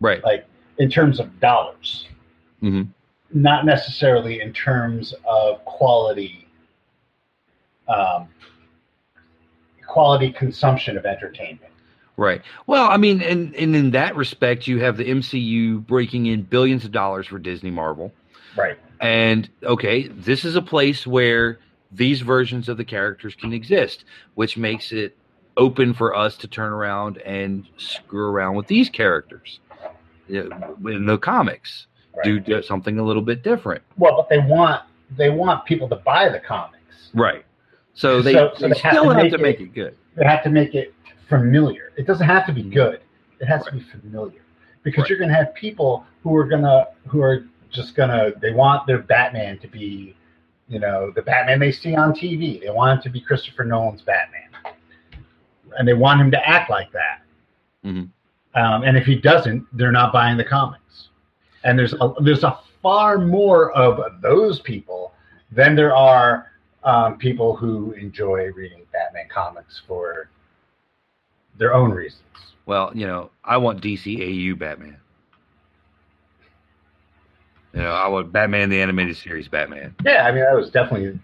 Right. 0.00 0.22
Like 0.22 0.46
in 0.78 0.90
terms 0.90 1.20
of 1.20 1.40
dollars, 1.40 2.06
hmm 2.60 2.82
not 3.32 3.66
necessarily 3.66 4.40
in 4.40 4.52
terms 4.52 5.12
of 5.28 5.64
quality. 5.64 6.46
Um, 7.88 8.28
quality 9.86 10.32
consumption 10.32 10.96
of 10.96 11.04
entertainment. 11.04 11.72
Right. 12.16 12.42
Well, 12.66 12.88
I 12.88 12.96
mean, 12.96 13.20
and, 13.22 13.54
and 13.54 13.74
in 13.74 13.90
that 13.92 14.16
respect, 14.16 14.66
you 14.66 14.80
have 14.80 14.96
the 14.96 15.04
MCU 15.04 15.86
breaking 15.86 16.26
in 16.26 16.42
billions 16.42 16.84
of 16.84 16.92
dollars 16.92 17.26
for 17.26 17.38
Disney 17.38 17.70
Marvel. 17.70 18.12
Right. 18.56 18.78
And 19.00 19.48
okay, 19.62 20.08
this 20.08 20.44
is 20.44 20.56
a 20.56 20.62
place 20.62 21.06
where 21.06 21.58
these 21.92 22.20
versions 22.20 22.68
of 22.68 22.76
the 22.76 22.84
characters 22.84 23.34
can 23.34 23.52
exist, 23.52 24.04
which 24.34 24.56
makes 24.56 24.92
it 24.92 25.16
open 25.56 25.94
for 25.94 26.14
us 26.14 26.36
to 26.36 26.48
turn 26.48 26.72
around 26.72 27.18
and 27.18 27.66
screw 27.78 28.26
around 28.28 28.54
with 28.56 28.66
these 28.66 28.88
characters 28.88 29.60
in 30.28 31.06
the 31.06 31.18
comics. 31.18 31.86
Right. 32.16 32.44
Do 32.44 32.62
something 32.62 32.98
a 32.98 33.02
little 33.04 33.22
bit 33.22 33.42
different. 33.42 33.82
Well, 33.98 34.16
but 34.16 34.28
they 34.28 34.38
want 34.38 34.82
they 35.16 35.30
want 35.30 35.64
people 35.66 35.88
to 35.90 35.96
buy 35.96 36.28
the 36.30 36.40
comics. 36.40 37.10
Right. 37.14 37.44
So 37.94 38.22
they, 38.22 38.32
So- 38.32 38.52
so 38.56 38.68
they 38.68 38.74
they 38.74 38.80
have 38.80 38.92
still 38.94 39.04
to 39.04 39.14
have 39.14 39.22
make 39.22 39.32
to 39.32 39.38
it- 39.38 39.42
make 39.42 39.60
it 39.60 39.74
good. 39.74 39.96
They 40.16 40.24
have 40.24 40.42
to 40.44 40.50
make 40.50 40.74
it 40.74 40.94
familiar. 41.28 41.92
It 41.96 42.06
doesn't 42.06 42.26
have 42.26 42.46
to 42.46 42.52
be 42.52 42.62
mm-hmm. 42.62 42.72
good. 42.72 43.00
It 43.38 43.46
has 43.46 43.64
to 43.66 43.72
be 43.72 43.80
familiar 43.80 44.40
because 44.82 45.02
Right. 45.02 45.10
you're 45.10 45.18
going 45.18 45.28
to 45.28 45.34
have 45.36 45.54
people 45.54 46.06
who 46.22 46.34
are 46.36 46.44
gonna 46.44 46.86
who 47.06 47.20
are 47.20 47.44
just 47.70 47.94
gonna 47.94 48.32
they 48.40 48.52
want 48.52 48.86
their 48.86 48.98
Batman 48.98 49.58
to 49.58 49.68
be, 49.68 50.16
you 50.68 50.78
know, 50.78 51.10
the 51.10 51.22
Batman 51.22 51.58
they 51.60 51.72
see 51.72 51.94
on 51.94 52.12
TV. 52.12 52.60
They 52.60 52.70
want 52.70 52.98
him 52.98 53.02
to 53.02 53.10
be 53.10 53.20
Christopher 53.20 53.64
Nolan's 53.64 54.02
Batman, 54.02 54.50
and 55.78 55.86
they 55.86 55.94
want 55.94 56.20
him 56.20 56.30
to 56.32 56.48
act 56.48 56.70
like 56.70 56.90
that. 56.92 57.22
Mhm. 57.84 58.10
Um, 58.54 58.82
and 58.82 58.96
if 58.96 59.04
he 59.04 59.16
doesn't, 59.16 59.64
they're 59.76 59.92
not 59.92 60.12
buying 60.12 60.36
the 60.36 60.44
comics. 60.44 61.08
And 61.64 61.78
there's 61.78 61.92
a, 61.94 62.14
there's 62.20 62.42
a 62.42 62.58
far 62.82 63.18
more 63.18 63.72
of 63.72 64.20
those 64.22 64.60
people 64.60 65.12
than 65.52 65.76
there 65.76 65.94
are 65.94 66.52
um, 66.84 67.18
people 67.18 67.54
who 67.54 67.92
enjoy 67.92 68.50
reading 68.52 68.82
Batman 68.92 69.28
comics 69.28 69.82
for 69.86 70.30
their 71.58 71.74
own 71.74 71.90
reasons. 71.90 72.22
Well, 72.64 72.92
you 72.94 73.06
know, 73.06 73.30
I 73.44 73.56
want 73.56 73.82
DCAU 73.82 74.58
Batman. 74.58 74.98
You 77.76 77.82
know, 77.82 77.90
I 77.90 78.08
want 78.08 78.32
Batman 78.32 78.70
the 78.70 78.80
animated 78.80 79.18
series 79.18 79.48
Batman. 79.48 79.94
Yeah, 80.02 80.24
I 80.26 80.32
mean 80.32 80.44
that 80.44 80.56
was 80.56 80.70
definitely 80.70 81.20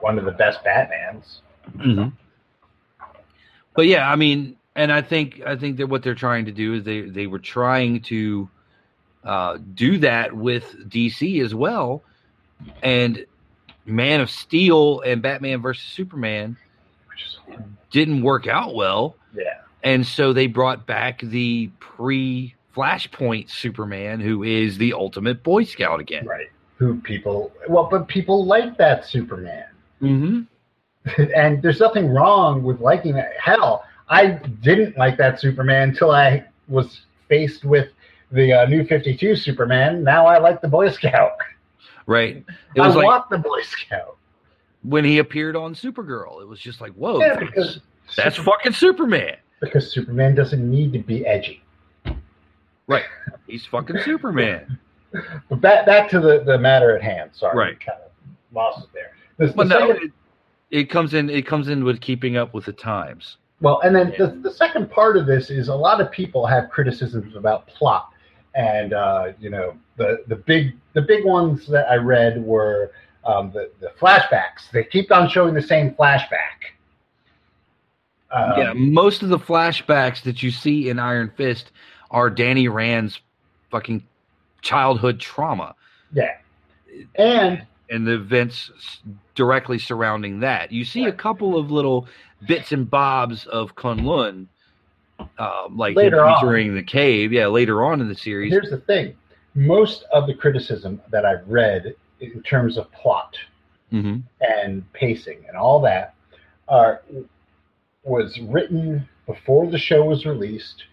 one 0.00 0.16
of 0.16 0.24
the 0.24 0.30
best 0.30 0.62
Batmans. 0.62 1.40
Mm-hmm. 1.76 2.10
But 3.74 3.86
yeah, 3.86 4.08
I 4.08 4.14
mean, 4.14 4.56
and 4.76 4.92
I 4.92 5.02
think 5.02 5.42
I 5.44 5.56
think 5.56 5.78
that 5.78 5.88
what 5.88 6.04
they're 6.04 6.14
trying 6.14 6.44
to 6.44 6.52
do 6.52 6.74
is 6.74 6.84
they 6.84 7.00
they 7.00 7.26
were 7.26 7.40
trying 7.40 8.02
to 8.02 8.48
uh, 9.24 9.58
do 9.74 9.98
that 9.98 10.34
with 10.34 10.88
DC 10.88 11.44
as 11.44 11.52
well, 11.52 12.04
and 12.80 13.26
Man 13.84 14.20
of 14.20 14.30
Steel 14.30 15.00
and 15.00 15.20
Batman 15.20 15.62
versus 15.62 15.82
Superman 15.82 16.56
didn't 17.90 18.22
work 18.22 18.46
out 18.46 18.72
well, 18.72 19.16
yeah, 19.34 19.62
and 19.82 20.06
so 20.06 20.32
they 20.32 20.46
brought 20.46 20.86
back 20.86 21.22
the 21.22 21.72
pre 21.80 22.54
Flashpoint 22.76 23.50
Superman, 23.50 24.20
who 24.20 24.42
is 24.42 24.78
the 24.78 24.92
ultimate 24.92 25.42
Boy 25.42 25.64
Scout 25.64 26.00
again. 26.00 26.26
right. 26.26 26.48
Who 26.76 27.00
people 27.00 27.50
well, 27.68 27.88
but 27.90 28.06
people 28.06 28.44
like 28.46 28.76
that 28.78 29.04
Superman. 29.04 29.64
Mm-hmm. 30.00 31.22
and 31.34 31.60
there's 31.60 31.80
nothing 31.80 32.08
wrong 32.10 32.62
with 32.62 32.80
liking 32.80 33.14
that. 33.14 33.32
Hell, 33.42 33.84
I 34.08 34.26
didn't 34.62 34.96
like 34.96 35.16
that 35.18 35.40
Superman 35.40 35.88
until 35.88 36.12
I 36.12 36.44
was 36.68 37.00
faced 37.28 37.64
with 37.64 37.88
the 38.30 38.52
uh, 38.52 38.66
new 38.66 38.84
52 38.84 39.34
Superman. 39.34 40.04
Now 40.04 40.26
I 40.26 40.38
like 40.38 40.60
the 40.60 40.68
Boy 40.68 40.90
Scout. 40.90 41.32
Right. 42.06 42.44
It 42.76 42.80
I 42.80 42.86
was 42.86 42.94
like 42.94 43.06
want 43.06 43.28
the 43.28 43.38
Boy 43.38 43.62
Scout. 43.62 44.16
when 44.82 45.04
he 45.04 45.18
appeared 45.18 45.56
on 45.56 45.74
Supergirl. 45.74 46.40
It 46.42 46.46
was 46.46 46.60
just 46.60 46.80
like, 46.80 46.92
whoa, 46.92 47.18
yeah, 47.18 47.34
that's, 47.34 47.40
because 47.40 47.80
that's 48.16 48.36
Super- 48.36 48.50
fucking 48.52 48.72
Superman. 48.72 49.36
because 49.60 49.92
Superman 49.92 50.36
doesn't 50.36 50.70
need 50.70 50.92
to 50.92 51.00
be 51.00 51.26
edgy. 51.26 51.62
Right. 52.88 53.04
He's 53.46 53.64
fucking 53.66 53.98
Superman. 54.04 54.78
But 55.48 55.62
back 55.62 55.86
back 55.86 56.10
to 56.10 56.20
the, 56.20 56.42
the 56.44 56.58
matter 56.58 56.94
at 56.94 57.02
hand. 57.02 57.30
Sorry, 57.32 57.56
Right. 57.56 57.80
kind 57.80 57.96
of 58.04 58.10
lost 58.54 58.84
it 58.84 58.90
there. 58.92 59.12
The- 59.38 59.46
the 59.46 59.52
Well, 59.56 59.66
no, 59.66 59.88
second- 59.88 60.12
it, 60.70 60.78
it 60.80 60.90
comes 60.90 61.14
in. 61.14 61.30
It 61.30 61.46
comes 61.46 61.68
in 61.68 61.82
with 61.82 62.02
keeping 62.02 62.36
up 62.36 62.52
with 62.52 62.66
the 62.66 62.74
times. 62.74 63.38
Well, 63.62 63.80
and 63.80 63.96
then 63.96 64.12
the, 64.18 64.26
the 64.42 64.52
second 64.52 64.90
part 64.90 65.16
of 65.16 65.24
this 65.26 65.48
is 65.48 65.68
a 65.68 65.74
lot 65.74 66.02
of 66.02 66.10
people 66.12 66.44
have 66.46 66.68
criticisms 66.68 67.36
about 67.36 67.66
plot, 67.68 68.10
and 68.54 68.92
uh, 68.92 69.32
you 69.40 69.48
know 69.48 69.78
the 69.96 70.24
the 70.26 70.36
big 70.36 70.76
the 70.92 71.00
big 71.00 71.24
ones 71.24 71.66
that 71.68 71.88
I 71.90 71.94
read 71.94 72.44
were 72.44 72.92
um, 73.24 73.50
the 73.50 73.70
the 73.80 73.92
flashbacks. 73.98 74.70
They 74.74 74.84
keep 74.84 75.10
on 75.10 75.30
showing 75.30 75.54
the 75.54 75.62
same 75.62 75.94
flashback. 75.94 76.76
Um, 78.30 78.52
yeah, 78.58 78.72
most 78.74 79.22
of 79.22 79.30
the 79.30 79.38
flashbacks 79.38 80.22
that 80.24 80.42
you 80.42 80.50
see 80.50 80.90
in 80.90 80.98
Iron 80.98 81.32
Fist 81.34 81.72
are 82.10 82.30
Danny 82.30 82.68
Rand's 82.68 83.20
fucking 83.70 84.02
childhood 84.62 85.20
trauma 85.20 85.74
yeah, 86.12 86.36
and 87.16 87.66
and 87.90 88.06
the 88.06 88.14
events 88.14 88.70
directly 89.34 89.78
surrounding 89.78 90.40
that. 90.40 90.72
You 90.72 90.84
see 90.84 91.04
a 91.04 91.12
couple 91.12 91.56
of 91.56 91.70
little 91.70 92.06
bits 92.46 92.72
and 92.72 92.88
bobs 92.88 93.46
of 93.46 93.74
Kunlun, 93.74 94.46
um, 95.38 95.76
like 95.76 95.96
Later 95.96 96.24
on. 96.24 96.74
the 96.74 96.82
cave. 96.82 97.32
Yeah, 97.32 97.46
later 97.46 97.84
on 97.84 98.00
in 98.00 98.08
the 98.08 98.14
series. 98.14 98.52
here's 98.52 98.70
the 98.70 98.78
thing: 98.78 99.16
most 99.54 100.04
of 100.12 100.26
the 100.26 100.34
criticism 100.34 101.00
that 101.10 101.24
I've 101.24 101.46
read 101.48 101.94
in 102.20 102.42
terms 102.42 102.76
of 102.78 102.90
plot 102.92 103.36
hmm 103.90 104.18
and 104.42 104.92
pacing 104.92 105.42
and 105.48 105.56
all 105.56 105.80
that 105.80 106.14
are 106.68 107.00
was 108.04 108.38
written 108.40 109.08
before 109.26 109.70
the 109.70 109.78
show 109.78 110.04
was 110.04 110.26
released 110.26 110.84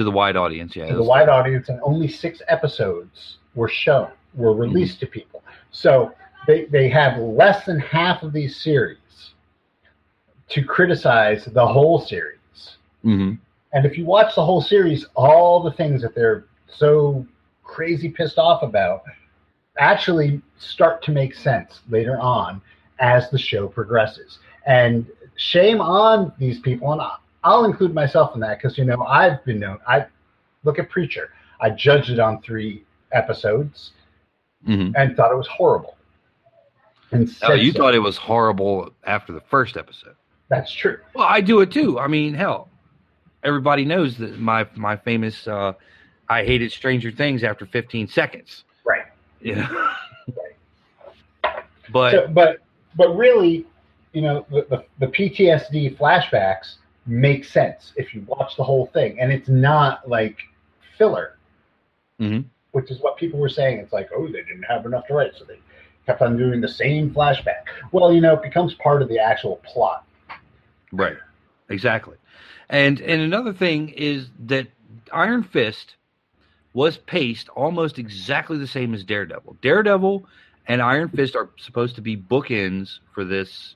To 0.00 0.04
the 0.04 0.10
wide 0.10 0.34
audience, 0.34 0.74
yeah. 0.74 0.86
to 0.86 0.94
the 0.94 1.02
wide 1.02 1.28
audience, 1.28 1.68
and 1.68 1.78
only 1.82 2.08
six 2.08 2.40
episodes 2.48 3.36
were 3.54 3.68
shown, 3.68 4.08
were 4.32 4.54
released 4.54 4.98
to 5.00 5.06
people. 5.06 5.44
So 5.72 6.14
they, 6.46 6.64
they 6.64 6.88
have 6.88 7.18
less 7.18 7.66
than 7.66 7.78
half 7.80 8.22
of 8.22 8.32
these 8.32 8.56
series 8.56 9.34
to 10.48 10.64
criticize 10.64 11.44
the 11.44 11.66
whole 11.66 12.00
series. 12.00 12.78
hmm 13.02 13.34
And 13.74 13.84
if 13.84 13.98
you 13.98 14.06
watch 14.06 14.34
the 14.34 14.42
whole 14.42 14.62
series, 14.62 15.04
all 15.16 15.62
the 15.62 15.72
things 15.72 16.00
that 16.00 16.14
they're 16.14 16.46
so 16.66 17.26
crazy 17.62 18.08
pissed 18.08 18.38
off 18.38 18.62
about 18.62 19.02
actually 19.78 20.40
start 20.56 21.02
to 21.02 21.10
make 21.10 21.34
sense 21.34 21.82
later 21.90 22.18
on 22.18 22.62
as 23.00 23.28
the 23.28 23.38
show 23.38 23.68
progresses. 23.68 24.38
And 24.64 25.06
shame 25.36 25.82
on 25.82 26.32
these 26.38 26.58
people, 26.58 26.90
and 26.92 27.02
I'll 27.42 27.64
include 27.64 27.94
myself 27.94 28.34
in 28.34 28.40
that 28.40 28.58
because 28.58 28.76
you 28.78 28.84
know 28.84 29.02
I've 29.04 29.44
been 29.44 29.58
known. 29.60 29.78
I 29.86 30.06
look 30.64 30.78
at 30.78 30.90
Preacher. 30.90 31.30
I 31.60 31.70
judged 31.70 32.10
it 32.10 32.18
on 32.18 32.40
three 32.42 32.84
episodes 33.12 33.92
hmm 34.64 34.90
and 34.94 35.16
thought 35.16 35.32
it 35.32 35.36
was 35.36 35.48
horrible. 35.48 35.96
And 37.12 37.28
Oh, 37.42 37.54
you 37.54 37.72
so. 37.72 37.78
thought 37.78 37.94
it 37.94 37.98
was 38.00 38.16
horrible 38.16 38.90
after 39.04 39.32
the 39.32 39.40
first 39.50 39.76
episode. 39.76 40.14
that's 40.48 40.72
true. 40.72 40.98
Well, 41.14 41.26
I 41.26 41.40
do 41.40 41.60
it 41.60 41.70
too. 41.72 41.98
I 41.98 42.06
mean, 42.08 42.34
hell, 42.34 42.68
everybody 43.42 43.84
knows 43.84 44.16
that 44.18 44.38
my 44.38 44.66
my 44.76 44.96
famous 44.96 45.46
uh, 45.48 45.72
I 46.28 46.44
hated 46.44 46.70
Stranger 46.72 47.10
Things 47.10 47.42
after 47.42 47.66
15 47.66 48.06
seconds. 48.08 48.64
Right. 48.84 49.04
Yeah. 49.40 49.68
Right. 50.28 51.64
But 51.92 52.12
So, 52.12 52.28
but 52.28 52.58
but 52.96 53.16
really, 53.16 53.66
you 54.12 54.22
know, 54.22 54.46
the, 54.50 54.66
the, 54.68 54.84
the 54.98 55.06
PTSD 55.06 55.96
flashbacks 55.96 56.74
make 57.10 57.44
sense 57.44 57.92
if 57.96 58.14
you 58.14 58.22
watch 58.26 58.56
the 58.56 58.62
whole 58.64 58.86
thing, 58.86 59.20
and 59.20 59.32
it's 59.32 59.48
not 59.48 60.08
like 60.08 60.38
filler, 60.96 61.36
Mhm. 62.20 62.44
which 62.72 62.90
is 62.90 63.00
what 63.00 63.16
people 63.16 63.40
were 63.40 63.48
saying. 63.48 63.78
It's 63.78 63.92
like, 63.92 64.10
oh, 64.14 64.26
they 64.26 64.42
didn't 64.42 64.62
have 64.62 64.86
enough 64.86 65.06
to 65.08 65.14
write, 65.14 65.34
so 65.34 65.44
they 65.44 65.58
kept 66.06 66.22
on 66.22 66.36
doing 66.36 66.60
the 66.60 66.68
same 66.68 67.10
flashback. 67.10 67.64
Well, 67.92 68.12
you 68.12 68.20
know, 68.20 68.34
it 68.34 68.42
becomes 68.42 68.74
part 68.74 69.02
of 69.02 69.08
the 69.08 69.18
actual 69.18 69.56
plot. 69.64 70.04
Right. 70.92 71.16
Exactly. 71.68 72.16
And 72.68 73.00
and 73.00 73.20
another 73.22 73.52
thing 73.52 73.90
is 73.90 74.30
that 74.46 74.68
Iron 75.12 75.42
Fist 75.42 75.96
was 76.72 76.96
paced 76.98 77.48
almost 77.50 77.98
exactly 77.98 78.58
the 78.58 78.66
same 78.66 78.94
as 78.94 79.02
Daredevil. 79.04 79.56
Daredevil 79.60 80.24
and 80.68 80.80
Iron 80.80 81.08
Fist 81.08 81.34
are 81.34 81.50
supposed 81.58 81.96
to 81.96 82.00
be 82.00 82.16
bookends 82.16 82.98
for 83.12 83.24
this 83.24 83.74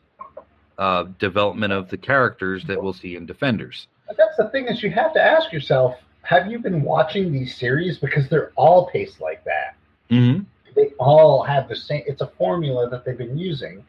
uh, 0.79 1.05
development 1.19 1.73
of 1.73 1.89
the 1.89 1.97
characters 1.97 2.65
that 2.65 2.83
we'll 2.83 2.93
see 2.93 3.17
in 3.17 3.27
Defenders. 3.27 3.87
But 4.07 4.17
that's 4.17 4.37
the 4.37 4.49
thing 4.51 4.67
is 4.67 4.83
you 4.83 4.91
have 4.91 5.13
to 5.15 5.23
ask 5.23 5.53
yourself, 5.53 5.97
have 6.23 6.51
you 6.51 6.59
been 6.59 6.83
watching 6.83 7.33
these 7.33 7.57
series 7.57 7.99
because 7.99 8.29
they're 8.29 8.53
all 8.57 8.87
paced 8.89 9.21
like 9.21 9.45
that? 9.45 9.77
Mm-hmm. 10.11 10.43
they 10.77 10.89
all 10.99 11.43
have 11.43 11.67
the 11.69 11.75
same 11.77 12.03
it's 12.07 12.21
a 12.21 12.27
formula 12.27 12.91
that 12.91 13.05
they've 13.07 13.17
been 13.17 13.39
using 13.39 13.83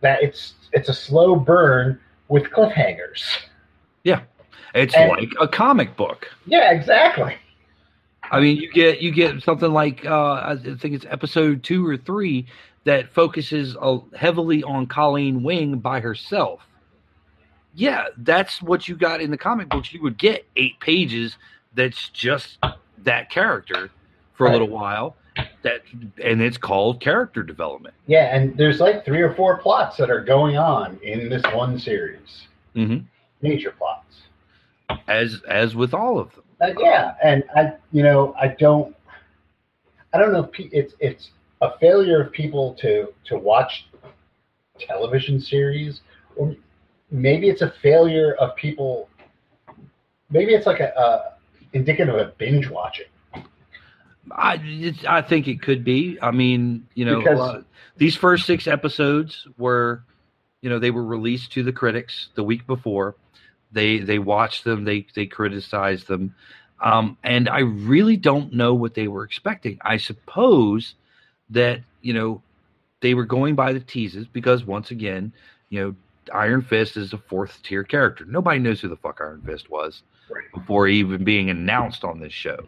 that 0.00 0.22
it's 0.22 0.54
it's 0.72 0.88
a 0.88 0.94
slow 0.94 1.34
burn 1.36 1.98
with 2.28 2.44
cliffhangers 2.44 3.22
Yeah, 4.04 4.20
It's 4.74 4.94
And- 4.94 5.10
like 5.10 5.30
a 5.40 5.48
comic 5.48 5.96
book. 5.96 6.28
yeah 6.46 6.70
exactly 6.72 7.36
I 8.30 8.40
mean, 8.40 8.56
you 8.56 8.72
get 8.72 9.00
you 9.02 9.10
get 9.10 9.42
something 9.42 9.70
like 9.72 10.06
uh, 10.06 10.34
I 10.34 10.56
think 10.56 10.94
it's 10.94 11.04
episode 11.10 11.62
two 11.62 11.86
or 11.86 11.96
three 11.98 12.46
that 12.84 13.12
focuses 13.12 13.76
heavily 14.16 14.62
on 14.62 14.86
Colleen 14.86 15.42
Wing 15.42 15.78
by 15.78 16.00
herself. 16.00 16.60
Yeah, 17.74 18.06
that's 18.18 18.62
what 18.62 18.88
you 18.88 18.96
got 18.96 19.20
in 19.20 19.30
the 19.30 19.38
comic 19.38 19.68
books. 19.68 19.92
You 19.92 20.02
would 20.02 20.18
get 20.18 20.46
eight 20.56 20.78
pages 20.80 21.36
that's 21.74 22.08
just 22.10 22.58
that 22.98 23.30
character 23.30 23.90
for 24.34 24.46
a 24.46 24.52
little 24.52 24.68
while. 24.68 25.16
That 25.62 25.80
and 26.22 26.40
it's 26.40 26.58
called 26.58 27.00
character 27.00 27.42
development. 27.42 27.94
yeah 28.06 28.36
and 28.36 28.56
there's 28.56 28.78
like 28.78 29.04
three 29.04 29.20
or 29.20 29.34
four 29.34 29.58
plots 29.58 29.96
that 29.96 30.08
are 30.08 30.20
going 30.20 30.56
on 30.56 30.96
in 31.02 31.28
this 31.28 31.42
one 31.52 31.78
series 31.78 32.46
hmm 32.74 32.98
major 33.42 33.72
plots. 33.72 34.22
As 35.08 35.42
as 35.48 35.74
with 35.74 35.92
all 35.92 36.18
of 36.18 36.32
them. 36.34 36.44
Uh, 36.60 36.72
yeah, 36.78 37.14
and 37.22 37.44
I, 37.56 37.72
you 37.92 38.02
know, 38.02 38.34
I 38.40 38.48
don't, 38.48 38.94
I 40.12 40.18
don't 40.18 40.32
know 40.32 40.44
if 40.44 40.72
it's 40.72 40.94
it's 41.00 41.30
a 41.64 41.78
failure 41.78 42.22
of 42.22 42.30
people 42.30 42.74
to 42.74 43.08
to 43.24 43.38
watch 43.38 43.86
television 44.78 45.40
series, 45.40 46.00
or 46.36 46.54
maybe 47.10 47.48
it's 47.48 47.62
a 47.62 47.72
failure 47.82 48.34
of 48.34 48.54
people. 48.56 49.08
Maybe 50.30 50.54
it's 50.54 50.66
like 50.66 50.80
a, 50.80 50.92
a 50.96 51.34
indicative 51.72 52.14
of 52.14 52.36
binge 52.38 52.68
watching. 52.68 53.06
I 54.30 54.94
I 55.08 55.22
think 55.22 55.48
it 55.48 55.62
could 55.62 55.84
be. 55.84 56.18
I 56.20 56.30
mean, 56.30 56.86
you 56.94 57.04
know, 57.04 57.20
lot- 57.20 57.64
these 57.96 58.16
first 58.16 58.46
six 58.46 58.66
episodes 58.66 59.46
were, 59.56 60.02
you 60.60 60.68
know, 60.68 60.78
they 60.78 60.90
were 60.90 61.04
released 61.04 61.52
to 61.52 61.62
the 61.62 61.72
critics 61.72 62.28
the 62.34 62.44
week 62.44 62.66
before. 62.66 63.16
They 63.72 63.98
they 63.98 64.18
watched 64.18 64.64
them. 64.64 64.84
They 64.84 65.06
they 65.14 65.26
criticized 65.26 66.08
them, 66.08 66.34
um, 66.80 67.16
and 67.22 67.48
I 67.48 67.60
really 67.60 68.16
don't 68.16 68.52
know 68.52 68.74
what 68.74 68.94
they 68.94 69.08
were 69.08 69.24
expecting. 69.24 69.78
I 69.82 69.96
suppose 69.96 70.94
that 71.50 71.80
you 72.02 72.12
know 72.14 72.42
they 73.00 73.14
were 73.14 73.24
going 73.24 73.54
by 73.54 73.72
the 73.72 73.80
teases 73.80 74.26
because 74.26 74.64
once 74.64 74.90
again, 74.90 75.32
you 75.68 75.80
know, 75.80 75.94
Iron 76.34 76.62
Fist 76.62 76.96
is 76.96 77.12
a 77.12 77.18
fourth 77.18 77.62
tier 77.62 77.84
character. 77.84 78.24
Nobody 78.24 78.58
knows 78.58 78.80
who 78.80 78.88
the 78.88 78.96
fuck 78.96 79.18
Iron 79.20 79.42
Fist 79.44 79.68
was 79.70 80.02
Right. 80.30 80.44
before 80.54 80.88
even 80.88 81.22
being 81.22 81.50
announced 81.50 82.02
on 82.02 82.18
this 82.18 82.32
show. 82.32 82.58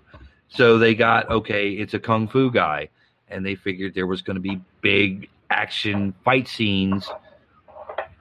So 0.48 0.78
they 0.78 0.94
got 0.94 1.30
okay, 1.30 1.70
it's 1.72 1.94
a 1.94 1.98
kung 1.98 2.28
fu 2.28 2.50
guy, 2.50 2.88
and 3.28 3.44
they 3.44 3.54
figured 3.54 3.94
there 3.94 4.06
was 4.06 4.20
going 4.22 4.34
to 4.36 4.40
be 4.42 4.60
big 4.82 5.28
action 5.50 6.12
fight 6.24 6.46
scenes, 6.48 7.08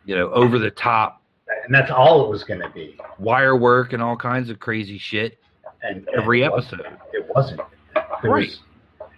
you 0.06 0.16
know, 0.16 0.30
over 0.32 0.58
the 0.60 0.72
top 0.72 1.22
And 1.66 1.74
that's 1.74 1.92
all 1.92 2.24
it 2.26 2.30
was 2.30 2.44
going 2.44 2.62
to 2.62 2.70
be. 2.70 2.98
wire 3.20 3.56
work 3.56 3.94
and 3.94 4.02
all 4.02 4.16
kinds 4.16 4.50
of 4.50 4.60
crazy 4.60 4.98
shit 4.98 5.38
And 5.84 6.08
every 6.18 6.44
and 6.44 6.52
it 6.52 6.56
wasn't. 6.56 6.82
episode. 6.82 7.00
It 7.14 7.28
wasn't. 7.36 7.62
There 8.22 8.32
Right. 8.32 8.48
Was, 8.48 8.60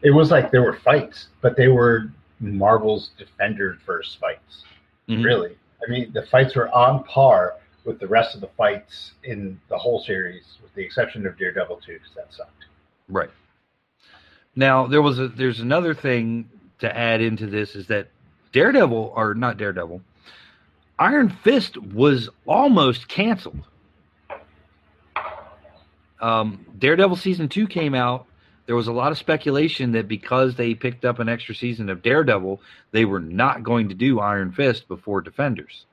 it 0.08 0.12
was 0.12 0.32
like 0.32 0.51
there 0.51 0.64
were 0.64 0.78
fights, 0.78 1.28
but 1.41 1.58
they 1.58 1.68
were 1.68 2.10
Marvel's 2.39 3.12
Defenders 3.18 3.78
versus 3.86 4.16
fights. 4.16 4.64
Mhm. 5.10 5.22
Really, 5.22 5.58
I 5.86 5.91
mean, 5.91 6.14
the 6.14 6.22
fights 6.24 6.55
were 6.55 6.70
on 6.70 7.03
par 7.03 7.55
with 7.84 7.99
the 7.99 8.08
rest 8.08 8.34
of 8.34 8.39
the 8.39 8.47
fights 8.55 9.12
in 9.26 9.60
the 9.68 9.78
whole 9.78 9.99
series, 10.01 10.60
with 10.64 10.74
the 10.76 10.82
exception 10.82 11.28
of 11.28 11.38
Daredevil 11.38 11.82
two, 11.86 11.93
because 11.99 12.14
that 12.16 12.34
sucked. 12.34 12.66
Right. 13.10 13.30
Now 14.55 14.88
there 14.88 15.01
was 15.01 15.20
a 15.20 15.28
there's 15.28 15.60
another 15.60 15.93
thing 15.93 16.49
to 16.80 16.97
add 16.97 17.20
into 17.20 17.45
this 17.47 17.76
is 17.76 17.88
that 17.88 18.08
Daredevil 18.53 19.12
or 19.14 19.34
not 19.36 19.58
Daredevil, 19.58 20.01
Iron 20.99 21.28
Fist 21.30 21.76
was 21.78 22.30
almost 22.45 23.10
canceled. 23.10 23.60
Um, 26.22 26.66
Daredevil 26.80 27.18
season 27.18 27.49
two 27.49 27.68
came 27.68 27.93
out. 27.93 28.26
There 28.68 28.76
was 28.76 28.88
a 28.88 28.91
lot 28.91 29.13
of 29.13 29.18
speculation 29.18 29.93
that 29.93 30.09
because 30.09 30.55
they 30.55 30.76
picked 30.76 31.05
up 31.05 31.20
an 31.20 31.30
extra 31.30 31.55
season 31.55 31.89
of 31.89 32.03
Daredevil, 32.03 32.61
they 32.91 33.05
were 33.05 33.22
not 33.22 33.63
going 33.63 33.89
to 33.89 33.95
do 33.95 34.20
Iron 34.20 34.51
Fist 34.51 34.89
before 34.89 35.22
Defenders. 35.22 35.86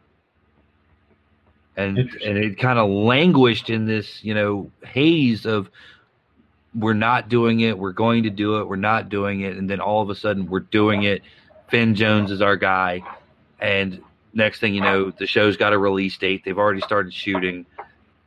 And 1.76 1.98
and 1.98 2.38
it 2.38 2.58
kind 2.58 2.78
of 2.78 2.90
languished 2.90 3.70
in 3.70 3.86
this, 3.86 4.22
you 4.22 4.34
know, 4.34 4.70
haze 4.84 5.46
of 5.46 5.70
we're 6.74 6.94
not 6.94 7.28
doing 7.28 7.60
it, 7.60 7.78
we're 7.78 7.92
going 7.92 8.24
to 8.24 8.30
do 8.30 8.58
it, 8.58 8.68
we're 8.68 8.76
not 8.76 9.08
doing 9.08 9.40
it, 9.42 9.56
and 9.56 9.70
then 9.70 9.80
all 9.80 10.02
of 10.02 10.10
a 10.10 10.14
sudden 10.14 10.46
we're 10.46 10.60
doing 10.60 11.04
it. 11.04 11.22
Finn 11.68 11.94
Jones 11.94 12.30
is 12.30 12.42
our 12.42 12.56
guy, 12.56 13.02
and 13.60 14.02
next 14.32 14.58
thing 14.58 14.74
you 14.74 14.80
know, 14.80 15.10
the 15.10 15.26
show's 15.26 15.56
got 15.56 15.72
a 15.72 15.78
release 15.78 16.16
date. 16.18 16.42
They've 16.44 16.58
already 16.58 16.80
started 16.80 17.14
shooting, 17.14 17.66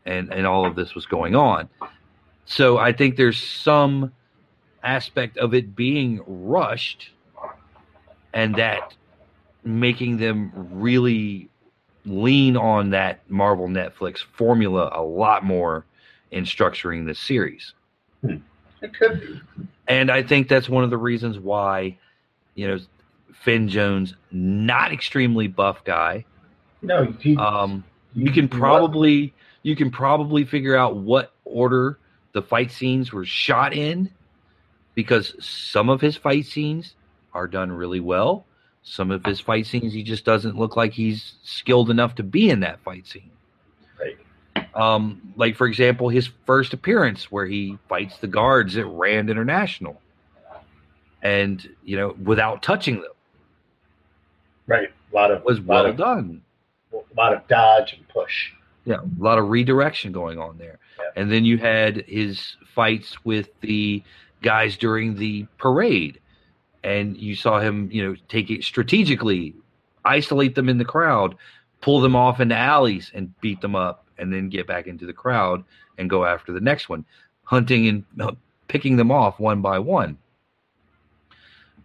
and 0.05 0.33
and 0.33 0.47
all 0.47 0.65
of 0.65 0.75
this 0.75 0.95
was 0.95 1.05
going 1.05 1.35
on. 1.35 1.69
So 2.45 2.77
I 2.77 2.93
think 2.93 3.17
there's 3.17 3.41
some 3.41 4.13
aspect 4.87 5.37
of 5.37 5.53
it 5.53 5.75
being 5.75 6.21
rushed, 6.25 7.11
and 8.33 8.55
that 8.55 8.93
making 9.63 10.17
them 10.17 10.51
really 10.71 11.49
lean 12.05 12.55
on 12.55 12.91
that 12.91 13.29
Marvel 13.29 13.67
Netflix 13.67 14.19
formula 14.19 14.89
a 14.93 15.01
lot 15.01 15.43
more 15.43 15.85
in 16.31 16.45
structuring 16.45 17.05
this 17.05 17.19
series. 17.19 17.73
It 18.23 18.93
could 18.97 19.19
be. 19.19 19.41
And 19.87 20.09
I 20.09 20.23
think 20.23 20.47
that's 20.47 20.69
one 20.69 20.83
of 20.83 20.89
the 20.89 20.97
reasons 20.97 21.39
why, 21.39 21.97
you 22.55 22.67
know, 22.67 22.77
Finn 23.33 23.67
Jones, 23.67 24.13
not 24.31 24.91
extremely 24.91 25.47
buff 25.47 25.83
guy. 25.83 26.25
No, 26.81 27.13
he, 27.19 27.35
Um, 27.37 27.83
you 28.13 28.31
can 28.31 28.43
he 28.43 28.47
probably 28.47 29.33
you 29.63 29.75
can 29.75 29.91
probably 29.91 30.45
figure 30.45 30.75
out 30.77 30.95
what 30.95 31.33
order 31.43 31.97
the 32.33 32.41
fight 32.41 32.71
scenes 32.71 33.11
were 33.11 33.25
shot 33.25 33.73
in, 33.73 34.09
because 34.97 35.35
some 35.39 35.91
of 35.91 36.01
his 36.01 36.17
fight 36.17 36.47
scenes 36.47 36.95
are 37.31 37.47
done 37.47 37.71
really 37.71 37.99
well. 37.99 38.47
Some 38.81 39.11
of 39.11 39.23
his 39.23 39.39
fight 39.39 39.67
scenes, 39.67 39.93
he 39.93 40.01
just 40.01 40.25
doesn't 40.25 40.57
look 40.57 40.75
like 40.75 40.91
he's 40.91 41.33
skilled 41.43 41.91
enough 41.91 42.15
to 42.15 42.23
be 42.23 42.49
in 42.49 42.61
that 42.61 42.79
fight 42.79 43.05
scene. 43.05 43.29
Right. 43.99 44.17
Um, 44.75 45.21
like 45.35 45.55
for 45.55 45.67
example, 45.67 46.09
his 46.09 46.31
first 46.47 46.73
appearance 46.73 47.31
where 47.31 47.45
he 47.45 47.77
fights 47.87 48.17
the 48.17 48.25
guards 48.25 48.75
at 48.75 48.87
Rand 48.87 49.29
International, 49.29 50.01
and 51.21 51.69
you 51.83 51.95
know 51.95 52.15
without 52.23 52.63
touching 52.63 52.95
them 52.95 53.11
right. 54.65 54.89
A 55.11 55.15
lot 55.15 55.29
of 55.29 55.43
was 55.43 55.59
lot 55.59 55.67
well 55.67 55.85
of, 55.85 55.97
done. 55.97 56.41
A 56.91 56.97
lot 57.15 57.33
of 57.33 57.47
dodge 57.47 57.93
and 57.93 58.07
push. 58.07 58.51
Yeah, 58.83 59.01
a 59.01 59.23
lot 59.23 59.37
of 59.37 59.49
redirection 59.49 60.11
going 60.11 60.39
on 60.39 60.57
there. 60.57 60.79
Yeah. 60.97 61.21
And 61.21 61.31
then 61.31 61.45
you 61.45 61.59
had 61.59 61.97
his 62.07 62.55
fights 62.73 63.23
with 63.23 63.49
the 63.61 64.01
guys 64.41 64.77
during 64.77 65.15
the 65.15 65.45
parade, 65.57 66.19
and 66.83 67.17
you 67.17 67.35
saw 67.35 67.59
him, 67.59 67.89
you 67.91 68.05
know, 68.05 68.15
take 68.29 68.49
it 68.49 68.63
strategically, 68.63 69.55
isolate 70.05 70.55
them 70.55 70.69
in 70.69 70.77
the 70.77 70.85
crowd, 70.85 71.35
pull 71.81 71.99
them 72.01 72.15
off 72.15 72.39
into 72.39 72.55
alleys, 72.55 73.11
and 73.13 73.39
beat 73.41 73.61
them 73.61 73.75
up, 73.75 74.05
and 74.17 74.31
then 74.31 74.49
get 74.49 74.67
back 74.67 74.87
into 74.87 75.05
the 75.05 75.13
crowd 75.13 75.63
and 75.97 76.09
go 76.09 76.25
after 76.25 76.51
the 76.51 76.61
next 76.61 76.89
one, 76.89 77.05
hunting 77.43 77.87
and 77.87 78.05
uh, 78.19 78.31
picking 78.67 78.95
them 78.95 79.11
off 79.11 79.39
one 79.39 79.61
by 79.61 79.79
one. 79.79 80.17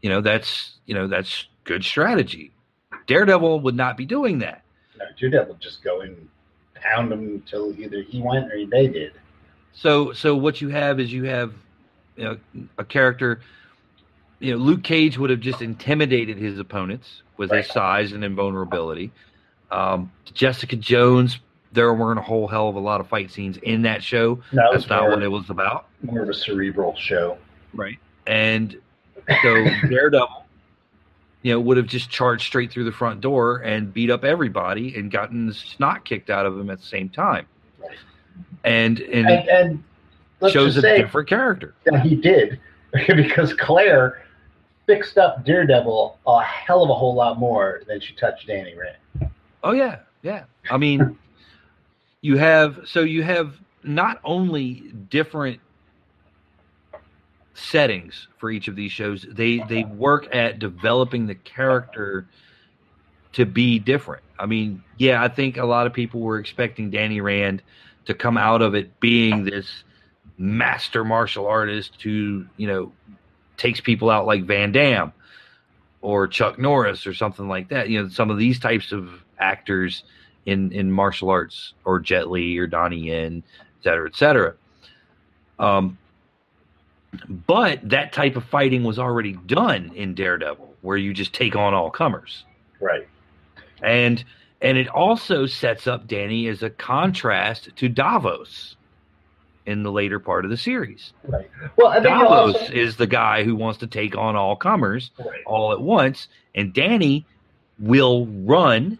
You 0.01 0.11
know, 0.11 0.21
that's 0.21 0.75
you 0.87 0.95
know 0.95 1.07
that's 1.07 1.47
good 1.65 1.85
strategy. 1.85 2.53
Daredevil 3.07 3.61
would 3.61 3.77
not 3.77 3.97
be 3.97 4.05
doing 4.05 4.39
that. 4.41 4.63
No, 4.99 5.05
Daredevil 5.19 5.57
just 5.61 5.83
go 5.83 6.01
and 6.01 6.29
pound 6.75 7.11
them 7.11 7.21
until 7.21 7.79
either 7.79 8.03
he 8.03 8.21
went 8.21 8.53
or 8.53 8.67
they 8.67 8.89
did. 8.89 9.13
So 9.73 10.13
so 10.13 10.37
what 10.37 10.61
you 10.61 10.69
have 10.69 11.01
is 11.01 11.13
you 11.13 11.25
have 11.25 11.55
you 12.17 12.25
know 12.25 12.39
a 12.79 12.85
character 12.85 13.41
you 14.39 14.53
know 14.53 14.59
Luke 14.59 14.83
Cage 14.83 15.19
would 15.19 15.31
have 15.31 15.41
just 15.41 15.63
intimidated 15.63 16.39
his 16.39 16.59
opponents 16.59 17.23
with 17.37 17.51
his 17.51 17.67
size 17.69 18.13
and 18.13 18.25
invulnerability. 18.25 19.11
Um, 19.71 20.13
Jessica 20.35 20.77
Jones 20.77 21.39
there 21.73 21.93
weren't 21.95 22.19
a 22.19 22.23
whole 22.23 22.47
hell 22.47 22.69
of 22.69 22.77
a 22.77 22.81
lot 22.81 23.01
of 23.01 23.09
fight 23.09 23.31
scenes 23.31 23.57
in 23.63 23.83
that 23.83 24.03
show. 24.03 24.43
No, 24.53 24.73
That's 24.73 24.89
not 24.89 25.09
what 25.09 25.23
it 25.23 25.29
was 25.29 25.49
about. 25.49 25.87
more 26.03 26.23
of 26.23 26.29
a 26.29 26.35
cerebral 26.35 26.95
show. 26.97 27.39
Right. 27.73 27.99
And 28.27 28.77
so 29.43 29.65
Daredevil 29.89 30.43
you 31.43 31.53
know 31.53 31.61
would 31.61 31.77
have 31.77 31.87
just 31.87 32.09
charged 32.11 32.45
straight 32.45 32.71
through 32.71 32.85
the 32.85 32.93
front 32.93 33.21
door 33.21 33.59
and 33.59 33.93
beat 33.93 34.11
up 34.11 34.25
everybody 34.25 34.95
and 34.97 35.11
gotten 35.11 35.47
the 35.47 35.55
snot 35.55 36.05
kicked 36.05 36.31
out 36.31 36.47
of 36.47 36.59
him 36.59 36.71
at 36.71 36.79
the 36.79 36.87
same 36.87 37.09
time. 37.09 37.47
Right. 37.81 37.91
And 38.65 39.01
and, 39.01 39.29
And, 39.29 39.49
and 39.49 39.85
let's 40.43 40.53
shows 40.53 40.77
a 40.77 40.83
different 40.83 41.29
character. 41.29 41.75
that 41.85 42.01
he 42.01 42.15
did 42.15 42.61
because 43.07 43.55
Claire 43.55 44.23
fixed 44.87 45.17
up 45.17 45.45
Daredevil 45.45 46.19
a 46.27 46.43
hell 46.43 46.83
of 46.83 46.91
a 46.91 46.95
whole 46.95 47.15
lot 47.15 47.39
more 47.39 47.83
than 47.87 48.01
she 48.01 48.15
touched 48.15 48.47
Danny 48.47 48.75
Rand. 48.75 49.31
Oh 49.63 49.73
yeah, 49.73 50.01
yeah. 50.23 50.45
I 50.71 50.77
mean, 50.77 51.17
you 52.21 52.37
have 52.37 52.81
so 52.85 53.01
you 53.01 53.23
have 53.23 53.55
not 53.85 54.21
only 54.25 54.93
different 55.09 55.61
settings 57.55 58.29
for 58.39 58.51
each 58.51 58.69
of 58.69 58.77
these 58.77 58.93
shows. 58.93 59.27
They 59.29 59.59
they 59.69 59.85
work 59.85 60.35
at 60.35 60.59
developing 60.59 61.27
the 61.27 61.35
character 61.35 62.27
to 63.33 63.47
be 63.47 63.79
different. 63.79 64.23
I 64.39 64.47
mean, 64.47 64.83
yeah, 64.99 65.23
I 65.23 65.29
think 65.29 65.57
a 65.57 65.65
lot 65.65 65.87
of 65.87 65.93
people 65.93 66.21
were 66.21 66.39
expecting 66.39 66.91
Danny 66.91 67.21
Rand 67.21 67.63
to 68.07 68.15
come 68.15 68.37
out 68.37 68.63
of 68.63 68.75
it 68.75 68.99
being 69.01 69.45
this 69.45 69.85
master 70.43 71.05
martial 71.05 71.47
artist 71.47 72.03
who, 72.03 72.45
you 72.57 72.67
know, 72.67 72.93
takes 73.57 73.81
people 73.81 74.11
out 74.11 74.27
like 74.27 74.43
Van 74.45 74.73
Damme 74.73 75.13
or 76.01 76.27
Chuck 76.27 76.59
Norris 76.59 77.07
or 77.07 77.15
something 77.15 77.47
like 77.49 77.69
that. 77.69 77.89
You 77.89 78.03
know, 78.03 78.09
some 78.09 78.29
of 78.31 78.39
these 78.39 78.59
types 78.59 78.91
of 78.91 79.09
actors 79.39 80.03
in 80.45 80.73
in 80.73 80.91
martial 80.91 81.31
arts 81.31 81.75
or 81.85 82.01
Jet 82.01 82.29
Li 82.29 82.59
or 82.59 82.67
Donnie 82.67 83.09
Yen, 83.09 83.45
et 83.61 83.85
cetera, 83.85 84.09
et 84.09 84.17
cetera. 84.17 84.55
Um, 85.61 85.97
but 87.29 87.79
that 87.89 88.13
type 88.13 88.35
of 88.37 88.45
fighting 88.45 88.83
was 88.83 88.99
already 88.99 89.35
done 89.47 89.93
in 89.95 90.15
Daredevil, 90.15 90.75
where 90.81 90.97
you 90.97 91.15
just 91.15 91.33
take 91.33 91.55
on 91.55 91.73
all 91.75 91.91
comers 91.91 92.45
Right. 92.81 93.07
and 93.83 94.25
and 94.61 94.77
it 94.79 94.89
also 94.89 95.47
sets 95.47 95.87
up 95.87 96.09
Danny 96.09 96.49
as 96.49 96.63
a 96.65 96.71
contrast 96.71 97.69
to 97.77 97.89
Davos 97.89 98.77
in 99.67 99.83
the 99.83 99.93
later 99.93 100.19
part 100.19 100.45
of 100.45 100.51
the 100.51 100.57
series. 100.57 101.13
Right. 101.25 101.49
Well, 101.77 102.03
Davos 102.03 102.57
also, 102.57 102.73
is 102.73 102.97
the 102.97 103.07
guy 103.07 103.45
who 103.45 103.55
wants 103.55 103.79
to 103.81 103.87
take 103.87 104.17
on 104.17 104.37
all 104.37 104.57
comers 104.57 105.11
right. 105.19 105.43
all 105.47 105.73
at 105.73 105.81
once, 105.81 106.29
and 106.55 106.73
Danny 106.73 107.27
will 107.79 108.27
run 108.27 108.99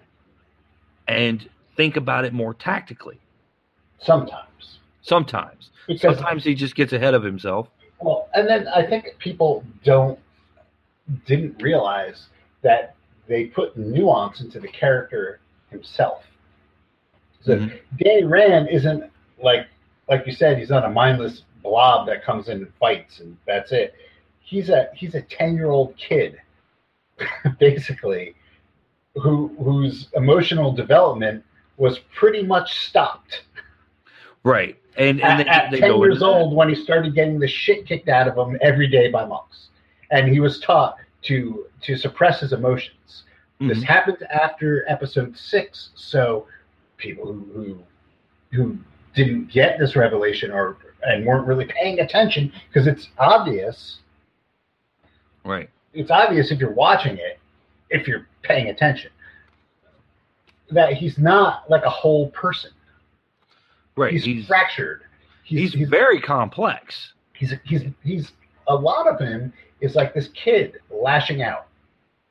and 1.09 1.49
think 1.77 1.97
about 1.97 2.25
it 2.25 2.33
more 2.33 2.55
tactically. 2.55 3.19
sometimes 3.99 4.79
Sometimes, 5.03 5.71
because 5.89 6.17
sometimes 6.17 6.45
he 6.45 6.55
just 6.55 6.77
gets 6.77 6.93
ahead 6.93 7.15
of 7.15 7.25
himself. 7.25 7.69
Well, 8.01 8.29
and 8.35 8.49
then 8.49 8.69
I 8.69 8.87
think 8.87 9.17
people 9.19 9.65
don't 9.83 10.19
didn't 11.27 11.61
realize 11.61 12.29
that 12.63 12.95
they 13.27 13.47
put 13.47 13.77
nuance 13.77 14.41
into 14.41 14.61
the 14.61 14.69
character 14.69 15.41
himself. 15.71 16.25
So 17.41 17.59
Mhm. 17.59 17.81
Danny 17.97 18.25
Rand 18.25 18.69
isn't 18.69 19.11
like 19.43 19.67
like 20.09 20.27
you 20.27 20.33
said, 20.33 20.59
he's 20.59 20.71
not 20.71 20.85
a 20.85 20.91
mindless 20.91 21.43
blob 21.63 22.07
that 22.09 22.25
comes 22.25 22.49
in 22.49 22.59
and 22.59 22.75
fights 22.81 23.21
and 23.21 23.37
that's 23.47 23.73
it. 23.73 23.95
He's 24.41 24.69
a 24.69 24.89
he's 24.95 25.15
a 25.15 25.23
ten 25.23 25.55
year 25.55 25.71
old 25.71 25.97
kid, 25.97 26.39
basically, 27.59 28.35
who 29.15 29.49
whose 29.63 30.09
emotional 30.15 30.73
development 30.73 31.45
was 31.77 31.99
pretty 32.15 32.43
much 32.43 32.87
stopped 32.87 33.43
Right, 34.45 34.77
and 34.97 35.23
at, 35.23 35.31
and 35.31 35.41
they, 35.41 35.45
at 35.51 35.71
10 35.71 35.81
go 35.91 36.05
years 36.05 36.23
old 36.23 36.55
when 36.55 36.69
he 36.69 36.75
started 36.75 37.15
getting 37.15 37.39
the 37.39 37.47
shit 37.47 37.87
kicked 37.87 38.09
out 38.09 38.27
of 38.29 38.37
him 38.37 38.59
every 38.61 38.89
day 38.89 39.09
by 39.09 39.25
monks 39.25 39.69
and 40.11 40.29
he 40.29 40.41
was 40.41 40.59
taught 40.61 40.97
to 41.23 41.67
to 41.83 41.97
suppress 41.97 42.41
his 42.41 42.53
emotions 42.53 43.25
this 43.61 43.79
Mhm. 43.79 43.85
happened 43.85 44.23
after 44.31 44.85
episode 44.91 45.37
six 45.37 45.91
so 45.95 46.47
people 46.97 47.27
who 47.33 47.45
who, 47.55 47.79
who 48.51 48.79
didn't 49.15 49.51
get 49.51 49.79
this 49.79 49.97
revelation 49.97 50.51
or 50.51 50.77
and 51.03 51.27
weren't 51.27 51.47
really 51.47 51.67
paying 51.67 52.01
attention 52.01 52.53
because 52.69 52.87
it's 52.87 53.09
obvious. 53.19 53.99
Right, 55.45 55.69
it's 55.93 56.11
obvious 56.11 56.51
if 56.51 56.59
you're 56.59 56.73
watching 56.73 57.19
it 57.19 57.39
if 57.91 58.07
you're 58.07 58.27
paying 58.43 58.69
attention 58.69 59.11
that 60.71 60.95
he's 60.95 61.19
not 61.19 61.69
like 61.69 61.85
a 61.85 61.91
whole 61.91 62.31
person. 62.31 62.71
Right. 63.95 64.13
he's, 64.13 64.25
He's 64.25 64.47
fractured. 64.47 65.03
He's, 65.45 65.75
very 65.75 66.19
complex. 66.19 67.13
he's 67.35 67.53
he's 67.65 67.83
he's 68.03 68.33
a 68.69 68.75
lot 68.75 69.07
of 69.07 69.19
him 69.19 69.53
is 69.83 69.95
like 69.95 70.15
this 70.15 70.29
kid 70.29 70.79
lashing 70.91 71.43
out. 71.43 71.67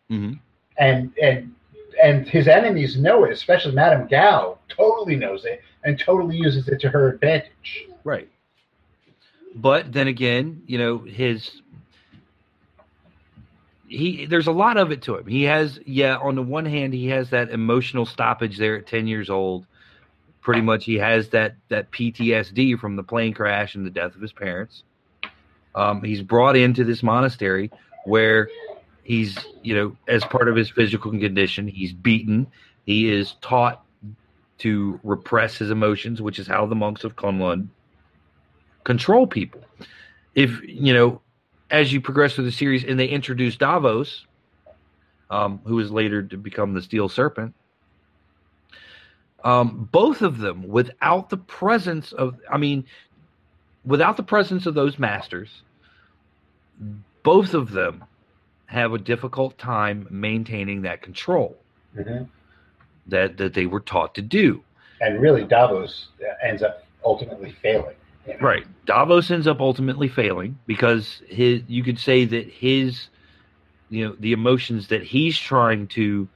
Hmm 0.10 0.34
and 0.82 1.12
and 1.22 1.54
and 2.02 2.28
his 2.28 2.48
enemies 2.48 2.98
know 2.98 3.24
it 3.26 3.32
especially 3.32 3.74
madame 3.74 4.08
gao 4.08 4.58
totally 4.70 5.16
knows 5.16 5.46
it 5.46 5.62
and 5.84 6.00
totally 6.00 6.38
uses 6.38 6.68
it 6.68 6.80
to 6.80 6.90
her 6.90 7.10
advantage 7.10 7.88
Right. 8.04 8.30
But 9.56 9.92
then 9.92 10.08
again, 10.08 10.64
you 10.66 10.78
know, 10.78 11.00
his 11.00 11.62
he 13.88 14.26
there's 14.26 14.48
a 14.48 14.54
lot 14.54 14.78
of 14.78 14.92
it 14.92 15.02
to 15.04 15.18
him. 15.18 15.28
He 15.28 15.44
has 15.44 15.80
yeah, 15.86 16.18
on 16.18 16.36
the 16.36 16.42
one 16.42 16.66
hand 16.66 16.94
he 16.94 17.08
has 17.08 17.30
that 17.32 17.50
emotional 17.50 18.06
stoppage 18.06 18.58
there 18.58 18.78
at 18.78 18.88
10 18.88 19.08
years 19.08 19.30
old. 19.30 19.66
Pretty 20.42 20.62
much 20.62 20.86
he 20.86 20.96
has 20.96 21.30
that 21.30 21.56
that 21.70 21.92
PTSD 21.92 22.80
from 22.80 22.96
the 22.96 23.04
plane 23.04 23.34
crash 23.34 23.76
and 23.76 23.86
the 23.86 23.92
death 23.92 24.16
of 24.16 24.22
his 24.22 24.34
parents. 24.34 24.84
Um, 25.76 26.04
he's 26.04 26.22
brought 26.22 26.56
into 26.56 26.84
this 26.84 27.04
monastery 27.04 27.72
where 28.06 28.50
he's, 29.12 29.38
you 29.62 29.76
know, 29.76 29.98
as 30.08 30.24
part 30.24 30.48
of 30.48 30.56
his 30.56 30.70
physical 30.70 31.12
condition, 31.12 31.68
he's 31.68 31.92
beaten. 31.92 32.48
He 32.86 33.12
is 33.12 33.36
taught 33.42 33.84
to 34.60 35.02
repress 35.04 35.58
his 35.58 35.70
emotions, 35.70 36.22
which 36.22 36.40
is 36.40 36.48
how 36.48 36.66
the 36.66 36.76
monks 36.76 37.04
of 37.04 37.18
Kunlun 37.18 37.68
control 38.86 39.28
people. 39.28 39.66
If 40.34 40.62
you 40.64 40.94
know, 40.94 41.22
as 41.70 41.92
you 41.92 42.00
progress 42.00 42.36
through 42.36 42.46
the 42.46 42.54
series, 42.54 42.86
and 42.86 42.98
they 42.98 43.08
introduce 43.08 43.58
Davos, 43.58 44.26
um, 45.30 45.60
who 45.66 45.78
is 45.80 45.92
later 45.92 46.24
to 46.24 46.38
become 46.38 46.74
the 46.74 46.82
Steel 46.82 47.10
Serpent. 47.10 47.54
Um, 49.44 49.90
both 49.92 50.22
of 50.22 50.38
them, 50.38 50.70
without 50.70 51.30
the 51.30 51.38
presence 51.38 52.14
of, 52.14 52.40
I 52.50 52.58
mean, 52.58 52.86
without 53.84 54.16
the 54.16 54.24
presence 54.24 54.68
of 54.68 54.74
those 54.74 54.98
masters, 54.98 55.64
both 57.24 57.54
of 57.54 57.72
them 57.72 58.06
have 58.72 58.94
a 58.94 58.98
difficult 58.98 59.58
time 59.58 60.08
maintaining 60.10 60.82
that 60.84 61.02
control 61.02 61.58
mm-hmm. 61.96 62.24
that 63.08 63.38
that 63.38 63.54
they 63.54 63.66
were 63.66 63.82
taught 63.82 64.16
to 64.16 64.22
do. 64.22 64.64
and 65.02 65.22
really 65.22 65.44
davos 65.44 66.08
ends 66.44 66.64
up 66.64 66.86
ultimately 67.04 67.52
failing 67.62 67.96
you 68.26 68.34
know? 68.34 68.40
Right. 68.40 68.66
Davos 68.86 69.32
ends 69.32 69.48
up 69.48 69.60
ultimately 69.60 70.08
failing 70.08 70.58
because 70.68 71.22
his 71.28 71.62
you 71.68 71.84
could 71.84 72.00
say 72.00 72.26
that 72.26 72.48
his 72.48 73.08
you 73.90 74.08
know 74.08 74.16
the 74.20 74.32
emotions 74.32 74.88
that 74.88 75.04
he's 75.04 75.38
trying 75.38 75.88
to 75.88 76.28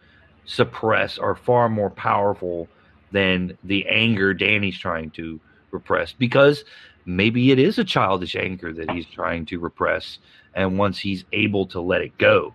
suppress 0.46 1.18
are 1.18 1.36
far 1.36 1.70
more 1.70 1.90
powerful 1.90 2.68
than 3.12 3.58
the 3.64 3.88
anger 3.88 4.34
Danny's 4.34 4.78
trying 4.78 5.12
to 5.12 5.40
repress 5.72 6.12
because 6.12 6.64
maybe 7.06 7.52
it 7.52 7.60
is 7.60 7.78
a 7.78 7.84
childish 7.84 8.36
anger 8.36 8.74
that 8.74 8.92
he's 8.92 9.06
trying 9.06 9.46
to 9.46 9.60
repress 9.60 10.18
and 10.56 10.78
once 10.78 10.98
he's 10.98 11.24
able 11.34 11.66
to 11.68 11.80
let 11.82 12.02
it 12.02 12.18
go. 12.18 12.54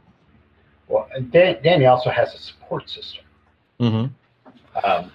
well 0.89 1.09
Dan, 1.31 1.59
danny 1.63 1.87
also 1.87 2.11
has 2.11 2.35
a 2.35 2.39
support 2.39 2.89
system 2.89 3.25
Mm-hmm. 3.81 4.87
um, 4.87 5.11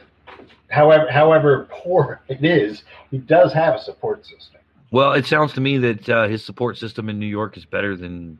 however 0.69 1.09
however 1.11 1.67
poor 1.71 2.21
it 2.27 2.43
is 2.43 2.83
he 3.11 3.17
does 3.19 3.53
have 3.53 3.75
a 3.75 3.79
support 3.79 4.25
system 4.25 4.59
Well, 4.91 5.13
it 5.13 5.25
sounds 5.25 5.53
to 5.53 5.61
me 5.61 5.77
that 5.79 6.09
uh, 6.09 6.27
his 6.27 6.43
support 6.43 6.77
system 6.77 7.09
in 7.09 7.19
New 7.19 7.27
York 7.27 7.57
is 7.57 7.65
better 7.65 7.95
than 7.95 8.39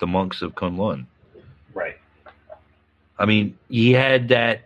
the 0.00 0.06
monks 0.06 0.42
of 0.42 0.54
Kunlun. 0.54 1.06
right 1.72 1.96
I 3.18 3.26
mean, 3.26 3.56
he 3.68 3.92
had 3.92 4.28
that 4.28 4.62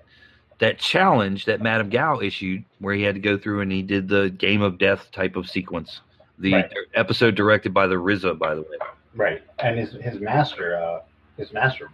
that 0.58 0.78
challenge 0.78 1.44
that 1.44 1.60
Madame 1.60 1.88
Gao 1.90 2.18
issued, 2.20 2.64
where 2.80 2.94
he 2.94 3.02
had 3.02 3.14
to 3.14 3.20
go 3.20 3.36
through 3.38 3.60
and 3.60 3.70
he 3.70 3.82
did 3.82 4.08
the 4.08 4.30
game 4.30 4.62
of 4.62 4.78
death 4.78 5.10
type 5.12 5.36
of 5.36 5.48
sequence. 5.48 6.00
The 6.38 6.54
Right. 6.54 6.72
episode 6.94 7.34
directed 7.36 7.72
by 7.74 7.86
the 7.86 7.94
RZA, 7.96 8.38
by 8.38 8.54
the 8.56 8.62
way, 8.62 8.76
right 9.18 9.42
and 9.58 9.78
his 9.78 9.92
his 10.00 10.20
master 10.20 10.76
uh 10.76 11.00
his 11.36 11.52
master 11.52 11.90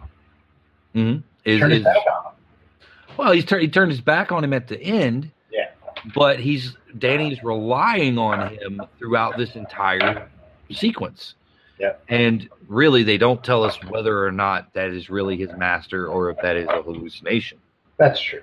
mm-hmm. 0.95 1.19
is, 1.43 1.59
turned 1.59 1.73
his 1.73 1.83
back 1.83 1.97
on 1.97 2.25
him 2.25 2.31
well, 3.17 3.31
he's 3.31 3.45
tur- 3.45 3.59
he 3.59 3.67
turned 3.67 3.91
his 3.91 4.01
back 4.01 4.31
on 4.31 4.43
him 4.43 4.53
at 4.53 4.67
the 4.67 4.81
end, 4.81 5.31
yeah 5.51 5.69
but 6.13 6.39
he's 6.39 6.75
Danny's 6.97 7.43
relying 7.43 8.17
on 8.17 8.53
him 8.55 8.81
throughout 8.97 9.37
this 9.37 9.55
entire 9.55 10.27
sequence. 10.71 11.35
Yeah. 11.79 11.93
And 12.07 12.49
really, 12.67 13.03
they 13.03 13.17
don't 13.17 13.43
tell 13.43 13.63
us 13.63 13.77
whether 13.89 14.25
or 14.25 14.31
not 14.31 14.73
that 14.73 14.91
is 14.91 15.09
really 15.09 15.35
his 15.35 15.51
master 15.57 16.07
or 16.07 16.29
if 16.29 16.37
that 16.41 16.55
is 16.55 16.67
a 16.69 16.81
hallucination. 16.81 17.57
that's 17.97 18.21
true 18.21 18.41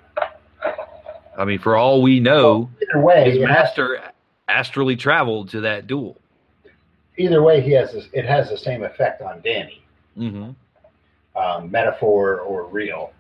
I 1.39 1.47
mean, 1.47 1.59
for 1.59 1.77
all 1.77 2.03
we 2.03 2.21
know, 2.21 2.69
either 2.83 3.03
way 3.03 3.31
his 3.31 3.39
master 3.39 4.03
astrally 4.49 4.97
traveled 4.97 5.49
to 5.51 5.63
that 5.63 5.87
duel. 5.87 6.19
Either 7.17 7.43
way 7.43 7.61
he 7.61 7.73
has 7.73 7.93
this, 7.93 8.09
it 8.13 8.25
has 8.25 8.49
the 8.49 8.57
same 8.57 8.83
effect 8.85 9.23
on 9.23 9.41
danny 9.43 9.83
Mm-hmm. 10.19 10.51
um, 11.41 11.71
metaphor 11.71 12.41
or 12.41 12.67
real 12.67 13.13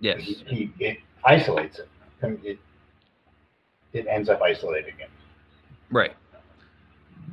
Yes. 0.00 0.20
he, 0.20 0.34
he 0.46 0.72
it 0.84 0.98
isolates 1.24 1.78
it. 1.78 1.88
It 2.42 2.58
it 3.92 4.06
ends 4.06 4.28
up 4.28 4.42
isolating 4.42 4.96
him. 4.98 5.08
Right. 5.90 6.12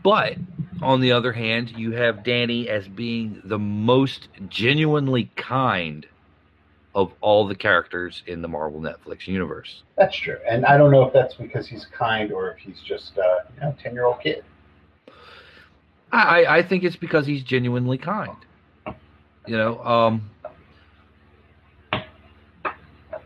But 0.03 0.35
on 0.81 1.01
the 1.01 1.11
other 1.11 1.33
hand, 1.33 1.71
you 1.77 1.91
have 1.91 2.23
Danny 2.23 2.69
as 2.69 2.87
being 2.87 3.41
the 3.43 3.59
most 3.59 4.29
genuinely 4.47 5.31
kind 5.35 6.05
of 6.95 7.13
all 7.21 7.45
the 7.47 7.55
characters 7.55 8.23
in 8.27 8.41
the 8.41 8.47
Marvel 8.47 8.79
Netflix 8.79 9.27
universe. 9.27 9.83
That's 9.97 10.15
true, 10.15 10.37
and 10.47 10.65
I 10.65 10.77
don't 10.77 10.91
know 10.91 11.03
if 11.03 11.13
that's 11.13 11.35
because 11.35 11.67
he's 11.67 11.85
kind 11.85 12.31
or 12.31 12.51
if 12.51 12.57
he's 12.59 12.79
just 12.81 13.17
uh, 13.17 13.39
you 13.55 13.61
know 13.61 13.75
ten 13.81 13.93
year 13.93 14.05
old 14.05 14.21
kid. 14.21 14.43
I, 16.11 16.45
I- 16.45 16.63
think 16.63 16.83
it's 16.83 16.95
because 16.95 17.25
he's 17.25 17.43
genuinely 17.43 17.97
kind. 17.97 18.35
You 19.47 19.57
know, 19.57 19.83
um, 19.83 20.29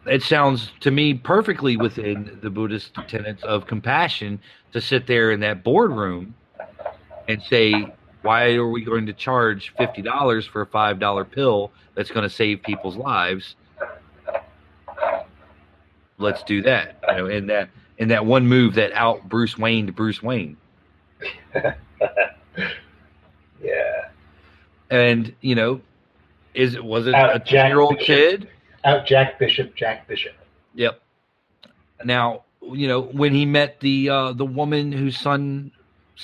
it 0.06 0.22
sounds 0.24 0.72
to 0.82 0.92
me 0.92 1.14
perfectly 1.16 1.76
within 1.78 2.40
the 2.42 2.50
Buddhist 2.50 2.94
tenets 3.08 3.44
of 3.44 3.68
compassion 3.68 4.40
to 4.72 4.80
sit 4.80 5.08
there 5.08 5.32
in 5.32 5.40
that 5.42 5.64
boardroom 5.64 6.36
and 7.28 7.42
say, 7.44 7.74
why 8.22 8.54
are 8.54 8.68
we 8.68 8.84
going 8.84 9.06
to 9.08 9.14
charge 9.14 9.74
fifty 9.78 10.02
dollars 10.02 10.46
for 10.46 10.62
a 10.62 10.66
five 10.66 11.00
dollar 11.00 11.26
pill 11.26 11.72
that's 11.96 12.12
going 12.12 12.24
to 12.24 12.30
save 12.34 12.64
people's 12.64 12.96
lives? 12.96 13.56
Let's 16.18 16.44
do 16.44 16.62
that. 16.62 17.04
You 17.10 17.16
know, 17.18 17.26
in 17.28 17.48
that 17.48 17.70
in 17.98 18.08
that 18.10 18.26
one 18.26 18.48
move 18.48 18.76
that 18.76 18.94
out 18.94 19.28
Bruce 19.28 19.58
Wayne 19.58 19.88
to 19.88 19.92
Bruce 19.92 20.24
Wayne. 20.24 20.56
Yeah, 23.66 24.10
And 24.90 25.34
you 25.42 25.56
know, 25.56 25.82
is 26.54 26.76
it 26.76 26.84
was 26.84 27.08
it 27.08 27.16
Out 27.16 27.36
a 27.36 27.40
ten 27.40 27.68
year 27.68 27.80
old 27.80 28.00
kid? 28.00 28.48
Out 28.84 29.06
Jack 29.06 29.40
Bishop, 29.40 29.76
Jack 29.76 30.08
Bishop. 30.08 30.34
Yep. 30.76 31.02
Now, 32.04 32.44
you 32.62 32.88
know, 32.88 33.02
when 33.02 33.34
he 33.34 33.46
met 33.46 33.80
the 33.80 34.10
uh, 34.10 34.34
the 34.34 34.46
woman 34.46 34.92
whose 34.92 35.18
son 35.18 35.72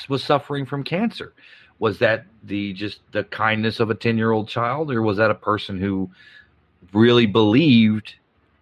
was 0.07 0.23
suffering 0.23 0.65
from 0.65 0.83
cancer, 0.83 1.33
was 1.79 1.99
that 1.99 2.25
the 2.43 2.73
just 2.73 2.99
the 3.11 3.23
kindness 3.23 3.79
of 3.79 3.89
a 3.89 3.95
ten 3.95 4.17
year 4.17 4.31
old 4.31 4.47
child, 4.47 4.91
or 4.91 5.01
was 5.01 5.17
that 5.17 5.31
a 5.31 5.35
person 5.35 5.79
who 5.79 6.09
really 6.93 7.25
believed 7.25 8.15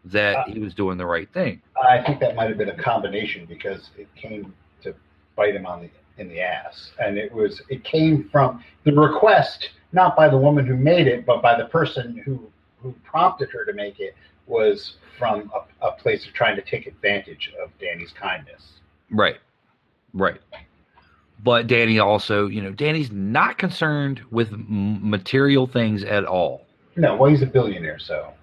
that 0.06 0.38
Uh, 0.38 0.44
he 0.54 0.60
was 0.60 0.74
doing 0.74 0.98
the 0.98 1.06
right 1.06 1.32
thing? 1.34 1.62
I 1.82 2.02
think 2.02 2.20
that 2.22 2.36
might 2.36 2.48
have 2.50 2.58
been 2.58 2.70
a 2.70 2.78
combination 2.78 3.46
because 3.46 3.90
it 3.98 4.08
came 4.16 4.54
to 4.84 4.96
bite 5.36 5.56
him 5.56 5.66
on 5.66 5.82
the 5.82 5.90
in 6.20 6.30
the 6.30 6.42
ass, 6.42 6.92
and 7.00 7.18
it 7.18 7.32
was 7.34 7.62
it 7.70 7.84
came 7.84 8.30
from 8.30 8.64
the 8.84 8.92
request 8.94 9.70
not 9.92 10.16
by 10.16 10.30
the 10.30 10.38
woman 10.38 10.66
who 10.66 10.76
made 10.76 11.08
it, 11.08 11.26
but 11.26 11.42
by 11.42 11.58
the 11.58 11.66
person 11.66 12.22
who 12.26 12.40
who 12.82 12.94
prompted 13.04 13.50
her 13.50 13.66
to 13.66 13.74
make 13.74 14.00
it 14.00 14.16
was 14.48 14.96
from 15.18 15.52
a, 15.82 15.88
a 15.88 15.92
place 15.94 16.26
of 16.26 16.34
trying 16.34 16.56
to 16.56 16.62
take 16.62 16.88
advantage 16.88 17.52
of 17.62 17.70
Danny's 17.80 18.12
kindness. 18.12 18.80
Right. 19.12 19.38
Right. 20.14 20.40
But 21.44 21.68
Danny 21.68 22.00
also, 22.00 22.48
you 22.48 22.62
know, 22.62 22.72
Danny's 22.72 23.12
not 23.12 23.58
concerned 23.58 24.22
with 24.32 24.50
material 24.52 25.68
things 25.68 26.04
at 26.04 26.26
all. 26.26 26.66
No, 26.96 27.16
well, 27.16 27.30
he's 27.30 27.42
a 27.42 27.46
billionaire, 27.46 28.00
so 28.00 28.34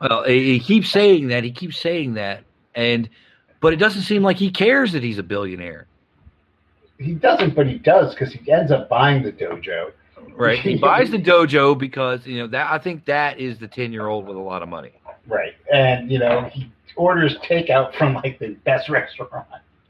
Well, 0.00 0.24
he 0.24 0.54
he 0.54 0.60
keeps 0.60 0.90
saying 0.90 1.28
that. 1.28 1.44
He 1.44 1.52
keeps 1.52 1.78
saying 1.78 2.14
that, 2.14 2.44
and 2.74 3.08
but 3.60 3.72
it 3.72 3.76
doesn't 3.76 4.02
seem 4.02 4.22
like 4.22 4.36
he 4.36 4.50
cares 4.50 4.92
that 4.92 5.02
he's 5.02 5.18
a 5.18 5.22
billionaire, 5.22 5.86
he 6.98 7.14
doesn't, 7.14 7.54
but 7.54 7.66
he 7.66 7.78
does 7.78 8.14
because 8.14 8.32
he 8.32 8.50
ends 8.52 8.70
up 8.70 8.88
buying 8.88 9.22
the 9.22 9.32
dojo. 9.32 9.92
right? 10.36 10.58
He 10.58 10.76
buys 10.76 11.10
the 11.10 11.18
dojo 11.18 11.76
because 11.76 12.26
you 12.26 12.38
know 12.38 12.46
that 12.48 12.70
I 12.70 12.78
think 12.78 13.04
that 13.06 13.38
is 13.38 13.58
the 13.58 13.68
ten 13.68 13.92
year 13.92 14.06
old 14.06 14.26
with 14.26 14.36
a 14.36 14.40
lot 14.40 14.62
of 14.62 14.68
money. 14.68 14.92
Right. 15.26 15.54
And, 15.72 16.10
you 16.10 16.18
know, 16.18 16.50
he 16.52 16.70
orders 16.96 17.36
takeout 17.38 17.94
from 17.94 18.14
like 18.14 18.38
the 18.38 18.56
best 18.64 18.88
restaurant 18.90 19.46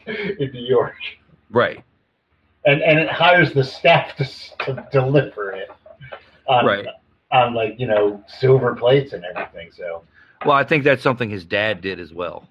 in 0.06 0.50
New 0.52 0.64
York. 0.64 0.94
Right. 1.50 1.82
And 2.66 2.82
and 2.82 2.98
it 2.98 3.08
hires 3.08 3.52
the 3.52 3.64
staff 3.64 4.16
to, 4.16 4.24
to 4.64 4.88
deliver 4.90 5.52
it 5.52 5.70
on, 6.46 6.64
Right. 6.64 6.86
on 7.30 7.54
like, 7.54 7.78
you 7.78 7.86
know, 7.86 8.22
silver 8.26 8.74
plates 8.74 9.12
and 9.12 9.24
everything. 9.24 9.70
So, 9.72 10.02
Well, 10.46 10.56
I 10.56 10.64
think 10.64 10.84
that's 10.84 11.02
something 11.02 11.28
his 11.28 11.44
dad 11.44 11.80
did 11.80 12.00
as 12.00 12.12
well 12.12 12.48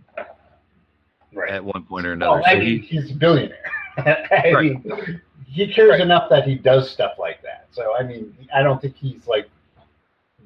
right. 1.34 1.52
at 1.52 1.64
one 1.64 1.84
point 1.84 2.06
or 2.06 2.12
oh, 2.12 2.14
another. 2.14 2.42
Well, 2.42 2.44
I 2.46 2.56
mean, 2.56 2.82
he, 2.82 3.00
he's 3.00 3.12
a 3.12 3.16
billionaire. 3.16 3.72
I 3.98 4.52
Right. 4.54 4.86
mean, 4.86 5.22
he 5.48 5.72
cares 5.72 5.92
Right. 5.92 6.02
enough 6.02 6.30
that 6.30 6.46
he 6.48 6.56
does 6.56 6.90
stuff 6.90 7.14
like 7.20 7.42
that. 7.44 7.68
So, 7.72 7.96
I 7.98 8.04
mean, 8.04 8.36
I 8.54 8.64
don't 8.64 8.82
think 8.82 8.96
he's 8.96 9.28
like 9.28 9.50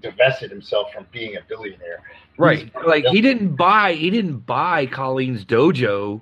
divested 0.01 0.51
himself 0.51 0.91
from 0.93 1.07
being 1.11 1.37
a 1.37 1.41
billionaire. 1.47 2.01
right. 2.37 2.59
He's- 2.59 2.85
Like 2.85 3.05
he 3.05 3.21
didn't 3.21 3.55
buy 3.55 3.93
he 3.93 4.09
didn't 4.09 4.45
buy 4.45 4.85
Colleen's 4.85 5.43
dojo, 5.45 6.21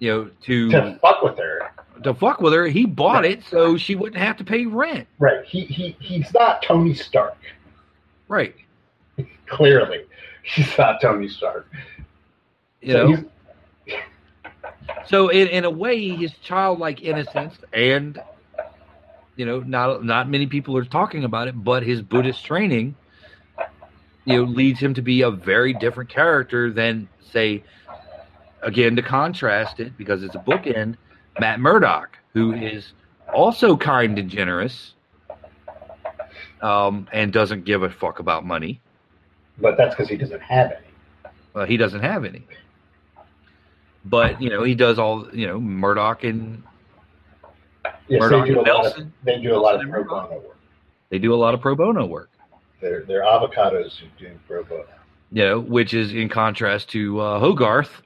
you 0.00 0.10
know, 0.12 0.30
to 0.42 0.70
to 0.70 0.98
fuck 1.00 1.22
with 1.22 1.38
her. 1.38 1.70
to 2.02 2.12
fuck 2.14 2.40
with 2.40 2.52
her. 2.54 2.66
He 2.66 2.86
bought 2.86 3.24
it 3.24 3.44
so 3.44 3.76
she 3.76 3.94
wouldn't 3.94 4.20
have 4.20 4.36
to 4.38 4.44
pay 4.44 4.66
rent. 4.66 5.06
Right. 5.18 5.44
He 5.44 5.64
he 5.66 5.96
he's 6.00 6.32
not 6.34 6.62
Tony 6.62 6.94
Stark. 6.94 7.36
Right. 8.28 8.54
Clearly, 9.46 10.04
he's 10.42 10.76
not 10.78 11.00
Tony 11.00 11.28
Stark. 11.28 11.70
You 12.80 12.92
So 12.94 13.06
know. 13.06 13.24
So 15.06 15.28
in, 15.28 15.48
in 15.48 15.64
a 15.64 15.70
way, 15.70 16.08
his 16.08 16.32
childlike 16.42 17.02
innocence 17.02 17.54
and 17.72 18.20
you 19.36 19.46
know, 19.46 19.60
not 19.60 20.04
not 20.04 20.28
many 20.28 20.46
people 20.46 20.76
are 20.76 20.84
talking 20.84 21.24
about 21.24 21.48
it, 21.48 21.64
but 21.64 21.82
his 21.82 22.02
Buddhist 22.02 22.44
training, 22.44 22.94
you 24.24 24.36
know, 24.36 24.44
leads 24.44 24.78
him 24.78 24.94
to 24.94 25.02
be 25.02 25.22
a 25.22 25.30
very 25.30 25.72
different 25.72 26.10
character 26.10 26.70
than 26.70 27.08
say 27.32 27.62
again 28.62 28.94
to 28.96 29.02
contrast 29.02 29.80
it 29.80 29.96
because 29.96 30.22
it's 30.22 30.34
a 30.34 30.38
bookend, 30.38 30.96
Matt 31.40 31.60
Murdock, 31.60 32.18
who 32.34 32.52
is 32.52 32.92
also 33.32 33.76
kind 33.76 34.18
and 34.18 34.28
generous, 34.28 34.94
um, 36.60 37.08
and 37.12 37.32
doesn't 37.32 37.64
give 37.64 37.82
a 37.82 37.90
fuck 37.90 38.18
about 38.18 38.44
money. 38.44 38.80
but 39.58 39.76
that's 39.76 39.94
because 39.94 40.08
he 40.08 40.16
doesn't 40.16 40.42
have 40.42 40.72
any. 40.72 41.32
Well, 41.54 41.66
he 41.66 41.76
doesn't 41.76 42.00
have 42.00 42.24
any. 42.24 42.46
But 44.04 44.40
you 44.42 44.50
know, 44.50 44.62
he 44.64 44.74
does 44.74 44.98
all 44.98 45.28
you 45.34 45.46
know, 45.46 45.60
Murdock 45.60 46.24
and 46.24 46.62
Yes, 48.08 48.20
Murdock 48.20 48.46
they 48.46 48.52
do 48.52 48.56
a 48.56 48.58
and 48.58 48.68
lot 48.68 48.76
of 48.78 48.82
Nelson. 48.96 49.12
they 49.24 49.38
do 49.40 49.54
a 49.54 49.58
lot 49.58 49.74
of 49.82 49.90
pro 49.90 50.04
bono 50.04 50.34
work. 50.40 50.56
They 51.10 51.18
do 51.18 51.34
a 51.34 51.36
lot 51.36 51.54
of 51.54 51.60
pro 51.60 51.74
bono 51.76 52.06
work, 52.06 52.30
They're 52.80 53.04
they're 53.04 53.22
avocados 53.24 53.96
who 53.98 54.06
do 54.18 54.30
pro 54.46 54.64
bono. 54.64 54.84
you 55.30 55.44
know, 55.44 55.60
which 55.60 55.94
is 55.94 56.12
in 56.12 56.28
contrast 56.28 56.90
to 56.90 57.20
uh, 57.20 57.38
Hogarth, 57.40 58.02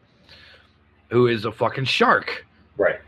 who 1.10 1.26
is 1.26 1.44
a 1.44 1.52
fucking 1.52 1.84
shark. 1.84 2.44
Right. 2.76 3.00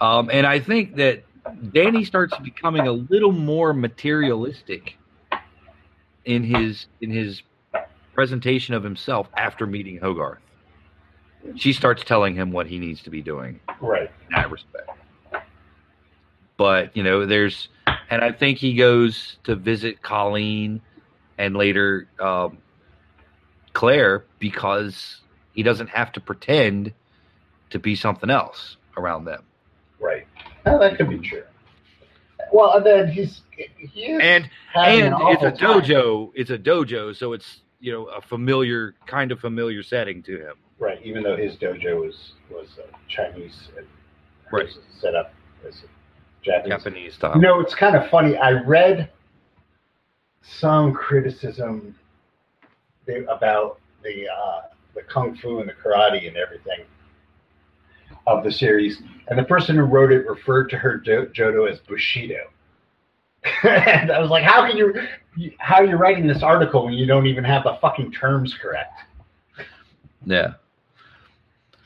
Um, 0.00 0.30
and 0.32 0.46
I 0.46 0.58
think 0.60 0.96
that 0.96 1.22
Danny 1.72 2.04
starts 2.04 2.36
becoming 2.38 2.86
a 2.86 2.92
little 2.92 3.32
more 3.32 3.72
materialistic 3.72 4.96
in 6.24 6.42
his 6.44 6.86
in 7.00 7.10
his 7.10 7.42
presentation 8.14 8.74
of 8.74 8.82
himself 8.82 9.28
after 9.36 9.66
meeting 9.66 9.98
Hogarth. 9.98 10.41
She 11.56 11.72
starts 11.72 12.04
telling 12.04 12.34
him 12.34 12.52
what 12.52 12.66
he 12.66 12.78
needs 12.78 13.02
to 13.02 13.10
be 13.10 13.20
doing 13.22 13.60
Right. 13.80 14.10
in 14.28 14.34
that 14.34 14.50
respect. 14.50 14.88
But 16.56 16.96
you 16.96 17.02
know, 17.02 17.26
there's, 17.26 17.68
and 18.10 18.22
I 18.22 18.32
think 18.32 18.58
he 18.58 18.74
goes 18.74 19.36
to 19.44 19.56
visit 19.56 20.02
Colleen 20.02 20.80
and 21.38 21.56
later 21.56 22.08
um, 22.20 22.58
Claire 23.72 24.24
because 24.38 25.20
he 25.52 25.62
doesn't 25.62 25.88
have 25.88 26.12
to 26.12 26.20
pretend 26.20 26.92
to 27.70 27.78
be 27.78 27.96
something 27.96 28.30
else 28.30 28.76
around 28.96 29.24
them. 29.24 29.42
Right. 29.98 30.26
Oh, 30.66 30.78
that 30.78 30.96
could 30.96 31.08
be 31.08 31.18
true. 31.18 31.42
Well, 32.52 32.74
and 32.76 32.84
then 32.86 33.08
he's 33.08 33.40
he 33.78 34.12
And 34.12 34.48
and 34.74 35.06
an 35.06 35.12
it's 35.14 35.42
a 35.42 35.46
awful 35.46 35.50
time. 35.52 35.80
dojo. 35.82 36.32
It's 36.34 36.50
a 36.50 36.58
dojo, 36.58 37.16
so 37.16 37.32
it's 37.32 37.60
you 37.80 37.92
know 37.92 38.04
a 38.06 38.20
familiar 38.20 38.94
kind 39.06 39.32
of 39.32 39.40
familiar 39.40 39.82
setting 39.82 40.22
to 40.24 40.38
him. 40.38 40.54
Right. 40.82 40.98
Even 41.04 41.22
though 41.22 41.36
his 41.36 41.54
dojo 41.56 42.00
was 42.04 42.32
was 42.50 42.66
uh, 42.80 42.96
Chinese, 43.08 43.68
and 43.78 43.86
Right. 44.50 44.66
hers 44.66 44.78
set 45.00 45.14
up 45.14 45.32
as 45.66 45.76
a 45.84 45.86
Japanese. 46.44 46.76
Japanese 46.82 47.14
style. 47.14 47.32
You 47.36 47.40
know, 47.40 47.60
it's 47.60 47.74
kind 47.76 47.94
of 47.94 48.10
funny. 48.10 48.36
I 48.36 48.50
read 48.62 49.08
some 50.42 50.92
criticism 50.92 51.94
they- 53.06 53.24
about 53.26 53.78
the 54.02 54.26
uh, 54.28 54.62
the 54.96 55.02
kung 55.02 55.36
fu 55.36 55.60
and 55.60 55.68
the 55.68 55.72
karate 55.74 56.26
and 56.26 56.36
everything 56.36 56.80
of 58.26 58.42
the 58.42 58.50
series, 58.50 59.00
and 59.28 59.38
the 59.38 59.44
person 59.44 59.76
who 59.76 59.82
wrote 59.82 60.10
it 60.10 60.26
referred 60.28 60.68
to 60.70 60.76
her 60.78 60.98
jo- 60.98 61.26
Jodo 61.26 61.70
as 61.70 61.78
Bushido. 61.78 62.50
and 63.62 64.10
I 64.10 64.18
was 64.20 64.30
like, 64.30 64.42
"How 64.42 64.66
can 64.68 64.76
you? 64.76 64.94
How 65.58 65.76
are 65.76 65.84
you 65.86 65.94
writing 65.96 66.26
this 66.26 66.42
article 66.42 66.84
when 66.86 66.94
you 66.94 67.06
don't 67.06 67.26
even 67.28 67.44
have 67.44 67.62
the 67.62 67.78
fucking 67.80 68.10
terms 68.10 68.52
correct?" 68.60 68.98
yeah. 70.26 70.54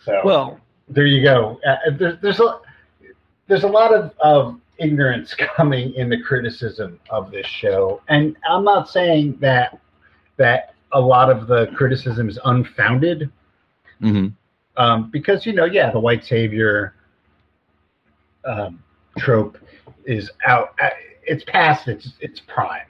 So 0.06 0.20
Well, 0.24 0.60
there 0.88 1.04
you 1.06 1.22
go. 1.22 1.60
Uh, 1.66 1.76
there, 1.98 2.18
there's 2.22 2.38
a 2.40 2.60
there's 3.48 3.64
a 3.64 3.68
lot 3.68 3.92
of, 3.92 4.12
of 4.20 4.60
ignorance 4.78 5.34
coming 5.56 5.92
in 5.94 6.08
the 6.08 6.20
criticism 6.22 7.00
of 7.10 7.30
this 7.32 7.46
show, 7.46 8.00
and 8.08 8.36
I'm 8.48 8.64
not 8.64 8.88
saying 8.88 9.38
that 9.40 9.78
that 10.36 10.74
a 10.92 11.00
lot 11.00 11.28
of 11.28 11.48
the 11.48 11.66
criticism 11.74 12.28
is 12.28 12.38
unfounded, 12.44 13.30
mhm. 14.00 14.32
um, 14.76 15.10
because 15.10 15.44
you 15.44 15.52
know, 15.52 15.64
yeah, 15.64 15.90
the 15.90 15.98
white 16.00 16.24
savior 16.24 16.94
um, 18.44 18.82
trope 19.18 19.58
is 20.04 20.30
out. 20.46 20.74
uh, 20.80 20.90
It's 21.24 21.42
past 21.44 21.88
its 21.88 22.12
its 22.20 22.40
prime. 22.40 22.86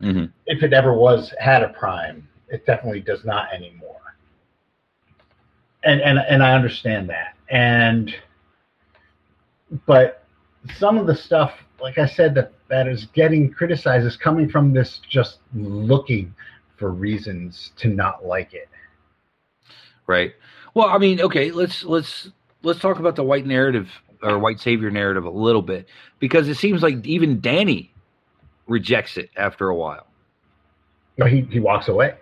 Mhm. 0.00 0.32
If 0.46 0.62
it 0.62 0.72
ever 0.72 0.94
was 0.94 1.34
had 1.40 1.62
a 1.64 1.70
prime, 1.70 2.28
it 2.48 2.64
definitely 2.66 3.00
does 3.00 3.24
not 3.24 3.52
anymore. 3.52 4.01
And 5.84 6.00
and 6.00 6.18
and 6.18 6.42
I 6.42 6.54
understand 6.54 7.08
that. 7.10 7.34
And 7.50 8.14
but 9.86 10.24
some 10.76 10.98
of 10.98 11.06
the 11.06 11.14
stuff, 11.14 11.54
like 11.80 11.98
I 11.98 12.06
said, 12.06 12.34
that 12.36 12.52
that 12.68 12.88
is 12.88 13.06
getting 13.06 13.50
criticized 13.50 14.06
is 14.06 14.16
coming 14.16 14.48
from 14.48 14.72
this 14.72 15.00
just 15.08 15.38
looking 15.54 16.34
for 16.76 16.90
reasons 16.90 17.72
to 17.76 17.88
not 17.88 18.24
like 18.24 18.54
it. 18.54 18.68
Right. 20.06 20.32
Well, 20.74 20.88
I 20.88 20.98
mean, 20.98 21.20
okay, 21.20 21.50
let's 21.50 21.84
let's 21.84 22.30
let's 22.62 22.80
talk 22.80 22.98
about 22.98 23.16
the 23.16 23.24
white 23.24 23.46
narrative 23.46 23.88
or 24.22 24.38
white 24.38 24.60
savior 24.60 24.90
narrative 24.90 25.24
a 25.24 25.30
little 25.30 25.62
bit 25.62 25.88
because 26.18 26.48
it 26.48 26.56
seems 26.56 26.82
like 26.82 27.04
even 27.06 27.40
Danny 27.40 27.92
rejects 28.66 29.16
it 29.16 29.30
after 29.36 29.68
a 29.68 29.74
while. 29.74 30.06
No, 31.18 31.26
he 31.26 31.42
he 31.42 31.60
walks 31.60 31.88
away. 31.88 32.14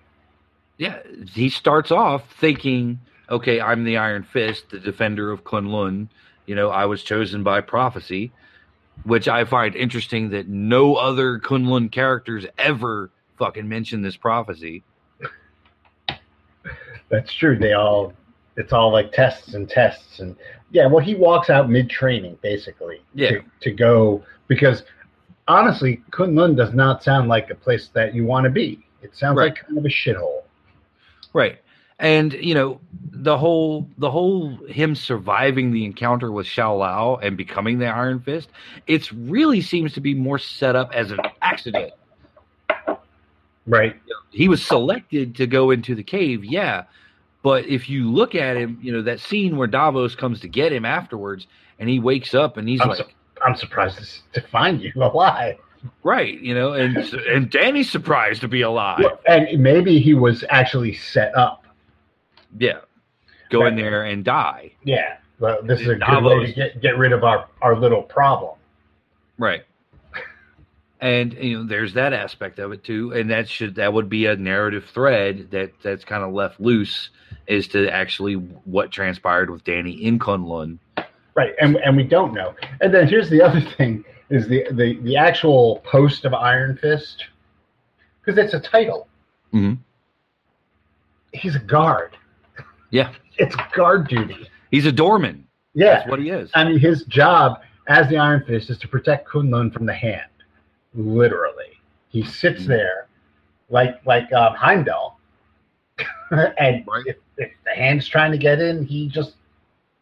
Yeah, 0.78 0.98
he 1.32 1.50
starts 1.50 1.90
off 1.90 2.22
thinking, 2.40 2.98
okay, 3.30 3.60
I'm 3.60 3.84
the 3.84 3.96
Iron 3.96 4.22
Fist, 4.24 4.70
the 4.70 4.78
defender 4.78 5.30
of 5.30 5.44
Kunlun. 5.44 6.08
You 6.46 6.54
know, 6.54 6.70
I 6.70 6.86
was 6.86 7.02
chosen 7.02 7.42
by 7.42 7.60
prophecy, 7.60 8.32
which 9.04 9.28
I 9.28 9.44
find 9.44 9.74
interesting 9.76 10.30
that 10.30 10.48
no 10.48 10.96
other 10.96 11.38
Kunlun 11.38 11.90
characters 11.92 12.44
ever 12.58 13.10
fucking 13.38 13.68
mention 13.68 14.02
this 14.02 14.16
prophecy. 14.16 14.82
That's 17.08 17.32
true. 17.32 17.58
They 17.58 17.72
all, 17.72 18.12
it's 18.56 18.72
all 18.72 18.92
like 18.92 19.12
tests 19.12 19.54
and 19.54 19.68
tests 19.68 20.20
and 20.20 20.36
yeah. 20.70 20.86
Well, 20.86 21.04
he 21.04 21.14
walks 21.16 21.50
out 21.50 21.68
mid 21.68 21.90
training 21.90 22.38
basically. 22.42 23.00
Yeah. 23.14 23.30
To, 23.30 23.42
to 23.62 23.70
go 23.72 24.22
because 24.46 24.84
honestly, 25.48 26.00
Kunlun 26.10 26.56
does 26.56 26.72
not 26.72 27.02
sound 27.02 27.28
like 27.28 27.50
a 27.50 27.54
place 27.56 27.88
that 27.94 28.14
you 28.14 28.24
want 28.24 28.44
to 28.44 28.50
be. 28.50 28.86
It 29.02 29.16
sounds 29.16 29.36
Right. 29.38 29.52
like 29.52 29.64
kind 29.66 29.78
of 29.78 29.84
a 29.84 29.88
shithole. 29.88 30.42
Right. 31.32 31.58
And 32.00 32.32
you 32.32 32.54
know 32.54 32.80
the 33.12 33.36
whole 33.36 33.86
the 33.98 34.10
whole 34.10 34.56
him 34.66 34.94
surviving 34.94 35.70
the 35.70 35.84
encounter 35.84 36.32
with 36.32 36.46
Shou-Lao 36.46 37.16
and 37.22 37.36
becoming 37.36 37.78
the 37.78 37.86
Iron 37.86 38.20
Fist, 38.20 38.48
it 38.86 39.10
really 39.12 39.60
seems 39.60 39.92
to 39.92 40.00
be 40.00 40.14
more 40.14 40.38
set 40.38 40.74
up 40.74 40.90
as 40.94 41.10
an 41.10 41.20
accident. 41.42 41.92
Right. 43.66 43.94
He 44.30 44.48
was 44.48 44.64
selected 44.64 45.34
to 45.36 45.46
go 45.46 45.70
into 45.70 45.94
the 45.94 46.02
cave, 46.02 46.44
yeah, 46.44 46.84
but 47.42 47.66
if 47.66 47.88
you 47.90 48.10
look 48.10 48.34
at 48.34 48.56
him, 48.56 48.78
you 48.80 48.92
know 48.92 49.02
that 49.02 49.20
scene 49.20 49.56
where 49.56 49.68
Davos 49.68 50.14
comes 50.14 50.40
to 50.40 50.48
get 50.48 50.72
him 50.72 50.84
afterwards, 50.86 51.46
and 51.78 51.88
he 51.88 51.98
wakes 52.00 52.34
up 52.34 52.56
and 52.56 52.68
he's 52.68 52.80
I'm, 52.80 52.88
like, 52.88 52.98
su- 52.98 53.04
I'm 53.44 53.54
surprised 53.56 53.98
to- 54.32 54.40
to 54.40 54.46
find 54.48 54.80
you 54.80 54.92
alive. 54.96 55.56
right, 56.02 56.40
you 56.40 56.54
know, 56.54 56.72
and 56.72 56.96
and 56.96 57.50
Danny's 57.50 57.90
surprised 57.90 58.40
to 58.40 58.48
be 58.48 58.62
alive. 58.62 59.04
And 59.26 59.60
maybe 59.62 60.00
he 60.00 60.14
was 60.14 60.44
actually 60.48 60.94
set 60.94 61.36
up. 61.36 61.59
Yeah, 62.58 62.80
go 63.50 63.66
in 63.66 63.76
there 63.76 64.04
and 64.04 64.24
die. 64.24 64.72
Yeah. 64.84 65.16
Well, 65.40 65.62
this 65.62 65.80
is 65.80 65.88
a 65.88 65.94
good 65.94 66.22
way 66.22 66.46
to 66.46 66.52
get, 66.52 66.82
get 66.82 66.98
rid 66.98 67.12
of 67.12 67.24
our, 67.24 67.48
our 67.62 67.74
little 67.74 68.02
problem. 68.02 68.56
Right. 69.38 69.64
And 71.00 71.32
you 71.32 71.58
know, 71.58 71.66
there's 71.66 71.94
that 71.94 72.12
aspect 72.12 72.58
of 72.58 72.72
it 72.72 72.84
too, 72.84 73.12
and 73.12 73.30
that 73.30 73.48
should 73.48 73.76
that 73.76 73.94
would 73.94 74.10
be 74.10 74.26
a 74.26 74.36
narrative 74.36 74.84
thread 74.92 75.50
that 75.50 75.72
that's 75.82 76.04
kind 76.04 76.22
of 76.22 76.34
left 76.34 76.60
loose 76.60 77.08
as 77.48 77.68
to 77.68 77.90
actually 77.90 78.34
what 78.34 78.90
transpired 78.90 79.48
with 79.48 79.64
Danny 79.64 79.92
in 79.92 80.18
Kunlun. 80.18 80.78
Right, 81.34 81.54
and 81.58 81.76
and 81.76 81.96
we 81.96 82.02
don't 82.02 82.34
know. 82.34 82.54
And 82.82 82.92
then 82.92 83.08
here's 83.08 83.30
the 83.30 83.40
other 83.40 83.62
thing: 83.62 84.04
is 84.28 84.46
the 84.46 84.66
the 84.72 84.98
the 85.00 85.16
actual 85.16 85.80
post 85.84 86.26
of 86.26 86.34
Iron 86.34 86.76
Fist 86.76 87.24
because 88.20 88.36
it's 88.36 88.52
a 88.52 88.60
title. 88.60 89.08
Mm-hmm. 89.54 89.80
He's 91.32 91.56
a 91.56 91.60
guard. 91.60 92.14
Yeah, 92.90 93.12
It's 93.38 93.54
guard 93.74 94.08
duty. 94.08 94.48
he's 94.70 94.86
a 94.86 94.92
doorman. 94.92 95.46
Yeah, 95.74 95.94
That's 95.98 96.08
what 96.10 96.18
he 96.20 96.30
is. 96.30 96.50
I 96.54 96.64
mean 96.64 96.78
his 96.78 97.04
job 97.04 97.60
as 97.86 98.08
the 98.08 98.16
Iron 98.18 98.42
Fist 98.44 98.70
is 98.70 98.78
to 98.78 98.88
protect 98.88 99.28
Kunlun 99.28 99.72
from 99.72 99.86
the 99.86 99.94
hand. 99.94 100.22
Literally, 100.94 101.78
he 102.08 102.24
sits 102.24 102.62
Mhm. 102.62 102.66
there 102.66 103.06
like 103.68 104.04
like 104.04 104.32
um, 104.32 104.54
Heimdall, 104.54 105.20
and 106.30 106.84
Right. 106.86 107.04
if, 107.06 107.16
if 107.36 107.52
the 107.64 107.70
hand's 107.74 108.08
trying 108.08 108.32
to 108.32 108.38
get 108.38 108.60
in, 108.60 108.84
he 108.84 109.08
just 109.08 109.34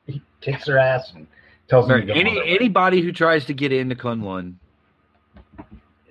he 0.07 0.23
kicks 0.41 0.65
their 0.65 0.79
ass 0.79 1.13
and 1.15 1.27
tells 1.69 1.87
them 1.89 1.97
Right. 1.97 2.01
to 2.01 2.07
go 2.07 2.13
on 2.15 2.19
Any 2.19 2.41
anybody 2.57 3.03
who 3.03 3.13
tries 3.13 3.45
to 3.47 3.53
get 3.55 3.73
into 3.73 3.95
Kunlun, 3.95 4.55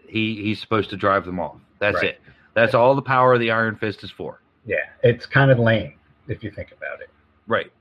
he 0.07 0.35
he's 0.43 0.61
supposed 0.61 0.91
to 0.91 0.97
drive 0.97 1.25
them 1.25 1.39
off. 1.39 1.57
That's 1.79 1.95
Right. 1.95 2.05
it. 2.11 2.21
That's 2.53 2.73
all 2.75 2.93
the 2.95 3.01
power 3.01 3.33
of 3.33 3.39
the 3.39 3.51
Iron 3.51 3.75
Fist 3.75 4.03
is 4.03 4.11
for. 4.11 4.39
Yeah, 4.65 4.77
it's 5.03 5.25
kind 5.25 5.49
of 5.51 5.59
lame 5.59 5.93
if 6.27 6.43
you 6.43 6.51
think 6.51 6.71
about 6.71 7.01
it. 7.01 7.09
Right. 7.47 7.71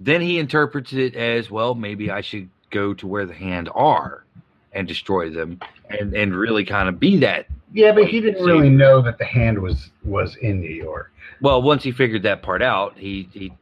Then 0.00 0.20
he 0.20 0.38
interprets 0.38 0.92
it 0.92 1.14
as 1.14 1.50
well. 1.50 1.74
Maybe 1.74 2.10
I 2.10 2.20
should 2.20 2.48
go 2.70 2.94
to 2.94 3.06
where 3.06 3.26
the 3.26 3.34
hand 3.34 3.68
are 3.74 4.24
and 4.72 4.88
destroy 4.88 5.30
them, 5.30 5.60
and 5.88 6.12
and 6.14 6.34
really 6.34 6.64
kind 6.64 6.88
of 6.88 6.98
be 6.98 7.16
that. 7.18 7.46
Yeah, 7.72 7.92
but 7.92 8.06
he 8.06 8.20
didn't 8.20 8.44
really 8.44 8.70
know 8.70 9.00
that 9.02 9.18
the 9.18 9.24
hand 9.24 9.60
was 9.60 9.90
was 10.04 10.36
in 10.36 10.60
New 10.60 10.74
York. 10.74 11.12
Well, 11.40 11.62
once 11.62 11.82
he 11.82 11.92
figured 11.92 12.22
that 12.24 12.42
part 12.42 12.60
out, 12.62 12.98
he 12.98 13.28
he 13.32 13.52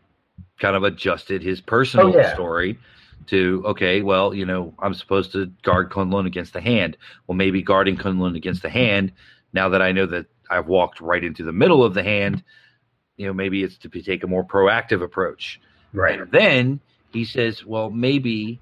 kind 0.59 0.75
of 0.75 0.85
adjusted 0.85 1.43
his 1.43 1.61
personal 1.61 2.09
Oh, 2.09 2.17
yeah. 2.17 2.33
story 2.35 2.79
to 3.27 3.63
okay. 3.67 4.03
Well, 4.03 4.33
you 4.35 4.47
know, 4.47 4.73
I'm 4.79 4.95
supposed 4.95 5.33
to 5.33 5.47
guard 5.63 5.91
Kunlun 5.91 6.27
against 6.27 6.55
the 6.55 6.61
hand. 6.61 6.97
Well, 7.27 7.37
maybe 7.37 7.63
guarding 7.63 7.97
Kunlun 7.97 8.37
against 8.37 8.63
the 8.63 8.71
hand. 8.71 9.13
Now 9.53 9.69
that 9.69 9.83
I 9.83 9.93
know 9.93 10.07
that 10.07 10.27
I've 10.51 10.67
walked 10.67 11.01
right 11.01 11.23
into 11.23 11.45
the 11.45 11.53
middle 11.53 11.85
of 11.85 11.93
the 11.95 12.03
hand, 12.03 12.43
you 13.17 13.27
know, 13.27 13.33
maybe 13.33 13.63
it's 13.63 13.77
to 13.79 13.89
be, 13.89 14.03
take 14.03 14.25
a 14.25 14.27
more 14.27 14.45
proactive 14.45 15.03
approach. 15.03 15.61
Right. 15.93 16.21
And 16.21 16.31
then 16.31 16.81
he 17.13 17.25
says, 17.25 17.65
well, 17.65 17.91
maybe, 17.91 18.61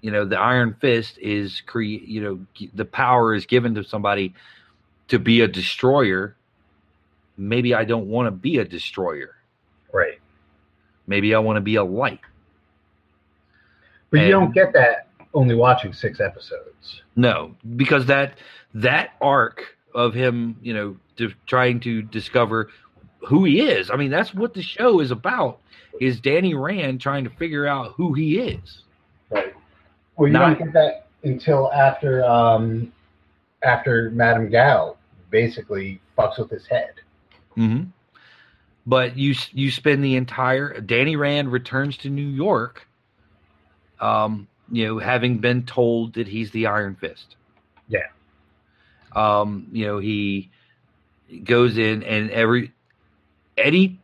you 0.00 0.10
know, 0.10 0.24
the 0.24 0.38
Iron 0.38 0.76
Fist 0.80 1.18
is 1.18 1.60
create, 1.66 2.02
you 2.02 2.22
know, 2.22 2.46
g- 2.54 2.70
the 2.74 2.84
power 2.84 3.34
is 3.34 3.46
given 3.46 3.74
to 3.74 3.84
somebody 3.84 4.34
to 5.08 5.18
be 5.18 5.40
a 5.42 5.48
destroyer. 5.48 6.36
Maybe 7.36 7.74
I 7.74 7.84
don't 7.84 8.08
want 8.08 8.26
to 8.26 8.30
be 8.30 8.58
a 8.58 8.64
destroyer. 8.64 9.36
Right. 9.92 10.18
Maybe 11.06 11.34
I 11.34 11.38
want 11.38 11.56
to 11.56 11.60
be 11.60 11.76
a 11.76 11.84
light. 11.84 12.20
But 14.10 14.20
you 14.20 14.30
don't 14.30 14.54
get 14.54 14.72
that 14.72 15.08
only 15.34 15.54
watching 15.54 15.92
six 15.92 16.20
episodes. 16.20 17.02
No, 17.14 17.54
because 17.76 18.06
that 18.06 18.38
that 18.74 19.10
arc 19.20 19.76
of 19.94 20.14
him, 20.14 20.56
you 20.62 20.72
know, 20.72 20.96
to, 21.16 21.32
trying 21.46 21.80
to 21.80 22.02
discover 22.02 22.70
who 23.28 23.44
he 23.44 23.60
is. 23.60 23.90
I 23.90 23.96
mean, 23.96 24.10
that's 24.10 24.32
what 24.34 24.54
the 24.54 24.62
show 24.62 25.00
is 25.00 25.10
about. 25.10 25.58
Is 26.00 26.20
Danny 26.20 26.54
Rand 26.54 27.00
trying 27.00 27.24
to 27.24 27.30
figure 27.30 27.66
out 27.66 27.92
who 27.96 28.14
he 28.14 28.38
is? 28.38 28.82
Right. 29.30 29.54
Well, 30.16 30.28
you 30.28 30.32
Not- 30.32 30.58
don't 30.58 30.66
get 30.66 30.72
that 30.74 31.06
until 31.24 31.70
after 31.72 32.24
um 32.24 32.92
after 33.62 34.10
Madame 34.10 34.48
Gao 34.50 34.96
basically 35.30 36.00
fucks 36.16 36.38
with 36.38 36.50
his 36.50 36.66
head. 36.66 36.92
hmm 37.54 37.82
But 38.86 39.16
you 39.18 39.34
you 39.52 39.70
spend 39.70 40.02
the 40.02 40.16
entire 40.16 40.80
Danny 40.80 41.16
Rand 41.16 41.52
returns 41.52 41.96
to 41.98 42.08
New 42.08 42.26
York, 42.28 42.86
um, 44.00 44.46
you 44.70 44.86
know, 44.86 44.98
having 44.98 45.38
been 45.38 45.64
told 45.64 46.14
that 46.14 46.28
he's 46.28 46.50
the 46.52 46.66
Iron 46.66 46.94
Fist. 46.94 47.36
Yeah. 47.88 48.06
Um, 49.14 49.66
you 49.72 49.86
know, 49.86 49.98
he 49.98 50.50
goes 51.44 51.76
in 51.78 52.02
and 52.04 52.30
every 52.30 52.72
Eddie. 53.58 53.98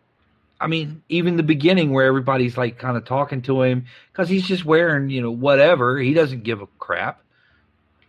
I 0.60 0.66
mean, 0.66 1.02
even 1.08 1.36
the 1.36 1.42
beginning 1.42 1.92
where 1.92 2.06
everybody's 2.06 2.56
like 2.56 2.78
kind 2.78 2.96
of 2.96 3.04
talking 3.04 3.42
to 3.42 3.62
him 3.62 3.86
because 4.12 4.28
he's 4.28 4.46
just 4.46 4.64
wearing, 4.64 5.10
you 5.10 5.20
know, 5.20 5.30
whatever. 5.30 5.98
He 5.98 6.14
doesn't 6.14 6.44
give 6.44 6.62
a 6.62 6.66
crap, 6.78 7.20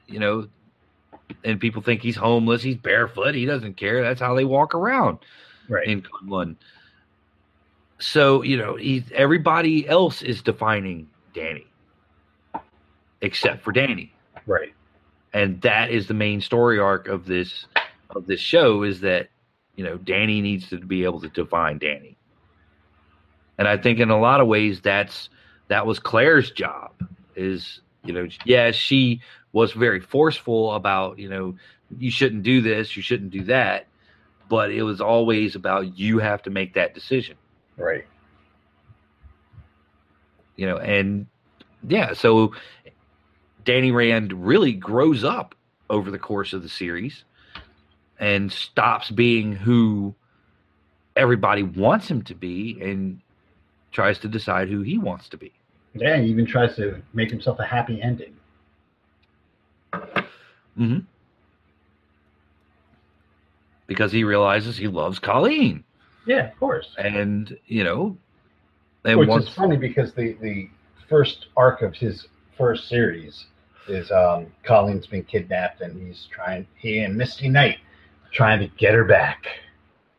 you 0.07 0.19
know. 0.19 0.47
And 1.43 1.59
people 1.59 1.81
think 1.81 2.01
he's 2.01 2.15
homeless. 2.15 2.61
He's 2.61 2.77
barefoot. 2.77 3.33
He 3.33 3.45
doesn't 3.45 3.77
care. 3.77 4.03
That's 4.03 4.21
how 4.21 4.35
they 4.35 4.45
walk 4.45 4.75
around 4.75 5.19
Right. 5.67 5.87
in 5.87 6.03
Kunlun. 6.03 6.55
So 7.99 8.41
you 8.43 8.57
know, 8.57 8.75
he, 8.75 9.03
everybody 9.13 9.87
else 9.87 10.21
is 10.21 10.41
defining 10.41 11.07
Danny, 11.33 11.65
except 13.21 13.63
for 13.63 13.71
Danny, 13.71 14.13
right. 14.45 14.73
and 15.33 15.61
that 15.61 15.89
is 15.91 16.07
the 16.07 16.13
main 16.13 16.41
story 16.41 16.77
arc 16.79 17.07
of 17.07 17.25
this 17.25 17.65
of 18.15 18.27
this 18.27 18.39
show. 18.39 18.83
Is 18.83 18.99
that 19.01 19.29
you 19.75 19.83
know 19.83 19.97
Danny 19.97 20.41
needs 20.41 20.69
to 20.69 20.77
be 20.79 21.03
able 21.03 21.19
to 21.21 21.29
define 21.29 21.77
Danny, 21.77 22.17
and 23.57 23.67
I 23.67 23.77
think 23.77 23.99
in 23.99 24.09
a 24.09 24.19
lot 24.19 24.41
of 24.41 24.47
ways 24.47 24.81
that's 24.81 25.29
that 25.67 25.85
was 25.85 25.99
Claire's 25.99 26.51
job. 26.51 26.91
Is 27.35 27.81
you 28.03 28.13
know, 28.13 28.27
yeah, 28.45 28.71
she 28.71 29.21
was 29.51 29.71
very 29.73 29.99
forceful 29.99 30.73
about 30.73 31.19
you 31.19 31.29
know 31.29 31.55
you 31.97 32.11
shouldn't 32.11 32.43
do 32.43 32.61
this, 32.61 32.95
you 32.95 33.01
shouldn't 33.03 33.31
do 33.31 33.43
that, 33.43 33.87
but 34.49 34.71
it 34.71 34.83
was 34.83 35.01
always 35.01 35.55
about 35.55 35.97
you 35.97 36.19
have 36.19 36.41
to 36.43 36.49
make 36.49 36.73
that 36.73 36.93
decision 36.93 37.35
Right. 37.77 38.05
you 40.55 40.65
know 40.65 40.77
and 40.77 41.27
yeah 41.87 42.13
so 42.13 42.53
danny 43.65 43.91
rand 43.91 44.31
really 44.33 44.71
grows 44.71 45.23
up 45.23 45.55
over 45.89 46.09
the 46.09 46.19
course 46.19 46.53
of 46.53 46.63
the 46.63 46.69
series 46.69 47.23
and 48.19 48.51
stops 48.51 49.11
being 49.11 49.53
who 49.53 50.13
everybody 51.15 51.63
wants 51.63 52.07
him 52.09 52.21
to 52.23 52.35
be 52.35 52.77
and 52.81 53.19
tries 53.91 54.19
to 54.19 54.27
decide 54.27 54.67
who 54.69 54.81
he 54.81 54.97
wants 54.97 55.29
to 55.29 55.37
be 55.37 55.51
Yeah, 55.93 56.17
he 56.17 56.27
even 56.29 56.45
tries 56.45 56.75
to 56.75 57.01
make 57.13 57.29
himself 57.29 57.59
a 57.59 57.65
happy 57.65 58.01
ending. 58.01 58.35
hmm 60.75 60.99
because 63.87 64.11
he 64.11 64.23
realizes 64.23 64.75
he 64.77 64.87
loves 64.87 65.19
colleen 65.19 65.83
Yeah, 66.25 66.47
of 66.51 66.59
course. 66.59 66.93
and 66.97 67.57
you 67.67 67.83
know 67.83 68.17
and 69.05 69.19
Which 69.19 69.29
once 69.29 69.45
is 69.47 69.53
funny 69.53 69.77
because 69.77 70.13
the 70.13 70.33
the 70.41 70.69
first 71.07 71.47
arc 71.55 71.81
of 71.81 71.93
his 71.95 72.27
first 72.57 72.87
series 72.89 73.45
is 73.87 74.11
um 74.11 74.47
Colleen's 74.63 75.05
been 75.07 75.23
kidnapped 75.23 75.81
and 75.81 76.05
he's 76.07 76.27
trying 76.31 76.65
he 76.77 76.99
and 76.99 77.15
Misty 77.15 77.47
Knight 77.47 77.77
trying 78.35 78.59
to 78.59 78.67
get 78.77 78.93
her 78.93 79.05
back. 79.05 79.47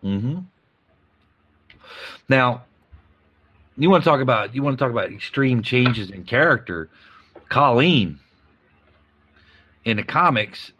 hmm 0.01 0.39
Now, 2.29 2.65
you 3.77 3.91
want 3.91 4.03
to 4.03 4.09
talk 4.11 4.21
about 4.21 4.55
you 4.55 4.63
want 4.63 4.77
to 4.79 4.83
talk 4.83 4.91
about 4.91 5.13
extreme 5.13 5.63
changes 5.63 6.11
in 6.11 6.25
character. 6.25 6.89
Colleen 7.49 8.19
in 9.85 9.99
the 9.99 10.03
comics 10.03 10.73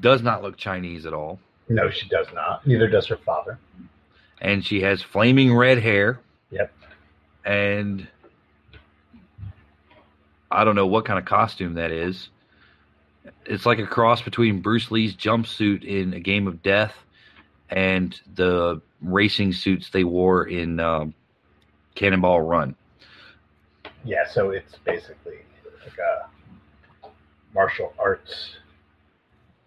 does 0.00 0.20
not 0.20 0.42
look 0.42 0.56
Chinese 0.58 1.06
at 1.06 1.14
all. 1.14 1.38
No, 1.68 1.88
she 1.90 2.08
does 2.08 2.26
not. 2.34 2.66
Neither 2.66 2.88
does 2.88 3.06
her 3.06 3.16
father. 3.16 3.58
and 4.40 4.64
she 4.64 4.82
has 4.82 5.00
flaming 5.02 5.54
red 5.56 5.78
hair. 5.78 6.20
Yep. 6.50 6.72
And 7.46 8.06
I 10.50 10.64
don't 10.64 10.74
know 10.74 10.86
what 10.86 11.04
kind 11.06 11.18
of 11.18 11.24
costume 11.24 11.74
that 11.74 11.90
is. 11.90 12.28
It's 13.44 13.66
like 13.66 13.78
a 13.78 13.86
cross 13.86 14.22
between 14.22 14.60
Bruce 14.60 14.90
Lee's 14.90 15.14
jumpsuit 15.14 15.84
in 15.84 16.14
A 16.14 16.20
Game 16.20 16.46
of 16.46 16.62
Death 16.62 16.94
and 17.70 18.18
the 18.34 18.80
racing 19.02 19.52
suits 19.52 19.90
they 19.90 20.04
wore 20.04 20.44
in 20.46 20.78
um, 20.80 21.14
Cannonball 21.94 22.42
Run. 22.42 22.74
Yeah, 24.04 24.26
so 24.30 24.50
it's 24.50 24.76
basically 24.84 25.38
like 25.84 25.98
a 25.98 27.08
martial 27.54 27.92
arts. 27.98 28.56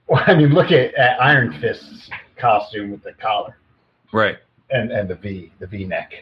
Well, 0.08 0.24
I 0.28 0.36
mean, 0.36 0.50
look 0.54 0.72
at, 0.72 0.94
at 0.96 1.22
Iron 1.22 1.54
Fist's 1.60 2.10
costume 2.38 2.92
with 2.92 3.04
the 3.04 3.14
collar 3.14 3.58
Right. 4.14 4.38
and, 4.70 4.92
and 4.92 5.10
the 5.10 5.16
V, 5.16 5.52
the 5.60 5.68
V 5.68 5.86
neck. 5.86 6.14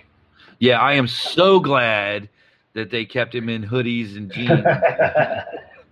Yeah, 0.60 0.80
I 0.80 0.94
am 0.94 1.08
so 1.08 1.60
glad 1.60 2.28
that 2.74 2.90
they 2.90 3.06
kept 3.06 3.34
him 3.36 3.50
in 3.50 3.64
hoodies 3.64 4.18
and 4.18 4.32
jeans 4.34 4.50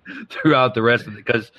throughout 0.30 0.74
the 0.76 0.82
rest 0.82 1.08
of 1.08 1.14
it 1.14 1.26
because 1.26 1.52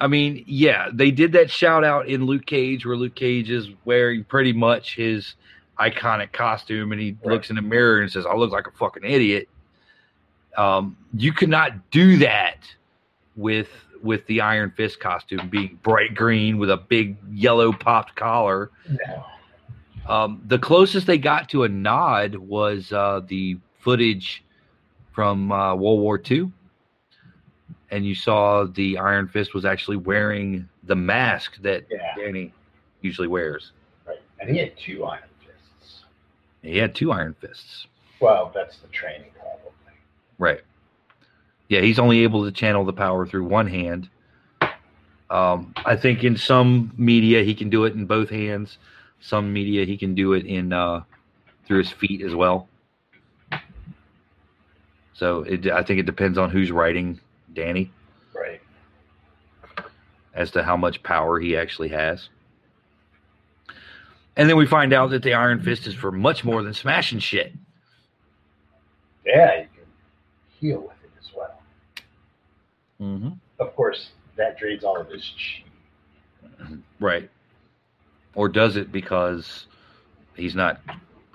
I 0.00 0.06
mean, 0.06 0.44
yeah, 0.46 0.88
they 0.92 1.10
did 1.10 1.32
that 1.32 1.50
shout 1.50 1.82
out 1.84 2.06
in 2.08 2.24
Luke 2.26 2.46
Cage 2.46 2.86
where 2.86 2.96
Luke 2.96 3.14
Cage 3.16 3.50
is 3.50 3.68
wearing 3.84 4.22
pretty 4.24 4.52
much 4.52 4.94
his 4.94 5.34
iconic 5.80 6.32
costume 6.32 6.92
and 6.92 7.00
he 7.00 7.16
Right. 7.24 7.34
looks 7.34 7.50
in 7.50 7.56
the 7.56 7.62
mirror 7.62 8.00
and 8.00 8.10
says, 8.10 8.24
I 8.26 8.34
look 8.34 8.52
like 8.52 8.66
a 8.66 8.70
fucking 8.72 9.04
idiot. 9.04 9.48
Um, 10.56 10.96
you 11.14 11.32
could 11.32 11.48
not 11.48 11.90
do 11.90 12.16
that 12.18 12.58
with 13.36 13.68
with 14.02 14.24
the 14.26 14.40
Iron 14.40 14.72
Fist 14.76 15.00
costume 15.00 15.48
being 15.48 15.78
bright 15.82 16.14
green 16.14 16.58
with 16.58 16.70
a 16.70 16.76
big 16.76 17.16
yellow 17.32 17.72
popped 17.72 18.14
collar. 18.14 18.70
no. 18.88 19.24
Um, 20.08 20.40
the 20.46 20.58
closest 20.58 21.06
they 21.06 21.18
got 21.18 21.48
to 21.50 21.64
a 21.64 21.68
nod 21.68 22.34
was 22.36 22.92
uh, 22.92 23.20
the 23.26 23.58
footage 23.80 24.42
from 25.12 25.52
uh, 25.52 25.74
World 25.74 26.00
War 26.00 26.20
II, 26.30 26.50
and 27.90 28.04
you 28.06 28.14
saw 28.14 28.64
the 28.64 28.98
Iron 28.98 29.28
Fist 29.28 29.54
was 29.54 29.64
actually 29.64 29.96
wearing 29.96 30.68
the 30.84 30.94
mask 30.96 31.56
that 31.62 31.84
Yeah. 31.90 32.14
Danny 32.16 32.52
usually 33.00 33.28
wears. 33.28 33.72
Right. 34.06 34.18
And 34.40 34.50
he 34.50 34.58
had 34.58 34.76
two 34.76 35.04
Iron 35.04 35.22
Fists. 35.40 36.04
He 36.62 36.76
had 36.78 36.94
two 36.94 37.12
Iron 37.12 37.34
Fists, 37.40 37.86
Well, 38.20 38.50
that's 38.54 38.78
the 38.78 38.88
training 38.88 39.30
probably. 39.38 39.70
right? 40.38 40.60
Yeah, 41.68 41.80
he's 41.80 41.98
only 41.98 42.20
able 42.20 42.44
to 42.44 42.50
channel 42.52 42.84
the 42.84 42.92
power 42.92 43.26
through 43.26 43.44
one 43.44 43.66
hand. 43.66 44.08
Um, 45.30 45.74
I 45.84 45.94
think 45.96 46.24
in 46.24 46.36
some 46.38 46.92
media 46.96 47.42
he 47.42 47.54
can 47.54 47.68
do 47.68 47.84
it 47.84 47.92
in 47.94 48.06
both 48.06 48.30
hands. 48.30 48.78
Some 49.20 49.52
media 49.52 49.84
he 49.84 49.96
can 49.98 50.14
do 50.14 50.32
it 50.32 50.46
in 50.46 50.72
uh, 50.72 51.02
through 51.66 51.78
his 51.78 51.90
feet 51.92 52.22
as 52.22 52.34
well. 52.34 52.68
So 55.12 55.42
it, 55.42 55.66
I 55.66 55.82
think 55.82 56.00
it 56.00 56.06
depends 56.06 56.38
on 56.38 56.48
who's 56.50 56.70
writing 56.70 57.20
Danny 57.54 57.90
Right. 58.34 58.60
as 60.34 60.50
to 60.52 60.62
how 60.62 60.76
much 60.76 61.02
power 61.02 61.40
he 61.40 61.56
actually 61.56 61.88
has. 61.88 62.28
And 64.36 64.48
then 64.48 64.56
we 64.56 64.66
find 64.66 64.92
out 64.92 65.10
that 65.10 65.22
the 65.24 65.34
Iron 65.34 65.60
Fist 65.60 65.86
is 65.88 65.94
for 65.94 66.12
much 66.12 66.44
more 66.44 66.62
than 66.62 66.72
smashing 66.72 67.18
shit. 67.18 67.52
Yeah, 69.26 69.62
you 69.62 69.66
can 69.74 69.84
heal 70.60 70.80
with 70.82 70.96
it 71.04 71.10
as 71.20 71.30
well. 71.36 71.60
Mm-hmm. 73.00 73.30
Of 73.58 73.74
course, 73.74 74.10
that 74.36 74.56
drains 74.58 74.84
all 74.84 75.00
of 75.00 75.08
his 75.10 75.32
chi. 75.36 76.64
Right. 77.00 77.28
Or 78.34 78.48
does 78.48 78.76
it 78.76 78.90
because 78.92 79.66
he's 80.34 80.54
not 80.54 80.80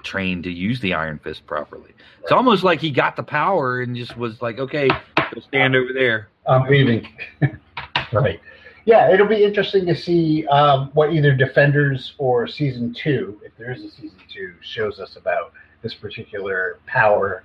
trained 0.04 0.44
to 0.46 0.52
use 0.52 0.80
the 0.80 0.94
Iron 0.94 1.20
Fist 1.20 1.46
properly? 1.46 1.92
It's 2.22 2.32
almost 2.32 2.64
like 2.64 2.80
he 2.80 2.90
got 2.92 3.16
the 3.18 3.24
power 3.24 3.82
and 3.82 3.96
just 3.96 4.16
was 4.18 4.42
like, 4.42 4.60
okay, 4.60 4.90
go 5.34 5.42
stand 5.42 5.76
over 5.76 5.94
there. 5.94 6.30
I'm 6.48 6.64
leaving. 6.68 7.08
right. 8.14 8.40
Yeah, 8.86 9.14
it'll 9.14 9.28
be 9.28 9.44
interesting 9.44 9.86
to 9.86 9.96
see 9.96 10.46
um, 10.48 10.90
what 10.94 11.14
either 11.14 11.34
Defenders 11.34 12.16
or 12.18 12.48
season 12.48 12.94
two, 12.94 13.40
if 13.44 13.56
there 13.58 13.72
is 13.72 13.84
a 13.84 13.90
season 13.90 14.20
two, 14.30 14.54
shows 14.62 15.00
us 15.00 15.16
about 15.16 15.54
this 15.82 15.94
particular 15.94 16.80
power 16.86 17.44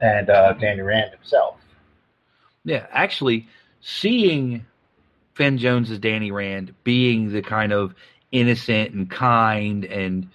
and 0.00 0.28
uh, 0.28 0.52
Danny 0.54 0.82
Rand 0.82 1.12
himself. 1.12 1.56
Yeah, 2.64 2.86
actually, 2.90 3.48
seeing 3.80 4.66
Finn 5.34 5.56
Jones 5.56 5.90
as 5.90 5.98
Danny 5.98 6.30
Rand 6.30 6.74
being 6.84 7.32
the 7.32 7.40
kind 7.40 7.72
of 7.72 7.94
innocent 8.30 8.92
and 8.92 9.10
kind 9.10 9.86
and 9.86 10.28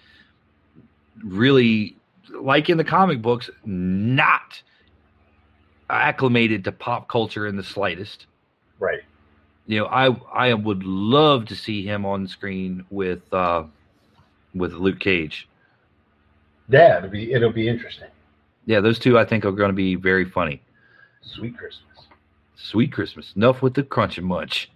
really, 1.24 1.96
like 2.32 2.70
in 2.70 2.78
the 2.78 2.84
comic 2.84 3.22
books, 3.22 3.52
not 3.66 4.64
acclimated 5.90 6.64
to 6.66 6.72
pop 6.72 7.08
culture 7.08 7.48
in 7.48 7.56
the 7.56 7.64
slightest. 7.64 8.28
Right. 8.80 9.02
You 9.68 9.80
know, 9.80 9.86
I 9.86 10.08
I 10.34 10.54
would 10.54 10.84
love 10.84 11.46
to 11.46 11.56
see 11.56 11.86
him 11.86 12.06
on 12.06 12.28
screen 12.28 12.86
with 12.90 13.22
uh, 13.34 13.64
with 14.54 14.74
Luke 14.74 15.00
Cage. 15.00 15.48
Yeah, 16.70 16.98
it'll 16.98 17.10
be 17.10 17.32
it'll 17.34 17.52
be 17.52 17.68
interesting. 17.68 18.10
Yeah, 18.66 18.80
those 18.80 19.00
two 19.00 19.18
I 19.18 19.26
think 19.26 19.46
are 19.46 19.52
going 19.52 19.70
to 19.70 19.76
be 19.76 19.96
very 19.96 20.26
funny. 20.26 20.62
Sweet 21.22 21.58
Christmas. 21.58 22.08
Sweet 22.56 22.92
Christmas. 22.92 23.34
Enough 23.36 23.62
with 23.62 23.74
the 23.74 23.84
crunch 23.84 24.18
and 24.18 24.28
munch. 24.28 24.70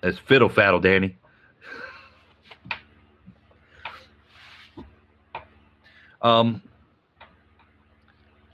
That's 0.00 0.18
fiddle 0.18 0.48
faddle, 0.48 0.80
Danny. 0.80 1.16
Um. 6.20 6.62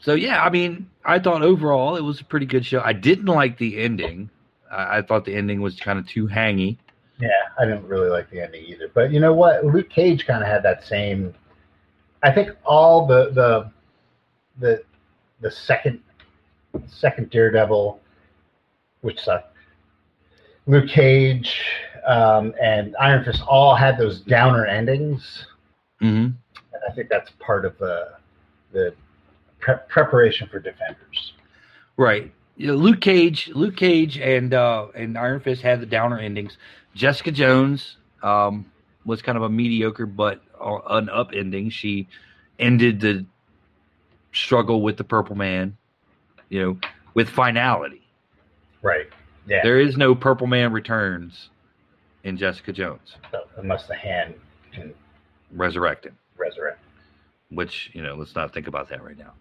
So 0.09 0.15
yeah, 0.15 0.43
I 0.43 0.49
mean, 0.49 0.89
I 1.05 1.19
thought 1.19 1.43
overall 1.43 1.97
it 1.97 2.01
was 2.01 2.23
a 2.23 2.25
pretty 2.25 2.47
good 2.47 2.65
show. 2.65 2.81
I 2.83 2.95
didn't 2.95 3.27
like 3.27 3.59
the 3.59 3.79
ending. 3.79 4.31
I, 4.73 4.97
I 4.97 5.03
thought 5.03 5.27
the 5.27 5.35
ending 5.35 5.61
was 5.61 5.79
kind 5.79 5.99
of 5.99 6.09
too 6.09 6.27
hangy. 6.27 6.79
Yeah, 7.21 7.29
I 7.59 7.67
didn't 7.67 7.87
really 7.87 8.09
like 8.09 8.31
the 8.31 8.43
ending 8.43 8.65
either. 8.65 8.89
But 8.89 9.13
you 9.13 9.21
know 9.21 9.35
what? 9.35 9.67
Luke 9.67 9.91
Cage 9.91 10.27
kind 10.27 10.43
of 10.43 10.49
had 10.49 10.63
that 10.63 10.83
same. 10.87 11.35
I 12.23 12.33
think 12.33 12.57
all 12.65 13.07
the 13.07 13.33
the 13.35 13.71
the 14.59 14.83
the 15.43 15.51
second 15.51 16.01
second 16.87 17.29
Daredevil, 17.29 18.01
which 19.03 19.21
sucked. 19.21 19.55
Luke 20.67 20.89
Cage 20.89 21.61
um, 22.07 22.55
and 22.63 22.97
Iron 22.99 23.27
Fist 23.27 23.43
all 23.47 23.75
had 23.75 23.99
those 23.99 24.21
downer 24.23 24.65
endings, 24.65 25.45
Mm-hmm. 26.01 26.17
and 26.17 26.83
I 26.89 26.95
think 26.95 27.11
that's 27.11 27.31
part 27.41 27.67
of 27.67 27.77
the 27.77 28.13
the 28.73 28.95
pre- 29.61 29.77
preparation 29.89 30.49
for 30.49 30.59
Defenders. 30.59 31.33
Right. 31.97 32.33
You 32.57 32.69
know, 32.69 32.75
Luke 32.75 33.01
Cage, 33.01 33.51
Luke 33.55 33.77
Cage, 33.77 34.19
and 34.19 34.53
uh, 34.55 34.89
and 34.95 35.17
Iron 35.17 35.41
Fist 35.41 35.63
had 35.63 35.81
the 35.81 35.87
downer 35.87 36.19
endings. 36.19 36.57
Jessica 36.95 37.31
Jones 37.31 37.97
um, 38.23 38.67
was 39.05 39.23
kind 39.23 39.37
of 39.39 39.45
a 39.45 39.49
mediocre 39.49 40.07
but 40.07 40.43
uh, 40.61 40.79
an 40.91 41.09
up 41.09 41.31
ending. 41.35 41.71
She 41.71 42.09
ended 42.59 43.01
the 43.01 43.25
struggle 44.33 44.83
with 44.83 44.97
the 44.97 45.05
Purple 45.05 45.37
Man, 45.37 45.77
you 46.49 46.63
know, 46.63 46.79
with 47.15 47.29
finality. 47.29 48.03
Right. 48.83 49.07
Yeah. 49.47 49.61
There 49.63 49.81
is 49.81 49.97
no 49.97 50.15
Purple 50.15 50.47
Man 50.49 50.73
returns 50.73 51.51
in 52.25 52.37
Jessica 52.37 52.73
Jones 52.73 53.17
So, 53.31 53.45
unless 53.57 53.87
the 53.87 53.95
hand 53.95 54.35
can 54.73 54.93
resurrecting. 55.53 56.13
resurrect. 56.37 56.81
Which 57.51 57.91
you 57.95 58.03
know 58.03 58.15
let's 58.15 58.35
not 58.35 58.53
think 58.53 58.67
about 58.67 58.89
that 58.91 59.03
right 59.03 59.17
now 59.19 59.33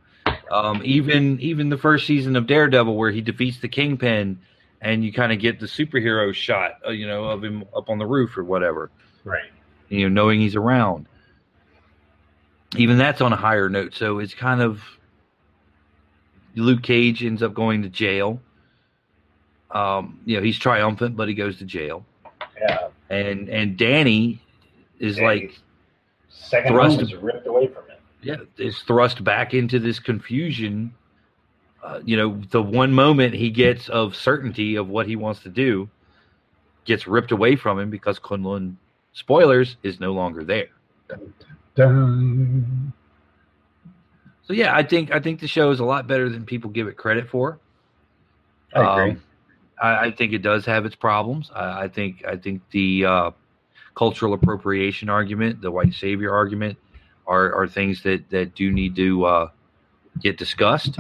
um, 0.51 0.82
even 0.84 1.39
even 1.41 1.70
the 1.70 1.78
first 1.78 2.08
season 2.08 2.36
of 2.36 2.47
daredevil 2.47 2.95
where 2.95 3.12
he 3.12 3.22
defeats 3.22 3.60
the 3.60 3.68
kingpin 3.68 4.39
and 4.82 5.03
you 5.03 5.12
kind 5.12 5.32
of 5.32 5.39
get 5.39 5.60
the 5.60 5.66
superhero 5.66 6.34
shot 6.34 6.74
uh, 6.86 6.91
you 6.91 7.05
know 7.08 7.26
of 7.26 7.43
him 7.43 7.64
up 7.76 7.89
on 7.89 7.97
the 7.97 8.05
roof 8.05 8.38
or 8.38 8.43
whatever 8.43 8.89
Right. 9.26 9.49
you 9.89 10.03
know 10.08 10.10
knowing 10.10 10.39
he's 10.39 10.55
around 10.55 11.08
even 12.78 12.97
that's 12.97 13.22
on 13.22 13.34
a 13.34 13.38
higher 13.38 13.70
note 13.70 13.93
so 13.93 14.20
it's 14.20 14.34
kind 14.34 14.62
of 14.62 14.82
luke 16.55 16.82
cage 16.84 17.24
ends 17.24 17.43
up 17.43 17.53
going 17.53 17.82
to 17.82 17.89
jail 17.89 18.39
um, 19.72 20.20
you 20.26 20.38
know 20.38 20.43
he's 20.43 20.58
triumphant 20.58 21.16
but 21.18 21.28
he 21.28 21.34
goes 21.34 21.58
to 21.58 21.66
jail 21.66 22.05
Yeah. 22.60 22.88
and 23.10 23.49
and 23.49 23.78
danny 23.78 24.41
is 24.99 25.18
Danny's 25.18 25.49
like 25.49 25.60
second 26.30 26.72
thrust- 26.74 26.95
home 26.95 27.03
is 27.05 27.16
ripped 27.16 27.47
away 27.47 27.68
from. 27.68 27.84
Yeah, 28.22 28.38
is 28.57 28.80
thrust 28.80 29.24
back 29.24 29.53
into 29.53 29.80
this 29.80 29.99
confusion. 29.99 30.93
Uh, 31.84 32.01
you 32.03 32.18
know, 32.18 32.41
the 32.51 32.61
one 32.61 32.91
moment 32.91 33.34
he 33.34 33.49
gets 33.49 33.89
of 33.89 34.15
certainty 34.15 34.76
of 34.76 34.89
what 34.89 35.07
he 35.07 35.15
wants 35.15 35.41
to 35.43 35.49
do 35.49 35.89
gets 36.86 37.07
ripped 37.07 37.32
away 37.32 37.55
from 37.55 37.80
him 37.80 37.89
because 37.89 38.20
Kunlun, 38.20 38.76
spoilers, 39.13 39.78
is 39.84 39.99
no 39.99 40.13
longer 40.13 40.43
there. 40.43 40.70
Dun. 41.76 42.93
So 44.47 44.53
yeah, 44.53 44.76
I 44.76 44.84
think 44.84 45.11
I 45.11 45.20
think 45.20 45.41
the 45.41 45.47
show 45.47 45.72
is 45.72 45.80
a 45.80 45.86
lot 45.86 46.07
better 46.07 46.30
than 46.30 46.45
people 46.45 46.72
give 46.72 46.88
it 46.88 46.97
credit 46.97 47.30
for. 47.30 47.59
I 48.74 48.93
agree. 48.93 49.11
Um, 49.11 49.24
I, 49.80 50.05
I 50.05 50.11
think 50.11 50.34
it 50.34 50.41
does 50.41 50.65
have 50.65 50.86
its 50.86 50.95
problems. 50.95 51.51
I, 51.53 51.84
I 51.84 51.88
think 51.89 52.24
I 52.26 52.38
think 52.38 52.61
the 52.72 53.05
uh, 53.05 53.32
cultural 53.95 54.34
appropriation 54.34 55.09
argument, 55.09 55.61
the 55.61 55.70
white 55.70 55.93
savior 55.93 56.34
argument, 56.34 56.78
are 57.28 57.53
are 57.53 57.67
things 57.67 58.03
that 58.03 58.30
that 58.30 58.55
do 58.55 58.71
need 58.71 58.95
to 58.95 59.25
uh, 59.25 59.49
get 60.21 60.38
discussed. 60.38 60.97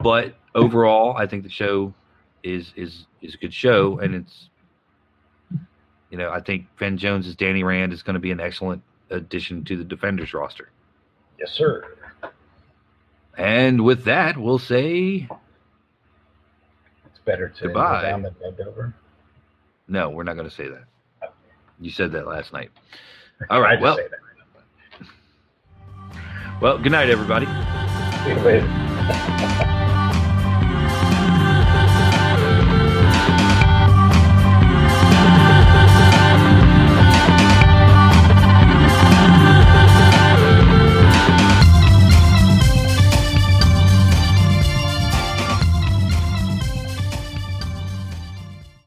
But 0.00 0.34
overall, 0.54 1.16
I 1.16 1.26
think 1.26 1.42
the 1.42 1.50
show 1.50 1.94
is 2.42 2.72
is 2.76 3.06
is 3.22 3.34
a 3.34 3.38
good 3.38 3.54
show, 3.54 3.98
and 3.98 4.14
it's 4.14 4.48
you 6.10 6.18
know 6.18 6.30
I 6.30 6.40
think 6.40 6.66
Finn 6.78 6.96
Jones 6.98 7.26
as 7.26 7.34
Danny 7.36 7.62
Rand 7.62 7.92
is 7.92 8.02
going 8.02 8.14
to 8.14 8.20
be 8.20 8.30
an 8.30 8.40
excellent 8.40 8.82
addition 9.10 9.64
to 9.64 9.76
the 9.76 9.84
Defenders 9.84 10.34
roster. 10.34 10.70
Yes, 11.38 11.52
sir. 11.52 11.84
And 13.38 13.84
with 13.84 14.04
that, 14.04 14.38
we'll 14.38 14.58
say 14.58 15.28
It's 17.06 17.18
better 17.26 17.50
to 17.50 17.62
Goodbye. 17.64 18.02
down 18.02 18.22
than 18.22 18.34
bend 18.40 18.60
over. 18.66 18.94
no. 19.88 20.08
We're 20.08 20.22
not 20.22 20.36
going 20.36 20.48
to 20.48 20.54
say 20.54 20.68
that. 20.68 20.84
You 21.78 21.90
said 21.90 22.12
that 22.12 22.26
last 22.26 22.54
night. 22.54 22.70
All 23.50 23.60
right. 23.60 23.72
I 23.78 23.80
just 23.80 23.82
Well. 23.82 23.98
Well. 26.60 26.78
Good 26.78 26.92
night, 26.92 27.10
everybody. 27.10 27.46